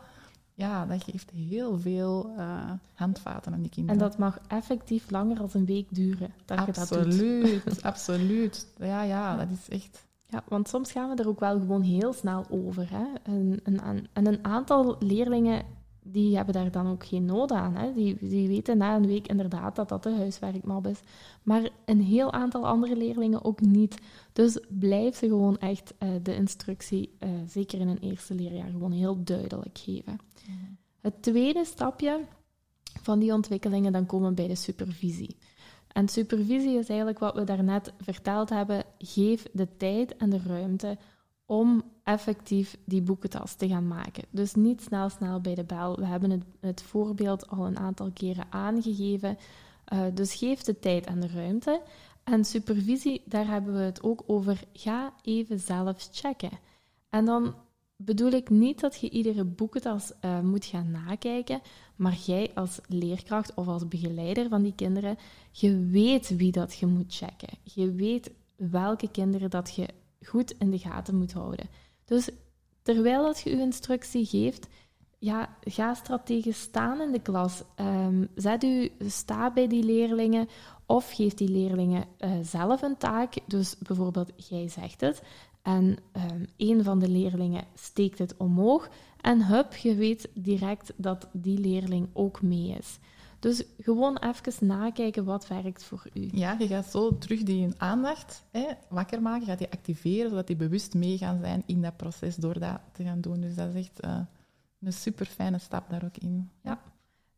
Ja, 0.54 0.86
dat 0.86 1.04
geeft 1.04 1.30
heel 1.30 1.80
veel 1.80 2.34
uh, 2.38 2.72
handvaten 2.94 3.54
aan 3.54 3.62
die 3.62 3.72
kinderen. 3.72 4.02
En 4.02 4.08
dat 4.08 4.18
mag 4.18 4.40
effectief 4.48 5.10
langer 5.10 5.36
dan 5.36 5.50
een 5.54 5.66
week 5.66 5.88
duren. 5.90 6.34
Dat 6.46 6.58
absoluut, 6.58 7.16
je 7.16 7.52
dat 7.54 7.64
doet. 7.66 7.84
absoluut. 7.92 8.68
Ja, 8.78 9.04
ja, 9.04 9.38
dat 9.38 9.48
is 9.50 9.70
echt... 9.70 10.06
Ja, 10.26 10.44
want 10.48 10.70
soms 10.70 10.92
gaan 10.92 11.10
we 11.10 11.22
er 11.22 11.28
ook 11.28 11.40
wel 11.40 11.60
gewoon 11.60 11.82
heel 11.82 12.14
snel 12.14 12.46
over. 12.50 12.90
Hè? 12.90 13.06
En, 13.24 13.60
en, 13.64 14.08
en 14.14 14.28
een 14.28 14.46
aantal 14.46 14.96
leerlingen 15.00 15.64
die 16.12 16.36
hebben 16.36 16.54
daar 16.54 16.72
dan 16.72 16.88
ook 16.88 17.06
geen 17.06 17.26
nood 17.26 17.52
aan. 17.52 17.76
Hè. 17.76 17.94
Die, 17.94 18.18
die 18.20 18.48
weten 18.48 18.78
na 18.78 18.96
een 18.96 19.08
week 19.08 19.28
inderdaad 19.28 19.76
dat 19.76 19.90
dat 19.90 20.04
de 20.04 20.16
huiswerkmap 20.16 20.88
is. 20.88 21.00
Maar 21.44 21.70
een 21.86 22.02
heel 22.02 22.32
aantal 22.32 22.68
andere 22.68 22.96
leerlingen 22.96 23.44
ook 23.44 23.62
niet. 23.62 23.98
Dus 24.34 24.60
blijf 24.70 25.16
ze 25.16 25.28
gewoon 25.28 25.58
echt 25.58 25.94
uh, 26.00 26.10
de 26.24 26.36
instructie, 26.36 27.18
uh, 27.20 27.30
zeker 27.48 27.80
in 27.80 27.88
een 27.88 28.00
eerste 28.00 28.36
leerjaar, 28.36 28.70
gewoon 28.70 28.92
heel 28.92 29.24
duidelijk 29.24 29.78
geven. 29.78 30.20
Mm. 30.50 30.78
Het 31.02 31.22
tweede 31.22 31.66
stapje 31.66 32.20
van 33.02 33.20
die 33.20 33.34
ontwikkelingen, 33.34 33.92
dan 33.92 34.06
komen 34.06 34.30
we 34.30 34.36
bij 34.36 34.48
de 34.48 34.56
supervisie. 34.56 35.38
En 35.94 36.08
supervisie 36.08 36.78
is 36.78 36.88
eigenlijk 36.88 37.20
wat 37.20 37.36
we 37.36 37.44
daarnet 37.44 37.94
verteld 37.98 38.50
hebben. 38.50 38.84
Geef 38.98 39.46
de 39.54 39.68
tijd 39.78 40.18
en 40.18 40.30
de 40.30 40.40
ruimte 40.46 40.98
om 41.52 41.84
effectief 42.04 42.78
die 42.86 43.02
boekentas 43.02 43.56
te 43.56 43.68
gaan 43.68 43.88
maken. 43.88 44.24
Dus 44.30 44.54
niet 44.56 44.82
snel, 44.82 45.10
snel 45.10 45.42
bij 45.42 45.56
de 45.56 45.64
bel. 45.64 45.96
We 45.96 46.06
hebben 46.06 46.30
het, 46.30 46.44
het 46.60 46.82
voorbeeld 46.82 47.50
al 47.50 47.66
een 47.66 47.78
aantal 47.78 48.12
keren 48.14 48.46
aangegeven. 48.50 49.38
Uh, 49.94 50.00
dus 50.14 50.34
geef 50.34 50.62
de 50.62 50.80
tijd 50.80 51.06
en 51.06 51.20
de 51.20 51.28
ruimte. 51.28 51.82
En 52.24 52.46
supervisie, 52.46 53.22
daar 53.26 53.48
hebben 53.48 53.74
we 53.74 53.80
het 53.80 54.04
ook 54.04 54.24
over. 54.26 54.64
Ga 54.74 55.14
even 55.22 55.60
zelf 55.60 56.08
checken. 56.12 56.60
En 57.10 57.26
dan 57.26 57.56
bedoel 57.96 58.32
ik 58.32 58.50
niet 58.50 58.80
dat 58.80 59.00
je 59.00 59.10
iedere 59.10 59.44
boekentas 59.44 60.12
uh, 60.26 60.40
moet 60.40 60.66
gaan 60.66 60.92
nakijken, 60.92 61.62
maar 61.96 62.18
jij 62.26 62.52
als 62.56 62.80
leerkracht 62.88 63.54
of 63.54 63.68
als 63.68 63.88
begeleider 63.88 64.50
van 64.50 64.62
die 64.62 64.76
kinderen, 64.76 65.18
je 65.52 65.78
weet 65.78 66.36
wie 66.38 66.52
dat 66.52 66.78
je 66.78 66.86
moet 66.86 67.16
checken. 67.16 67.58
Je 67.64 67.92
weet 67.92 68.32
welke 68.56 69.12
kinderen 69.12 69.50
dat 69.50 69.76
je 69.76 69.88
goed 70.26 70.54
in 70.58 70.70
de 70.70 70.78
gaten 70.78 71.16
moet 71.16 71.34
houden. 71.34 71.70
Dus 72.06 72.30
terwijl 72.82 73.24
dat 73.24 73.42
je 73.42 73.50
je 73.50 73.62
instructie 73.62 74.26
geeft, 74.26 74.68
ja, 75.20 75.58
ga 75.62 75.94
strategisch 75.94 76.62
staan 76.62 77.02
in 77.02 77.12
de 77.12 77.22
klas. 77.22 77.64
Um, 77.76 78.28
zet 78.36 78.64
u, 78.64 78.92
sta 79.08 79.52
bij 79.52 79.68
die 79.68 79.84
leerlingen 79.84 80.48
of 80.86 81.12
geef 81.12 81.34
die 81.34 81.50
leerlingen 81.50 82.06
uh, 82.20 82.32
zelf 82.42 82.82
een 82.82 82.98
taak. 82.98 83.34
Dus 83.48 83.78
bijvoorbeeld, 83.78 84.32
jij 84.36 84.68
zegt 84.70 85.02
het 85.02 85.22
en 85.62 85.98
um, 86.32 86.46
een 86.58 86.84
van 86.84 87.00
de 87.00 87.10
leerlingen 87.10 87.64
steekt 87.74 88.18
het 88.18 88.38
omhoog 88.38 88.90
en 89.22 89.46
hup, 89.46 89.76
je 89.76 89.96
weet 89.96 90.30
direct 90.34 90.94
dat 90.96 91.28
die 91.34 91.60
leerling 91.60 92.10
ook 92.14 92.42
mee 92.42 92.78
is. 92.78 93.00
Dus 93.42 93.64
gewoon 93.78 94.18
even 94.18 94.68
nakijken 94.68 95.26
wat 95.26 95.48
werkt 95.48 95.84
voor 95.84 96.04
u. 96.14 96.30
Ja, 96.32 96.56
je 96.60 96.68
gaat 96.68 96.86
zo 96.86 97.18
terug 97.18 97.44
die 97.44 97.70
aandacht 97.78 98.44
hè, 98.52 98.68
wakker 98.90 99.22
maken, 99.22 99.48
gaat 99.48 99.58
die 99.58 99.72
activeren, 99.72 100.30
zodat 100.30 100.48
die 100.48 100.56
bewust 100.56 100.94
mee 100.94 101.18
gaan 101.18 101.40
zijn 101.40 101.64
in 101.66 101.82
dat 101.82 101.98
proces 101.98 102.36
door 102.36 102.60
dat 102.60 102.80
te 102.92 103.04
gaan 103.04 103.22
doen. 103.22 103.42
Dus 103.42 103.56
dat 103.56 103.74
is 103.74 103.76
echt 103.76 104.06
uh, 104.06 104.20
een 104.82 104.94
super 104.94 105.26
fijne 105.26 105.60
stap 105.60 105.90
daar 105.90 106.04
ook 106.06 106.18
in. 106.18 106.50
Ja. 106.64 106.82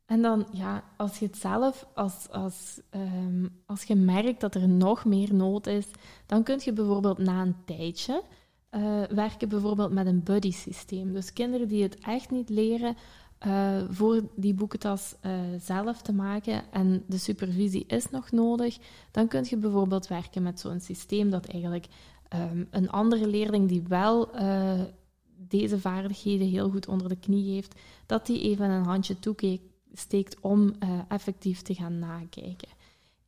En 0.06 0.22
dan, 0.22 0.48
ja, 0.52 0.84
als 0.98 1.20
je 1.20 1.26
het 1.26 1.38
zelf, 1.38 1.88
als, 1.94 2.30
als, 2.30 2.82
um, 2.92 3.62
als 3.66 3.84
je 3.84 3.96
merkt 3.96 4.42
dat 4.42 4.56
er 4.56 4.70
nog 4.70 5.06
meer 5.06 5.34
nood 5.34 5.68
is, 5.68 5.88
dan 6.26 6.44
kun 6.44 6.60
je 6.64 6.74
bijvoorbeeld 6.74 7.18
na 7.18 7.42
een 7.42 7.56
tijdje 7.66 8.24
eh, 8.70 9.04
werken 9.04 9.50
bijvoorbeeld 9.50 9.92
met 9.92 10.06
een 10.06 10.24
buddy 10.24 10.52
systeem. 10.52 11.14
Dus 11.14 11.34
kinderen 11.34 11.68
die 11.68 11.84
het 11.84 12.00
echt 12.00 12.32
niet 12.32 12.50
leren 12.50 12.96
uh, 13.46 13.84
voor 13.90 14.22
die 14.36 14.54
boekentas 14.54 15.16
uh, 15.26 15.32
zelf 15.60 16.02
te 16.02 16.14
maken 16.14 16.72
en 16.72 17.04
de 17.08 17.18
supervisie 17.18 17.86
is 17.88 18.10
nog 18.10 18.32
nodig, 18.32 18.78
dan 19.12 19.28
kun 19.28 19.46
je 19.50 19.58
bijvoorbeeld 19.58 20.08
werken 20.08 20.44
met 20.44 20.60
zo'n 20.60 20.80
systeem 20.80 21.30
dat 21.30 21.46
eigenlijk 21.46 21.88
um, 22.36 22.68
een 22.72 22.90
andere 22.90 23.28
leerling 23.28 23.68
die 23.68 23.84
wel 23.88 24.30
deze 25.48 25.80
vaardigheden 25.80 26.48
heel 26.48 26.70
goed 26.70 26.88
onder 26.88 27.10
de 27.10 27.20
knie 27.20 27.54
heeft, 27.54 27.80
dat 28.06 28.26
die 28.26 28.42
even 28.42 28.70
een 28.70 28.86
handje 28.86 29.20
toesteekt 29.20 30.40
om 30.40 30.74
effectief 31.08 31.62
te 31.62 31.74
gaan 31.74 32.00
nakijken. 32.00 32.70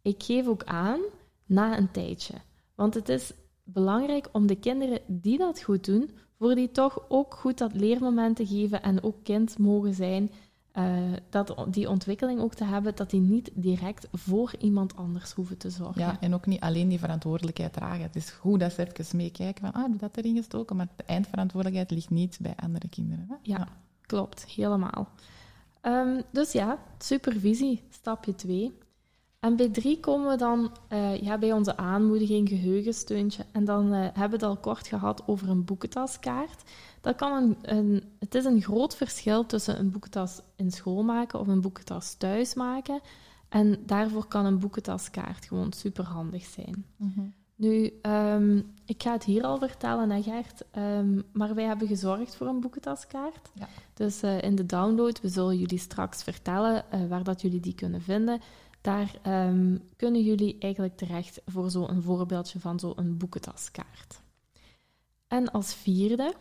Ik 0.02 0.24
geef 0.24 0.48
ook 0.48 0.64
aan 0.64 1.00
na 1.46 1.78
een 1.78 1.92
tijdje. 1.92 2.34
Want 2.76 2.94
het 2.94 3.10
is 3.10 3.34
belangrijk 3.64 4.30
om 4.32 4.48
de 4.48 4.56
kinderen 4.56 5.00
die 5.08 5.38
dat 5.38 5.62
goed 5.62 5.86
doen, 5.86 6.12
voor 6.40 6.56
die 6.56 6.72
toch 6.72 7.06
ook 7.08 7.34
goed 7.34 7.58
dat 7.58 7.74
leermoment 7.74 8.36
te 8.36 8.48
geven 8.48 8.82
en 8.82 9.04
ook 9.04 9.24
kind 9.24 9.58
mogen 9.58 9.94
zijn, 9.94 10.32
uh, 10.78 11.14
dat, 11.30 11.66
die 11.68 11.90
ontwikkeling 11.90 12.40
ook 12.40 12.54
te 12.54 12.64
hebben, 12.64 12.96
dat 12.96 13.10
die 13.10 13.20
niet 13.20 13.52
direct 13.54 14.08
voor 14.12 14.54
iemand 14.60 14.96
anders 14.96 15.34
hoeven 15.34 15.58
te 15.58 15.70
zorgen. 15.70 16.02
Ja, 16.02 16.18
en 16.20 16.34
ook 16.34 16.46
niet 16.46 16.60
alleen 16.60 16.88
die 16.88 17.00
verantwoordelijkheid 17.00 17.74
dragen. 17.74 18.02
Het 18.02 18.16
is 18.16 18.30
goed 18.30 18.60
dat 18.60 18.74
ze 18.74 18.88
even 18.88 19.18
meekijken 19.18 19.62
van, 19.64 19.82
ah, 19.84 19.90
heb 19.90 20.00
dat 20.00 20.18
erin 20.18 20.36
gestoken, 20.36 20.76
maar 20.76 20.88
de 20.96 21.04
eindverantwoordelijkheid 21.04 21.92
ligt 21.92 22.10
niet 22.10 22.38
bij 22.42 22.54
andere 22.56 22.88
kinderen. 22.88 23.26
Hè? 23.30 23.36
Ja, 23.42 23.68
klopt, 24.02 24.46
helemaal. 24.46 25.08
Um, 25.82 26.22
dus 26.32 26.52
ja, 26.52 26.78
supervisie, 26.98 27.82
stapje 27.90 28.36
2. 28.36 28.78
En 29.46 29.56
bij 29.56 29.70
drie 29.70 30.00
komen 30.00 30.30
we 30.30 30.38
dan 30.38 30.72
uh, 30.90 31.22
ja, 31.22 31.38
bij 31.38 31.52
onze 31.52 31.78
aanmoediging, 31.78 32.50
geheugensteuntje. 32.50 33.46
En 33.52 33.66
dan 33.66 33.94
uh, 33.94 34.00
hebben 34.00 34.30
we 34.30 34.36
het 34.36 34.44
al 34.44 34.58
kort 34.58 34.88
gehad 34.88 35.24
over 35.28 35.50
een 35.50 35.66
boekentaskaart. 35.66 36.64
Dat 37.02 37.16
kan 37.16 37.32
een, 37.44 37.58
een, 37.62 38.04
het 38.20 38.36
is 38.36 38.46
een 38.46 38.62
groot 38.62 38.96
verschil 38.96 39.46
tussen 39.46 39.80
een 39.80 39.92
boekentas 39.92 40.42
in 40.56 40.72
school 40.72 41.04
maken 41.04 41.40
of 41.40 41.48
een 41.48 41.62
boekentas 41.62 42.14
thuis 42.14 42.54
maken. 42.54 43.00
En 43.50 43.78
daarvoor 43.86 44.26
kan 44.26 44.46
een 44.46 44.60
boekentaskaart 44.60 45.46
gewoon 45.46 45.74
superhandig 45.74 46.46
zijn. 46.46 46.86
Mm 46.98 47.34
Nu, 47.56 47.94
um, 48.02 48.74
ik 48.86 49.04
ga 49.04 49.12
het 49.12 49.24
hier 49.24 49.44
al 49.44 49.58
vertellen, 49.58 50.12
hè 50.12 50.22
Gert, 50.22 50.64
um, 50.78 51.24
maar 51.34 51.56
wij 51.56 51.64
hebben 51.64 51.88
gezorgd 51.88 52.36
voor 52.36 52.48
een 52.48 52.60
boekentaskaart. 52.60 53.52
Ja. 53.54 53.68
Dus 53.94 54.24
uh, 54.24 54.42
in 54.42 54.56
de 54.56 54.66
download, 54.66 55.22
we 55.22 55.30
zullen 55.30 55.58
jullie 55.58 55.80
straks 55.80 56.24
vertellen 56.24 56.84
waar 57.10 57.24
dat 57.24 57.42
jullie 57.42 57.60
die 57.60 57.76
kunnen 57.76 58.02
vinden. 58.02 58.42
Daar 58.86 59.12
um, 59.28 59.82
kunnen 59.96 60.22
jullie 60.22 60.56
eigenlijk 60.60 60.98
terecht 60.98 61.42
voor 61.46 61.70
zo'n 61.70 62.02
voorbeeldje 62.02 62.60
van 62.60 62.80
zo'n 62.80 63.16
boekentaskaart. 63.18 64.22
En 65.28 65.52
als 65.52 65.74
vierde, 65.74 66.34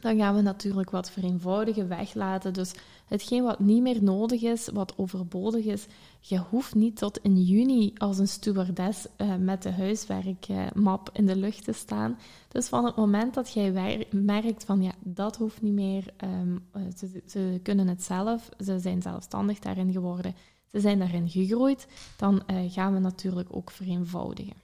dan 0.00 0.16
gaan 0.16 0.34
we 0.34 0.40
natuurlijk 0.40 0.90
wat 0.90 1.10
vereenvoudigen 1.10 1.88
weglaten. 1.88 2.52
Dus 2.52 2.74
hetgeen 3.06 3.42
wat 3.42 3.58
niet 3.60 3.82
meer 3.82 4.02
nodig 4.02 4.42
is, 4.42 4.68
wat 4.68 4.98
overbodig 4.98 5.64
is, 5.64 5.86
je 6.20 6.38
hoeft 6.38 6.74
niet 6.74 6.96
tot 6.96 7.18
in 7.18 7.42
juni 7.42 7.92
als 7.96 8.18
een 8.18 8.28
stewardess 8.28 9.06
uh, 9.16 9.36
met 9.36 9.62
de 9.62 9.72
huiswerkmap 9.72 11.10
in 11.12 11.26
de 11.26 11.36
lucht 11.36 11.64
te 11.64 11.72
staan. 11.72 12.18
Dus 12.48 12.68
van 12.68 12.84
het 12.84 12.96
moment 12.96 13.34
dat 13.34 13.52
jij 13.52 14.06
merkt 14.10 14.64
van 14.64 14.82
ja, 14.82 14.92
dat 15.00 15.36
hoeft 15.36 15.62
niet 15.62 15.72
meer, 15.72 16.14
um, 16.24 16.66
ze, 16.96 17.22
ze, 17.26 17.60
kunnen 17.62 17.88
het 17.88 18.02
zelf, 18.02 18.48
ze 18.58 18.78
zijn 18.78 19.02
zelfstandig 19.02 19.58
daarin 19.58 19.92
geworden, 19.92 20.34
ze 20.74 20.80
zijn 20.80 20.98
daarin 20.98 21.28
gegroeid, 21.28 21.86
dan 22.16 22.42
uh, 22.46 22.72
gaan 22.72 22.92
we 22.94 22.98
natuurlijk 22.98 23.48
ook 23.56 23.70
vereenvoudigen. 23.70 24.54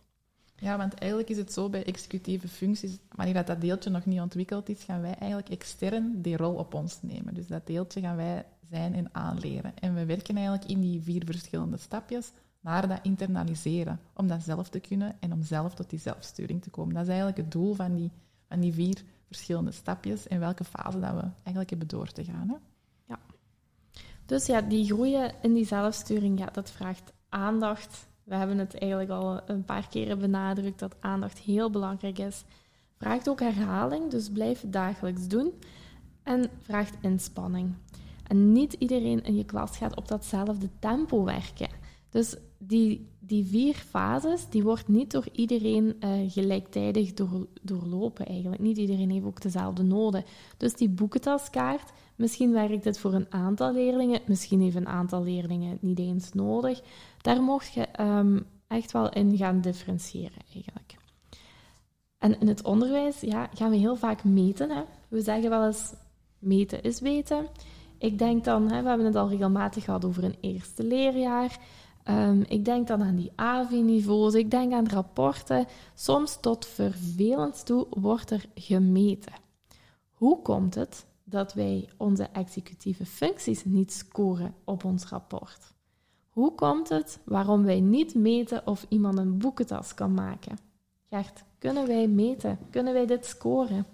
Ja, 0.56 0.76
want 0.76 0.94
eigenlijk 0.94 1.30
is 1.30 1.36
het 1.36 1.52
zo 1.52 1.68
bij 1.68 1.84
executieve 1.84 2.48
functies, 2.48 2.98
wanneer 3.14 3.34
dat, 3.34 3.46
dat 3.46 3.60
deeltje 3.60 3.90
nog 3.90 4.04
niet 4.04 4.20
ontwikkeld 4.20 4.68
is, 4.68 4.82
gaan 4.82 5.00
wij 5.00 5.14
eigenlijk 5.14 5.48
extern 5.48 6.22
die 6.22 6.36
rol 6.36 6.54
op 6.54 6.74
ons 6.74 7.02
nemen. 7.02 7.34
Dus 7.34 7.46
dat 7.46 7.66
deeltje 7.66 8.00
gaan 8.00 8.16
wij 8.16 8.44
zijn 8.70 8.94
en 8.94 9.08
aanleren. 9.12 9.78
En 9.78 9.94
we 9.94 10.04
werken 10.04 10.36
eigenlijk 10.36 10.70
in 10.70 10.80
die 10.80 11.02
vier 11.02 11.22
verschillende 11.24 11.76
stapjes 11.76 12.32
naar 12.60 12.88
dat 12.88 12.98
internaliseren, 13.02 14.00
om 14.14 14.28
dat 14.28 14.42
zelf 14.42 14.68
te 14.68 14.80
kunnen 14.80 15.16
en 15.20 15.32
om 15.32 15.42
zelf 15.42 15.74
tot 15.74 15.90
die 15.90 15.98
zelfsturing 15.98 16.62
te 16.62 16.70
komen. 16.70 16.94
Dat 16.94 17.02
is 17.02 17.08
eigenlijk 17.08 17.38
het 17.38 17.52
doel 17.52 17.74
van 17.74 17.94
die, 17.94 18.10
van 18.48 18.60
die 18.60 18.72
vier 18.72 19.02
verschillende 19.26 19.72
stapjes 19.72 20.28
en 20.28 20.40
welke 20.40 20.64
fase 20.64 21.00
dat 21.00 21.14
we 21.14 21.28
eigenlijk 21.34 21.70
hebben 21.70 21.88
door 21.88 22.12
te 22.12 22.24
gaan. 22.24 22.60
Dus 24.30 24.46
ja, 24.46 24.60
die 24.60 24.84
groeien 24.84 25.32
in 25.42 25.54
die 25.54 25.66
zelfsturing, 25.66 26.38
ja, 26.38 26.46
dat 26.52 26.70
vraagt 26.70 27.12
aandacht. 27.28 28.08
We 28.24 28.34
hebben 28.34 28.58
het 28.58 28.78
eigenlijk 28.78 29.10
al 29.10 29.40
een 29.46 29.64
paar 29.64 29.88
keren 29.88 30.18
benadrukt 30.18 30.78
dat 30.78 30.96
aandacht 31.00 31.38
heel 31.38 31.70
belangrijk 31.70 32.18
is. 32.18 32.44
Vraagt 32.96 33.28
ook 33.28 33.40
herhaling, 33.40 34.10
dus 34.10 34.30
blijf 34.30 34.60
het 34.60 34.72
dagelijks 34.72 35.28
doen. 35.28 35.52
En 36.22 36.50
vraagt 36.62 36.96
inspanning. 37.00 37.74
En 38.26 38.52
niet 38.52 38.72
iedereen 38.72 39.22
in 39.22 39.36
je 39.36 39.44
klas 39.44 39.76
gaat 39.76 39.96
op 39.96 40.08
datzelfde 40.08 40.68
tempo 40.78 41.24
werken. 41.24 41.70
Dus 42.10 42.36
die, 42.58 43.08
die 43.18 43.44
vier 43.44 43.74
fases, 43.74 44.48
die 44.48 44.62
wordt 44.62 44.88
niet 44.88 45.10
door 45.10 45.26
iedereen 45.32 45.96
uh, 46.00 46.30
gelijktijdig 46.30 47.14
door, 47.14 47.46
doorlopen 47.62 48.26
eigenlijk. 48.26 48.62
Niet 48.62 48.78
iedereen 48.78 49.10
heeft 49.10 49.24
ook 49.24 49.40
dezelfde 49.40 49.82
noden. 49.82 50.24
Dus 50.56 50.74
die 50.74 50.88
boekentaskaart, 50.88 51.92
misschien 52.20 52.52
werkt 52.52 52.84
het 52.84 52.98
voor 52.98 53.14
een 53.14 53.26
aantal 53.30 53.72
leerlingen, 53.72 54.20
misschien 54.26 54.60
heeft 54.60 54.76
een 54.76 54.88
aantal 54.88 55.22
leerlingen 55.22 55.78
niet 55.80 55.98
eens 55.98 56.32
nodig. 56.32 56.80
Daar 57.20 57.42
mocht 57.42 57.72
je 57.72 57.88
um, 58.00 58.46
echt 58.66 58.92
wel 58.92 59.08
in 59.08 59.36
gaan 59.36 59.60
differentiëren 59.60 60.42
eigenlijk. 60.54 60.94
En 62.18 62.40
in 62.40 62.48
het 62.48 62.62
onderwijs 62.62 63.20
ja, 63.20 63.48
gaan 63.54 63.70
we 63.70 63.76
heel 63.76 63.96
vaak 63.96 64.24
meten. 64.24 64.70
Hè. 64.70 64.82
We 65.08 65.20
zeggen 65.20 65.50
wel 65.50 65.66
eens, 65.66 65.94
meten 66.38 66.82
is 66.82 67.00
weten. 67.00 67.46
Ik 67.98 68.18
denk 68.18 68.44
dan, 68.44 68.70
hè, 68.70 68.82
we 68.82 68.88
hebben 68.88 69.06
het 69.06 69.16
al 69.16 69.28
regelmatig 69.28 69.84
gehad 69.84 70.04
over 70.04 70.24
een 70.24 70.36
eerste 70.40 70.84
leerjaar. 70.84 71.58
Um, 72.04 72.44
ik 72.48 72.64
denk 72.64 72.86
dan 72.86 73.02
aan 73.02 73.16
die 73.16 73.32
AVI-niveaus, 73.34 74.34
ik 74.34 74.50
denk 74.50 74.72
aan 74.72 74.88
rapporten. 74.88 75.66
Soms 75.94 76.38
tot 76.40 76.66
vervelend 76.66 77.66
toe 77.66 77.86
wordt 77.90 78.30
er 78.30 78.44
gemeten. 78.54 79.32
Hoe 80.10 80.42
komt 80.42 80.74
het 80.74 81.06
dat 81.30 81.54
wij 81.54 81.88
onze 81.96 82.28
executieve 82.32 83.06
functies 83.06 83.64
niet 83.64 83.92
scoren 83.92 84.54
op 84.64 84.84
ons 84.84 85.06
rapport? 85.06 85.72
Hoe 86.28 86.54
komt 86.54 86.88
het 86.88 87.18
waarom 87.24 87.62
wij 87.62 87.80
niet 87.80 88.14
meten 88.14 88.66
of 88.66 88.86
iemand 88.88 89.18
een 89.18 89.38
boekentas 89.38 89.94
kan 89.94 90.14
maken? 90.14 90.58
Gert, 91.08 91.44
kunnen 91.58 91.86
wij 91.86 92.08
meten? 92.08 92.58
Kunnen 92.70 92.92
wij 92.92 93.06
dit 93.06 93.26
scoren? 93.26 93.86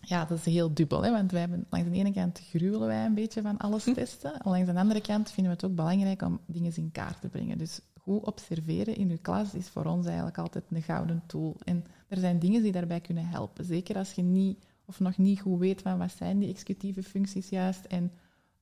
Ja, 0.00 0.24
dat 0.24 0.38
is 0.38 0.44
heel 0.44 0.74
dubbel. 0.74 1.02
Hè? 1.02 1.10
Want 1.10 1.30
wij 1.30 1.40
hebben, 1.40 1.66
langs 1.70 1.88
de 1.88 1.96
ene 1.96 2.12
kant 2.12 2.40
gruwelen 2.50 2.86
wij 2.86 3.04
een 3.04 3.14
beetje 3.14 3.42
van 3.42 3.56
alles 3.56 3.84
hm. 3.84 3.92
testen. 3.92 4.40
En 4.40 4.50
langs 4.50 4.72
de 4.72 4.78
andere 4.78 5.00
kant 5.00 5.30
vinden 5.30 5.52
we 5.52 5.58
het 5.60 5.70
ook 5.70 5.76
belangrijk 5.76 6.22
om 6.22 6.40
dingen 6.46 6.76
in 6.76 6.92
kaart 6.92 7.20
te 7.20 7.28
brengen. 7.28 7.58
Dus 7.58 7.80
goed 8.00 8.24
observeren 8.24 8.96
in 8.96 9.10
uw 9.10 9.18
klas 9.22 9.54
is 9.54 9.68
voor 9.68 9.84
ons 9.84 10.06
eigenlijk 10.06 10.38
altijd 10.38 10.64
een 10.70 10.82
gouden 10.82 11.22
tool. 11.26 11.56
En 11.64 11.84
er 12.08 12.16
zijn 12.16 12.38
dingen 12.38 12.62
die 12.62 12.72
daarbij 12.72 13.00
kunnen 13.00 13.26
helpen. 13.26 13.64
Zeker 13.64 13.96
als 13.96 14.12
je 14.12 14.22
niet 14.22 14.64
of 14.84 15.00
nog 15.00 15.18
niet 15.18 15.40
goed 15.40 15.58
weet 15.58 15.82
van 15.82 15.98
wat 15.98 16.10
zijn 16.10 16.38
die 16.38 16.48
executieve 16.48 17.02
functies 17.02 17.48
juist 17.48 17.84
en 17.84 18.12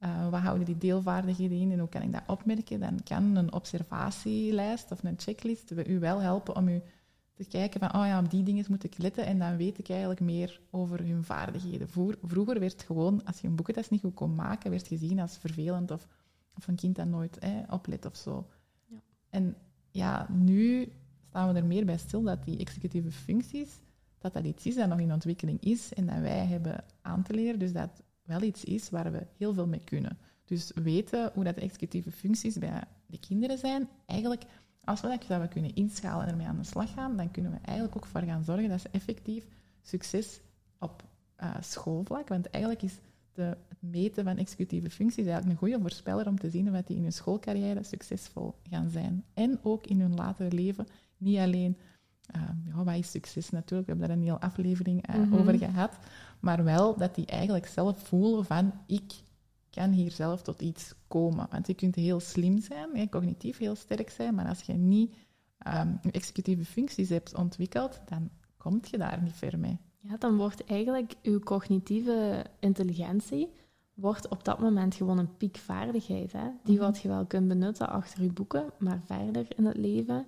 uh, 0.00 0.28
wat 0.28 0.40
houden 0.40 0.66
die 0.66 0.78
deelvaardigheden 0.78 1.58
in 1.58 1.72
en 1.72 1.78
hoe 1.78 1.88
kan 1.88 2.02
ik 2.02 2.12
dat 2.12 2.22
opmerken, 2.26 2.80
dan 2.80 3.02
kan 3.04 3.36
een 3.36 3.52
observatielijst 3.52 4.90
of 4.90 5.04
een 5.04 5.18
checklist 5.18 5.70
u 5.86 5.98
wel 5.98 6.20
helpen 6.20 6.56
om 6.56 6.68
u 6.68 6.82
te 7.34 7.44
kijken 7.44 7.80
van, 7.80 7.94
oh 7.94 8.06
ja, 8.06 8.18
op 8.18 8.30
die 8.30 8.42
dingen 8.42 8.64
moet 8.68 8.84
ik 8.84 8.98
letten 8.98 9.26
en 9.26 9.38
dan 9.38 9.56
weet 9.56 9.78
ik 9.78 9.88
eigenlijk 9.88 10.20
meer 10.20 10.60
over 10.70 11.06
hun 11.06 11.24
vaardigheden. 11.24 11.88
vroeger 12.22 12.60
werd 12.60 12.82
gewoon, 12.82 13.24
als 13.24 13.40
je 13.40 13.46
een 13.46 13.56
boekentest 13.56 13.90
niet 13.90 14.00
goed 14.00 14.14
kon 14.14 14.34
maken, 14.34 14.70
werd 14.70 14.86
gezien 14.86 15.20
als 15.20 15.36
vervelend 15.36 15.90
of, 15.90 16.06
of 16.56 16.68
een 16.68 16.76
kind 16.76 16.96
dat 16.96 17.06
nooit 17.06 17.38
oplet 17.70 18.06
of 18.06 18.16
zo. 18.16 18.46
Ja. 18.86 19.02
En 19.30 19.56
ja, 19.90 20.26
nu 20.30 20.92
staan 21.28 21.52
we 21.52 21.58
er 21.58 21.66
meer 21.66 21.84
bij 21.84 21.98
stil 21.98 22.22
dat 22.22 22.44
die 22.44 22.58
executieve 22.58 23.10
functies, 23.10 23.80
dat 24.22 24.32
dat 24.32 24.44
iets 24.44 24.66
is 24.66 24.74
dat 24.74 24.88
nog 24.88 25.00
in 25.00 25.12
ontwikkeling 25.12 25.60
is 25.60 25.94
en 25.94 26.06
dat 26.06 26.18
wij 26.18 26.46
hebben 26.46 26.84
aan 27.02 27.22
te 27.22 27.34
leren. 27.34 27.58
Dus 27.58 27.72
dat 27.72 28.02
wel 28.22 28.42
iets 28.42 28.64
is 28.64 28.90
waar 28.90 29.12
we 29.12 29.26
heel 29.36 29.54
veel 29.54 29.66
mee 29.66 29.84
kunnen. 29.84 30.18
Dus 30.44 30.72
weten 30.74 31.30
hoe 31.34 31.44
dat 31.44 31.54
de 31.54 31.60
executieve 31.60 32.10
functies 32.10 32.58
bij 32.58 32.84
de 33.06 33.18
kinderen 33.18 33.58
zijn, 33.58 33.88
eigenlijk 34.06 34.42
als 34.84 35.00
we 35.00 35.08
dat 35.08 35.24
zouden 35.24 35.48
kunnen 35.48 35.74
inschalen 35.74 36.24
en 36.24 36.30
ermee 36.30 36.46
aan 36.46 36.56
de 36.56 36.64
slag 36.64 36.92
gaan, 36.92 37.16
dan 37.16 37.30
kunnen 37.30 37.52
we 37.52 37.58
eigenlijk 37.62 37.96
ook 37.96 38.06
voor 38.06 38.20
gaan 38.20 38.44
zorgen 38.44 38.68
dat 38.68 38.80
ze 38.80 38.88
effectief 38.92 39.46
succes 39.82 40.40
op 40.78 41.02
uh, 41.42 41.54
schoolvlak, 41.60 42.28
want 42.28 42.50
eigenlijk 42.50 42.82
is 42.82 42.98
de, 43.32 43.42
het 43.42 43.78
meten 43.80 44.24
van 44.24 44.36
executieve 44.36 44.90
functies 44.90 45.26
eigenlijk 45.26 45.52
een 45.52 45.68
goede 45.68 45.80
voorspeller 45.80 46.26
om 46.26 46.38
te 46.38 46.50
zien 46.50 46.76
of 46.76 46.82
die 46.82 46.96
in 46.96 47.02
hun 47.02 47.12
schoolcarrière 47.12 47.82
succesvol 47.82 48.54
gaan 48.70 48.90
zijn. 48.90 49.24
En 49.34 49.58
ook 49.62 49.86
in 49.86 50.00
hun 50.00 50.14
latere 50.14 50.52
leven, 50.52 50.86
niet 51.16 51.38
alleen, 51.38 51.76
ja, 52.64 52.84
wat 52.84 52.94
is 52.94 53.10
succes 53.10 53.50
natuurlijk, 53.50 53.88
we 53.88 53.94
hebben 53.94 54.08
daar 54.08 54.16
een 54.16 54.22
hele 54.32 54.40
aflevering 54.40 55.14
uh, 55.14 55.38
over 55.40 55.58
gehad, 55.58 55.98
maar 56.40 56.64
wel 56.64 56.96
dat 56.96 57.14
die 57.14 57.26
eigenlijk 57.26 57.66
zelf 57.66 57.98
voelen 57.98 58.44
van 58.44 58.72
ik 58.86 59.12
kan 59.70 59.90
hier 59.90 60.10
zelf 60.10 60.42
tot 60.42 60.62
iets 60.62 60.94
komen. 61.08 61.46
Want 61.50 61.66
je 61.66 61.74
kunt 61.74 61.94
heel 61.94 62.20
slim 62.20 62.60
zijn, 62.60 63.08
cognitief 63.08 63.58
heel 63.58 63.74
sterk 63.74 64.10
zijn, 64.10 64.34
maar 64.34 64.48
als 64.48 64.60
je 64.60 64.72
niet 64.72 65.14
um, 65.66 65.98
executieve 66.10 66.64
functies 66.64 67.08
hebt 67.08 67.34
ontwikkeld, 67.34 68.00
dan 68.08 68.30
kom 68.56 68.80
je 68.90 68.98
daar 68.98 69.22
niet 69.22 69.32
ver 69.32 69.58
mee. 69.58 69.78
ja, 70.00 70.16
dan 70.16 70.36
wordt 70.36 70.64
eigenlijk 70.64 71.14
uw 71.22 71.38
cognitieve 71.38 72.44
intelligentie 72.60 73.48
wordt 73.94 74.28
op 74.28 74.44
dat 74.44 74.58
moment 74.60 74.94
gewoon 74.94 75.18
een 75.18 75.36
piekvaardigheid. 75.36 76.32
Hè? 76.32 76.48
Die 76.64 76.76
Mhm. 76.76 76.84
wat 76.84 77.00
je 77.00 77.08
wel 77.08 77.26
kunt 77.26 77.48
benutten 77.48 77.88
achter 77.88 78.22
je 78.22 78.32
boeken, 78.32 78.70
maar 78.78 79.00
verder 79.04 79.46
in 79.56 79.64
het 79.64 79.76
leven 79.76 80.26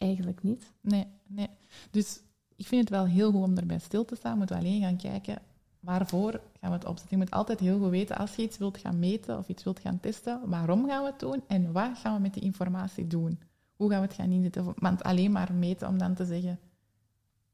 eigenlijk 0.00 0.42
niet. 0.42 0.72
Nee, 0.80 1.06
nee. 1.26 1.50
Dus 1.90 2.20
ik 2.56 2.66
vind 2.66 2.80
het 2.80 2.90
wel 2.90 3.06
heel 3.06 3.30
goed 3.32 3.42
om 3.42 3.56
erbij 3.56 3.78
stil 3.78 4.04
te 4.04 4.16
staan. 4.16 4.38
Moeten 4.38 4.56
we 4.56 4.62
alleen 4.62 4.80
gaan 4.80 4.96
kijken 4.96 5.42
waarvoor 5.80 6.30
gaan 6.60 6.70
we 6.70 6.76
het 6.76 6.84
opzetten. 6.84 7.18
Je 7.18 7.24
moet 7.24 7.32
altijd 7.32 7.60
heel 7.60 7.78
goed 7.78 7.90
weten 7.90 8.16
als 8.16 8.34
je 8.34 8.42
iets 8.42 8.58
wilt 8.58 8.78
gaan 8.78 8.98
meten 8.98 9.38
of 9.38 9.48
iets 9.48 9.62
wilt 9.62 9.80
gaan 9.80 10.00
testen, 10.00 10.40
waarom 10.44 10.88
gaan 10.88 11.02
we 11.02 11.10
het 11.10 11.20
doen 11.20 11.42
en 11.46 11.72
wat 11.72 11.98
gaan 11.98 12.14
we 12.14 12.20
met 12.20 12.34
die 12.34 12.42
informatie 12.42 13.06
doen? 13.06 13.40
Hoe 13.76 13.90
gaan 13.90 14.00
we 14.00 14.06
het 14.06 14.16
gaan 14.16 14.30
inzetten? 14.30 14.74
Want 14.76 15.02
alleen 15.02 15.32
maar 15.32 15.52
meten 15.52 15.88
om 15.88 15.98
dan 15.98 16.14
te 16.14 16.24
zeggen, 16.24 16.58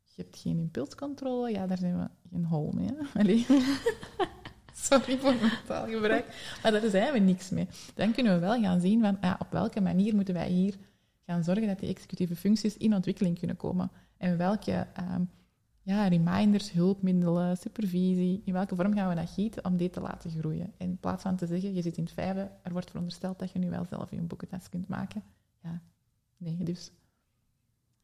je 0.04 0.22
hebt 0.22 0.38
geen 0.38 0.58
impulscontrole, 0.58 1.50
ja, 1.50 1.66
daar 1.66 1.78
zijn 1.78 1.98
we 1.98 2.08
geen 2.30 2.44
hol 2.44 2.72
mee. 2.72 3.46
Sorry 4.88 5.18
voor 5.18 5.34
mijn 5.40 5.58
taalgebruik, 5.66 6.58
maar 6.62 6.72
daar 6.72 6.90
zijn 6.90 7.12
we 7.12 7.18
niks 7.18 7.50
mee. 7.50 7.68
Dan 7.94 8.12
kunnen 8.12 8.34
we 8.34 8.38
wel 8.38 8.60
gaan 8.60 8.80
zien 8.80 9.00
van 9.00 9.18
ja, 9.20 9.36
op 9.38 9.50
welke 9.50 9.80
manier 9.80 10.14
moeten 10.14 10.34
wij 10.34 10.48
hier 10.48 10.74
gaan 11.26 11.44
zorgen 11.44 11.66
dat 11.66 11.78
die 11.78 11.88
executieve 11.88 12.36
functies 12.36 12.76
in 12.76 12.94
ontwikkeling 12.94 13.38
kunnen 13.38 13.56
komen. 13.56 13.90
En 14.16 14.36
welke 14.36 14.86
ehm, 14.92 15.22
ja, 15.82 16.06
reminders, 16.08 16.72
hulpmiddelen, 16.72 17.56
supervisie, 17.56 18.42
in 18.44 18.52
welke 18.52 18.74
vorm 18.76 18.94
gaan 18.94 19.08
we 19.08 19.14
dat 19.14 19.30
gieten 19.30 19.64
om 19.64 19.76
dit 19.76 19.92
te 19.92 20.00
laten 20.00 20.30
groeien. 20.30 20.72
In 20.76 20.98
plaats 21.00 21.22
van 21.22 21.36
te 21.36 21.46
zeggen, 21.46 21.74
je 21.74 21.82
zit 21.82 21.96
in 21.96 22.04
het 22.04 22.12
vijfde, 22.12 22.50
er 22.62 22.72
wordt 22.72 22.90
verondersteld 22.90 23.38
dat 23.38 23.50
je 23.50 23.58
nu 23.58 23.70
wel 23.70 23.84
zelf 23.84 24.10
je 24.10 24.20
boekentest 24.20 24.68
kunt 24.68 24.88
maken. 24.88 25.22
Ja, 25.62 25.80
nee, 26.36 26.56
dus 26.64 26.90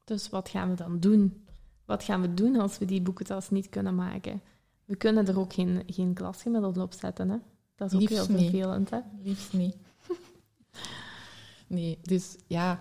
Dus 0.05 0.29
wat 0.29 0.49
gaan 0.49 0.69
we 0.69 0.75
dan 0.75 1.01
doen? 1.01 1.45
Wat 1.85 2.03
gaan 2.03 2.21
we 2.21 2.35
doen 2.35 2.57
als 2.57 2.79
we 2.79 2.85
die 2.85 3.03
boekentas 3.03 3.51
niet 3.51 3.69
kunnen 3.69 3.95
maken? 3.95 4.41
We 4.85 4.97
kunnen 4.97 5.27
er 5.27 5.39
ook 5.39 5.53
geen, 5.53 5.83
geen 5.87 6.15
klasgemiddelde 6.15 6.83
op 6.83 6.93
zetten. 6.93 7.29
Hè? 7.29 7.37
Dat 7.75 7.89
is 7.89 7.95
ook 7.95 8.01
Liefst 8.09 8.27
heel 8.27 8.37
niet. 8.37 8.51
vervelend. 8.51 8.91
Hè? 8.91 8.99
liefst 9.23 9.53
niet. 9.53 9.77
nee, 11.67 11.99
dus 12.03 12.37
ja, 12.47 12.81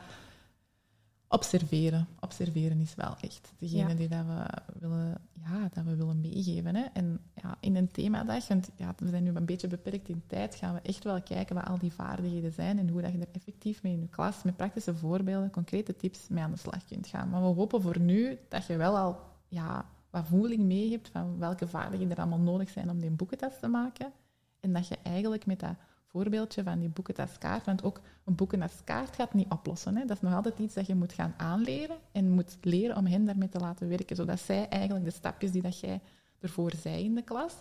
observeren. 1.31 2.07
Observeren 2.19 2.79
is 2.79 2.95
wel 2.95 3.15
echt 3.21 3.53
degene 3.57 3.89
Ja. 3.89 3.95
die 3.95 4.07
dat 4.07 4.25
we, 4.25 4.45
willen, 4.79 5.21
ja, 5.33 5.69
dat 5.73 5.83
we 5.83 5.95
willen 5.95 6.21
meegeven. 6.21 6.75
Hè. 6.75 6.83
En 6.93 7.19
ja, 7.35 7.57
in 7.59 7.75
een 7.75 7.91
themadag, 7.91 8.47
want 8.47 8.69
ja, 8.75 8.93
we 8.97 9.09
zijn 9.09 9.23
nu 9.23 9.31
een 9.35 9.45
beetje 9.45 9.67
beperkt 9.67 10.09
in 10.09 10.23
tijd, 10.27 10.55
gaan 10.55 10.73
we 10.73 10.81
echt 10.81 11.03
wel 11.03 11.21
kijken 11.21 11.55
wat 11.55 11.65
al 11.65 11.77
die 11.77 11.93
vaardigheden 11.93 12.53
zijn 12.53 12.79
en 12.79 12.89
hoe 12.89 13.01
dat 13.01 13.11
je 13.11 13.17
er 13.17 13.27
effectief 13.31 13.83
mee 13.83 13.93
in 13.93 14.01
je 14.01 14.07
klas, 14.09 14.43
met 14.43 14.57
praktische 14.57 14.95
voorbeelden, 14.95 15.49
concrete 15.51 15.95
tips 15.95 16.27
mee 16.27 16.43
aan 16.43 16.51
de 16.51 16.57
slag 16.57 16.85
kunt 16.85 17.07
gaan. 17.07 17.29
Maar 17.29 17.41
we 17.41 17.47
hopen 17.47 17.81
voor 17.81 17.99
nu 17.99 18.37
dat 18.49 18.65
je 18.65 18.77
wel 18.77 18.97
al 18.97 19.19
ja, 19.47 19.85
wat 20.09 20.25
voeling 20.25 20.63
mee 20.63 20.91
hebt 20.91 21.09
van 21.09 21.37
welke 21.37 21.67
vaardigheden 21.67 22.15
er 22.15 22.21
allemaal 22.21 22.39
nodig 22.39 22.69
zijn 22.69 22.89
om 22.89 22.99
die 22.99 23.09
boekentest 23.09 23.59
te 23.59 23.67
maken. 23.67 24.11
En 24.59 24.73
dat 24.73 24.87
je 24.87 24.97
eigenlijk 25.03 25.45
met 25.45 25.59
dat 25.59 25.75
voorbeeldje 26.11 26.63
van 26.63 26.79
die 26.79 26.89
boekentaskaart, 26.89 27.65
want 27.65 27.83
ook 27.83 28.01
een 28.23 28.35
boekentaskaart 28.35 29.15
gaat 29.15 29.33
niet 29.33 29.51
oplossen. 29.51 29.95
Hè. 29.95 30.05
Dat 30.05 30.15
is 30.15 30.21
nog 30.23 30.33
altijd 30.33 30.59
iets 30.59 30.73
dat 30.73 30.87
je 30.87 30.95
moet 30.95 31.13
gaan 31.13 31.33
aanleren 31.37 31.97
en 32.11 32.29
moet 32.29 32.57
leren 32.61 32.97
om 32.97 33.05
hen 33.05 33.25
daarmee 33.25 33.49
te 33.49 33.59
laten 33.59 33.87
werken, 33.87 34.15
zodat 34.15 34.39
zij 34.39 34.67
eigenlijk 34.67 35.05
de 35.05 35.11
stapjes 35.11 35.51
die 35.51 35.61
dat 35.61 35.79
jij 35.79 36.01
ervoor 36.39 36.71
zei 36.75 37.03
in 37.03 37.15
de 37.15 37.21
klas, 37.21 37.53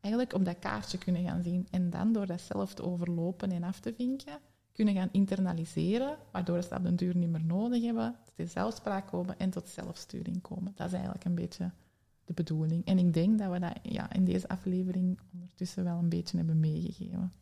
eigenlijk 0.00 0.34
op 0.34 0.44
dat 0.44 0.58
kaartje 0.58 0.98
kunnen 0.98 1.24
gaan 1.24 1.42
zien. 1.42 1.66
En 1.70 1.90
dan 1.90 2.12
door 2.12 2.26
dat 2.26 2.40
zelf 2.40 2.74
te 2.74 2.82
overlopen 2.82 3.50
en 3.50 3.62
af 3.62 3.80
te 3.80 3.94
vinken, 3.96 4.38
kunnen 4.72 4.94
gaan 4.94 5.08
internaliseren, 5.12 6.16
waardoor 6.32 6.62
ze 6.62 6.74
op 6.74 6.82
den 6.82 6.96
duur 6.96 7.16
niet 7.16 7.30
meer 7.30 7.44
nodig 7.44 7.82
hebben, 7.82 8.16
tot 8.34 8.50
zelfspraak 8.50 9.06
komen 9.06 9.38
en 9.38 9.50
tot 9.50 9.68
zelfsturing 9.68 10.40
komen. 10.40 10.72
Dat 10.74 10.86
is 10.86 10.92
eigenlijk 10.92 11.24
een 11.24 11.34
beetje 11.34 11.70
de 12.24 12.32
bedoeling. 12.32 12.84
En 12.84 12.98
ik 12.98 13.14
denk 13.14 13.38
dat 13.38 13.50
we 13.50 13.58
dat 13.58 13.78
ja, 13.82 14.12
in 14.12 14.24
deze 14.24 14.48
aflevering 14.48 15.18
ondertussen 15.32 15.84
wel 15.84 15.98
een 15.98 16.08
beetje 16.08 16.36
hebben 16.36 16.60
meegegeven. 16.60 17.32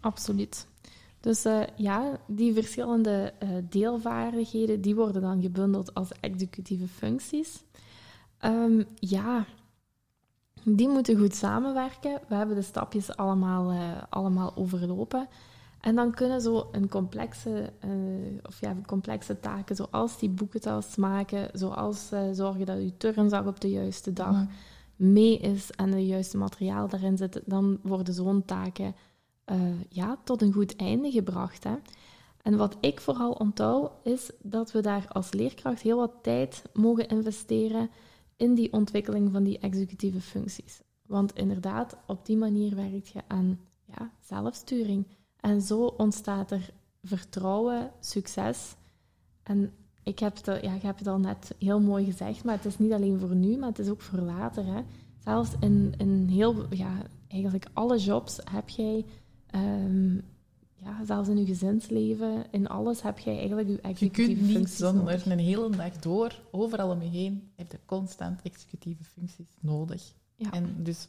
Absoluut. 0.00 0.66
Dus 1.20 1.44
eh, 1.44 1.62
ja, 1.76 2.18
die 2.26 2.54
verschillende 2.54 3.32
eh, 3.38 3.48
deelvaardigheden 3.70 4.80
die 4.80 4.94
worden 4.94 5.22
dan 5.22 5.42
gebundeld 5.42 5.94
als 5.94 6.12
executieve 6.20 6.88
functies. 6.88 7.64
Ehm, 8.38 8.82
ja, 8.94 9.44
die 10.64 10.88
moeten 10.88 11.18
goed 11.18 11.34
samenwerken. 11.34 12.20
We 12.28 12.34
hebben 12.34 12.56
de 12.56 12.62
stapjes 12.62 13.16
allemaal, 13.16 13.70
eh, 13.70 14.02
allemaal 14.08 14.56
overlopen. 14.56 15.28
En 15.80 15.94
dan 15.94 16.14
kunnen 16.14 16.40
zo 16.40 16.68
een 16.72 16.88
complexe, 16.88 17.72
of 18.42 18.60
ja, 18.60 18.76
complexe 18.86 19.40
taken, 19.40 19.76
zoals 19.76 20.18
die 20.18 20.28
boekentas 20.28 20.96
maken, 20.96 21.48
zoals 21.52 22.08
zorgen 22.32 22.66
dat 22.66 22.76
je 22.82 22.96
turnzak 22.96 23.46
op 23.46 23.60
de 23.60 23.70
juiste 23.70 24.12
dag 24.12 24.46
mee 24.96 25.38
is 25.38 25.70
en 25.70 25.90
de 25.90 26.06
juiste 26.06 26.36
materiaal 26.36 26.88
daarin 26.88 27.16
zit, 27.16 27.42
dan 27.44 27.78
worden 27.82 28.14
zo'n 28.14 28.44
taken 28.44 28.94
eh, 29.44 29.80
ja, 29.88 30.18
tot 30.24 30.42
een 30.42 30.52
goed 30.52 30.76
einde 30.76 31.10
gebracht. 31.10 31.64
Hè. 31.64 31.74
En 32.42 32.56
wat 32.56 32.76
ik 32.80 33.00
vooral 33.00 33.32
onthoud, 33.32 33.90
is 34.02 34.30
dat 34.42 34.72
we 34.72 34.80
daar 34.80 35.06
als 35.08 35.32
leerkracht 35.32 35.80
heel 35.80 35.96
wat 35.96 36.12
tijd 36.22 36.62
mogen 36.72 37.08
investeren 37.08 37.90
in 38.36 38.54
die 38.54 38.72
ontwikkeling 38.72 39.32
van 39.32 39.42
die 39.42 39.58
executieve 39.58 40.20
functies. 40.20 40.80
Want 41.06 41.34
inderdaad, 41.34 41.96
op 42.06 42.26
die 42.26 42.36
manier 42.36 42.74
werkt 42.74 43.08
je 43.08 43.20
aan 43.26 43.60
ja, 43.84 44.10
zelfsturing. 44.20 45.06
En 45.40 45.60
zo 45.60 45.84
ontstaat 45.84 46.50
er 46.50 46.70
vertrouwen, 47.02 47.90
succes. 48.00 48.74
En 49.42 49.72
ik 50.02 50.18
heb 50.18 50.36
het, 50.36 50.62
ja, 50.62 50.72
je 50.72 50.86
hebt 50.86 50.98
het 50.98 51.08
al 51.08 51.18
net 51.18 51.54
heel 51.58 51.80
mooi 51.80 52.04
gezegd, 52.04 52.44
maar 52.44 52.56
het 52.56 52.64
is 52.64 52.78
niet 52.78 52.92
alleen 52.92 53.18
voor 53.18 53.34
nu, 53.34 53.56
maar 53.56 53.68
het 53.68 53.78
is 53.78 53.88
ook 53.88 54.00
voor 54.00 54.18
later. 54.18 54.64
Hè. 54.64 54.82
Zelfs 55.24 55.50
in, 55.60 55.94
in 55.96 56.28
heel, 56.28 56.74
ja, 56.74 56.92
eigenlijk 57.28 57.66
alle 57.72 57.98
jobs 57.98 58.40
heb 58.50 58.68
jij, 58.68 59.04
ehm, 59.50 60.14
ja, 60.74 61.04
zelfs 61.04 61.28
in 61.28 61.38
je 61.38 61.44
gezinsleven, 61.44 62.46
in 62.50 62.68
alles 62.68 63.02
heb 63.02 63.18
jij 63.18 63.38
eigenlijk 63.38 63.68
je 63.68 63.74
Je 63.74 63.80
executieve 63.80 64.42
kunt 64.42 64.58
niet 64.58 64.70
zonder 64.70 65.04
nodig. 65.04 65.26
een 65.26 65.38
hele 65.38 65.70
dag 65.70 65.96
door, 65.96 66.40
overal 66.50 66.90
om 66.90 67.02
je 67.02 67.08
heen, 67.08 67.50
heb 67.56 67.72
je 67.72 67.78
constant 67.86 68.42
executieve 68.42 69.04
functies 69.04 69.56
nodig. 69.60 70.12
Ja. 70.36 70.50
En 70.50 70.82
dus, 70.82 71.08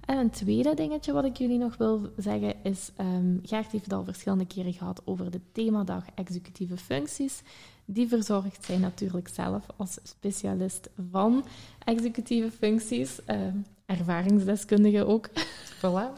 En 0.06 0.18
een 0.18 0.30
tweede 0.30 0.74
dingetje 0.74 1.14
wat 1.14 1.26
ik 1.26 1.38
jullie 1.38 1.58
nog 1.58 1.78
wil 1.78 2.10
zeggen 2.18 2.64
is, 2.64 2.92
ehm 2.96 3.38
Gert 3.44 3.72
heeft 3.72 3.84
het 3.84 3.94
al 3.94 4.04
verschillende 4.04 4.46
keren 4.46 4.74
gehad 4.74 5.02
over 5.06 5.32
de 5.32 5.42
themadag 5.52 6.06
executieve 6.16 6.78
functies. 6.78 7.42
Die 7.86 8.08
verzorgt 8.08 8.66
zij 8.66 8.78
natuurlijk 8.78 9.28
zelf 9.28 9.66
als 9.78 10.00
specialist 10.04 10.90
van 11.12 11.46
executieve 11.86 12.52
functies, 12.52 13.26
ehm, 13.26 13.58
ervaringsdeskundige 13.86 15.06
ook. 15.06 15.30
Voilà. 15.82 16.14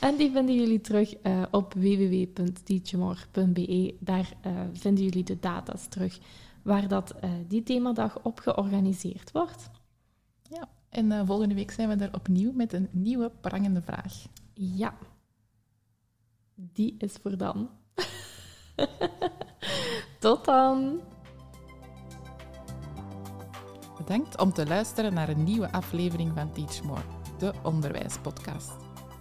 En 0.00 0.16
die 0.16 0.30
vinden 0.30 0.54
jullie 0.54 0.80
terug 0.80 1.14
eh, 1.14 1.42
op 1.50 1.74
www.teachmore.be. 1.74 3.96
Daar 4.00 4.32
eh, 4.40 4.52
vinden 4.72 5.04
jullie 5.04 5.24
de 5.24 5.38
data's 5.40 5.86
terug 5.88 6.18
waar 6.62 6.88
dat, 6.88 7.10
eh, 7.10 7.30
die 7.48 7.62
themadag 7.62 8.18
op 8.22 8.38
georganiseerd 8.38 9.32
wordt. 9.32 9.70
En 10.94 11.12
eh, 11.12 11.26
volgende 11.26 11.54
week 11.54 11.70
zijn 11.70 11.88
we 11.88 12.04
er 12.04 12.14
opnieuw 12.14 12.52
met 12.52 12.72
een 12.72 12.88
nieuwe 12.90 13.30
prangende 13.40 13.82
vraag. 13.82 14.26
Ja, 14.54 14.94
die 16.54 16.94
is 16.98 17.12
voor 17.22 17.36
dan. 17.36 17.70
Tot 20.20 20.44
dan! 20.44 21.00
Bedankt 23.96 24.40
om 24.40 24.52
te 24.52 24.66
luisteren 24.66 25.14
naar 25.14 25.28
een 25.28 25.44
nieuwe 25.44 25.72
aflevering 25.72 26.32
van 26.34 26.52
Teach 26.52 26.82
More, 26.82 27.02
de 27.38 27.52
onderwijspodcast. 27.62 28.72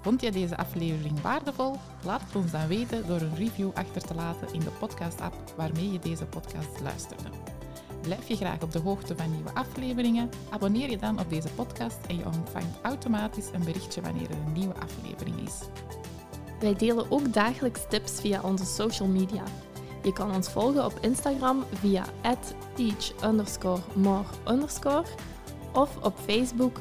Vond 0.01 0.21
je 0.21 0.31
deze 0.31 0.57
aflevering 0.57 1.21
waardevol? 1.21 1.75
Laat 2.03 2.21
het 2.21 2.35
ons 2.35 2.51
dan 2.51 2.67
weten 2.67 3.07
door 3.07 3.21
een 3.21 3.35
review 3.35 3.71
achter 3.73 4.01
te 4.01 4.15
laten 4.15 4.53
in 4.53 4.59
de 4.59 4.71
podcast-app 4.79 5.53
waarmee 5.57 5.91
je 5.91 5.99
deze 5.99 6.25
podcast 6.25 6.81
luisterde. 6.81 7.52
Blijf 8.03 8.27
je 8.27 8.35
graag 8.35 8.61
op 8.61 8.71
de 8.71 8.79
hoogte 8.79 9.15
van 9.15 9.31
nieuwe 9.31 9.53
afleveringen? 9.53 10.29
Abonneer 10.49 10.89
je 10.89 10.97
dan 10.97 11.19
op 11.19 11.29
deze 11.29 11.47
podcast 11.55 11.97
en 12.07 12.17
je 12.17 12.25
ontvangt 12.25 12.79
automatisch 12.81 13.49
een 13.53 13.63
berichtje 13.63 14.01
wanneer 14.01 14.29
er 14.29 14.37
een 14.45 14.53
nieuwe 14.53 14.73
aflevering 14.73 15.39
is. 15.39 15.59
Wij 16.59 16.73
delen 16.73 17.11
ook 17.11 17.33
dagelijks 17.33 17.81
tips 17.89 18.11
via 18.11 18.41
onze 18.41 18.65
social 18.65 19.07
media. 19.07 19.43
Je 20.03 20.13
kan 20.13 20.35
ons 20.35 20.49
volgen 20.49 20.85
op 20.85 20.97
Instagram 21.01 21.63
via 21.73 22.05
teach 22.75 23.13
of 25.73 25.97
op 26.01 26.13
Facebook 26.25 26.79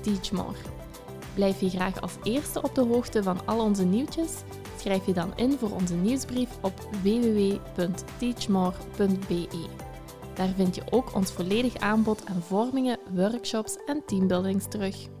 teachmore. 0.00 0.58
Blijf 1.34 1.60
je 1.60 1.70
graag 1.70 2.00
als 2.00 2.16
eerste 2.22 2.62
op 2.62 2.74
de 2.74 2.84
hoogte 2.84 3.22
van 3.22 3.46
al 3.46 3.60
onze 3.60 3.84
nieuwtjes? 3.84 4.32
Schrijf 4.78 5.06
je 5.06 5.12
dan 5.12 5.32
in 5.36 5.58
voor 5.58 5.70
onze 5.70 5.94
nieuwsbrief 5.94 6.48
op 6.60 6.88
www.teachmore.be. 7.02 9.83
Daar 10.34 10.52
vind 10.56 10.74
je 10.74 10.82
ook 10.90 11.14
ons 11.14 11.32
volledig 11.32 11.76
aanbod 11.76 12.26
aan 12.26 12.42
vormingen, 12.42 12.98
workshops 13.14 13.76
en 13.86 14.02
teambuildings 14.06 14.64
terug. 14.68 15.13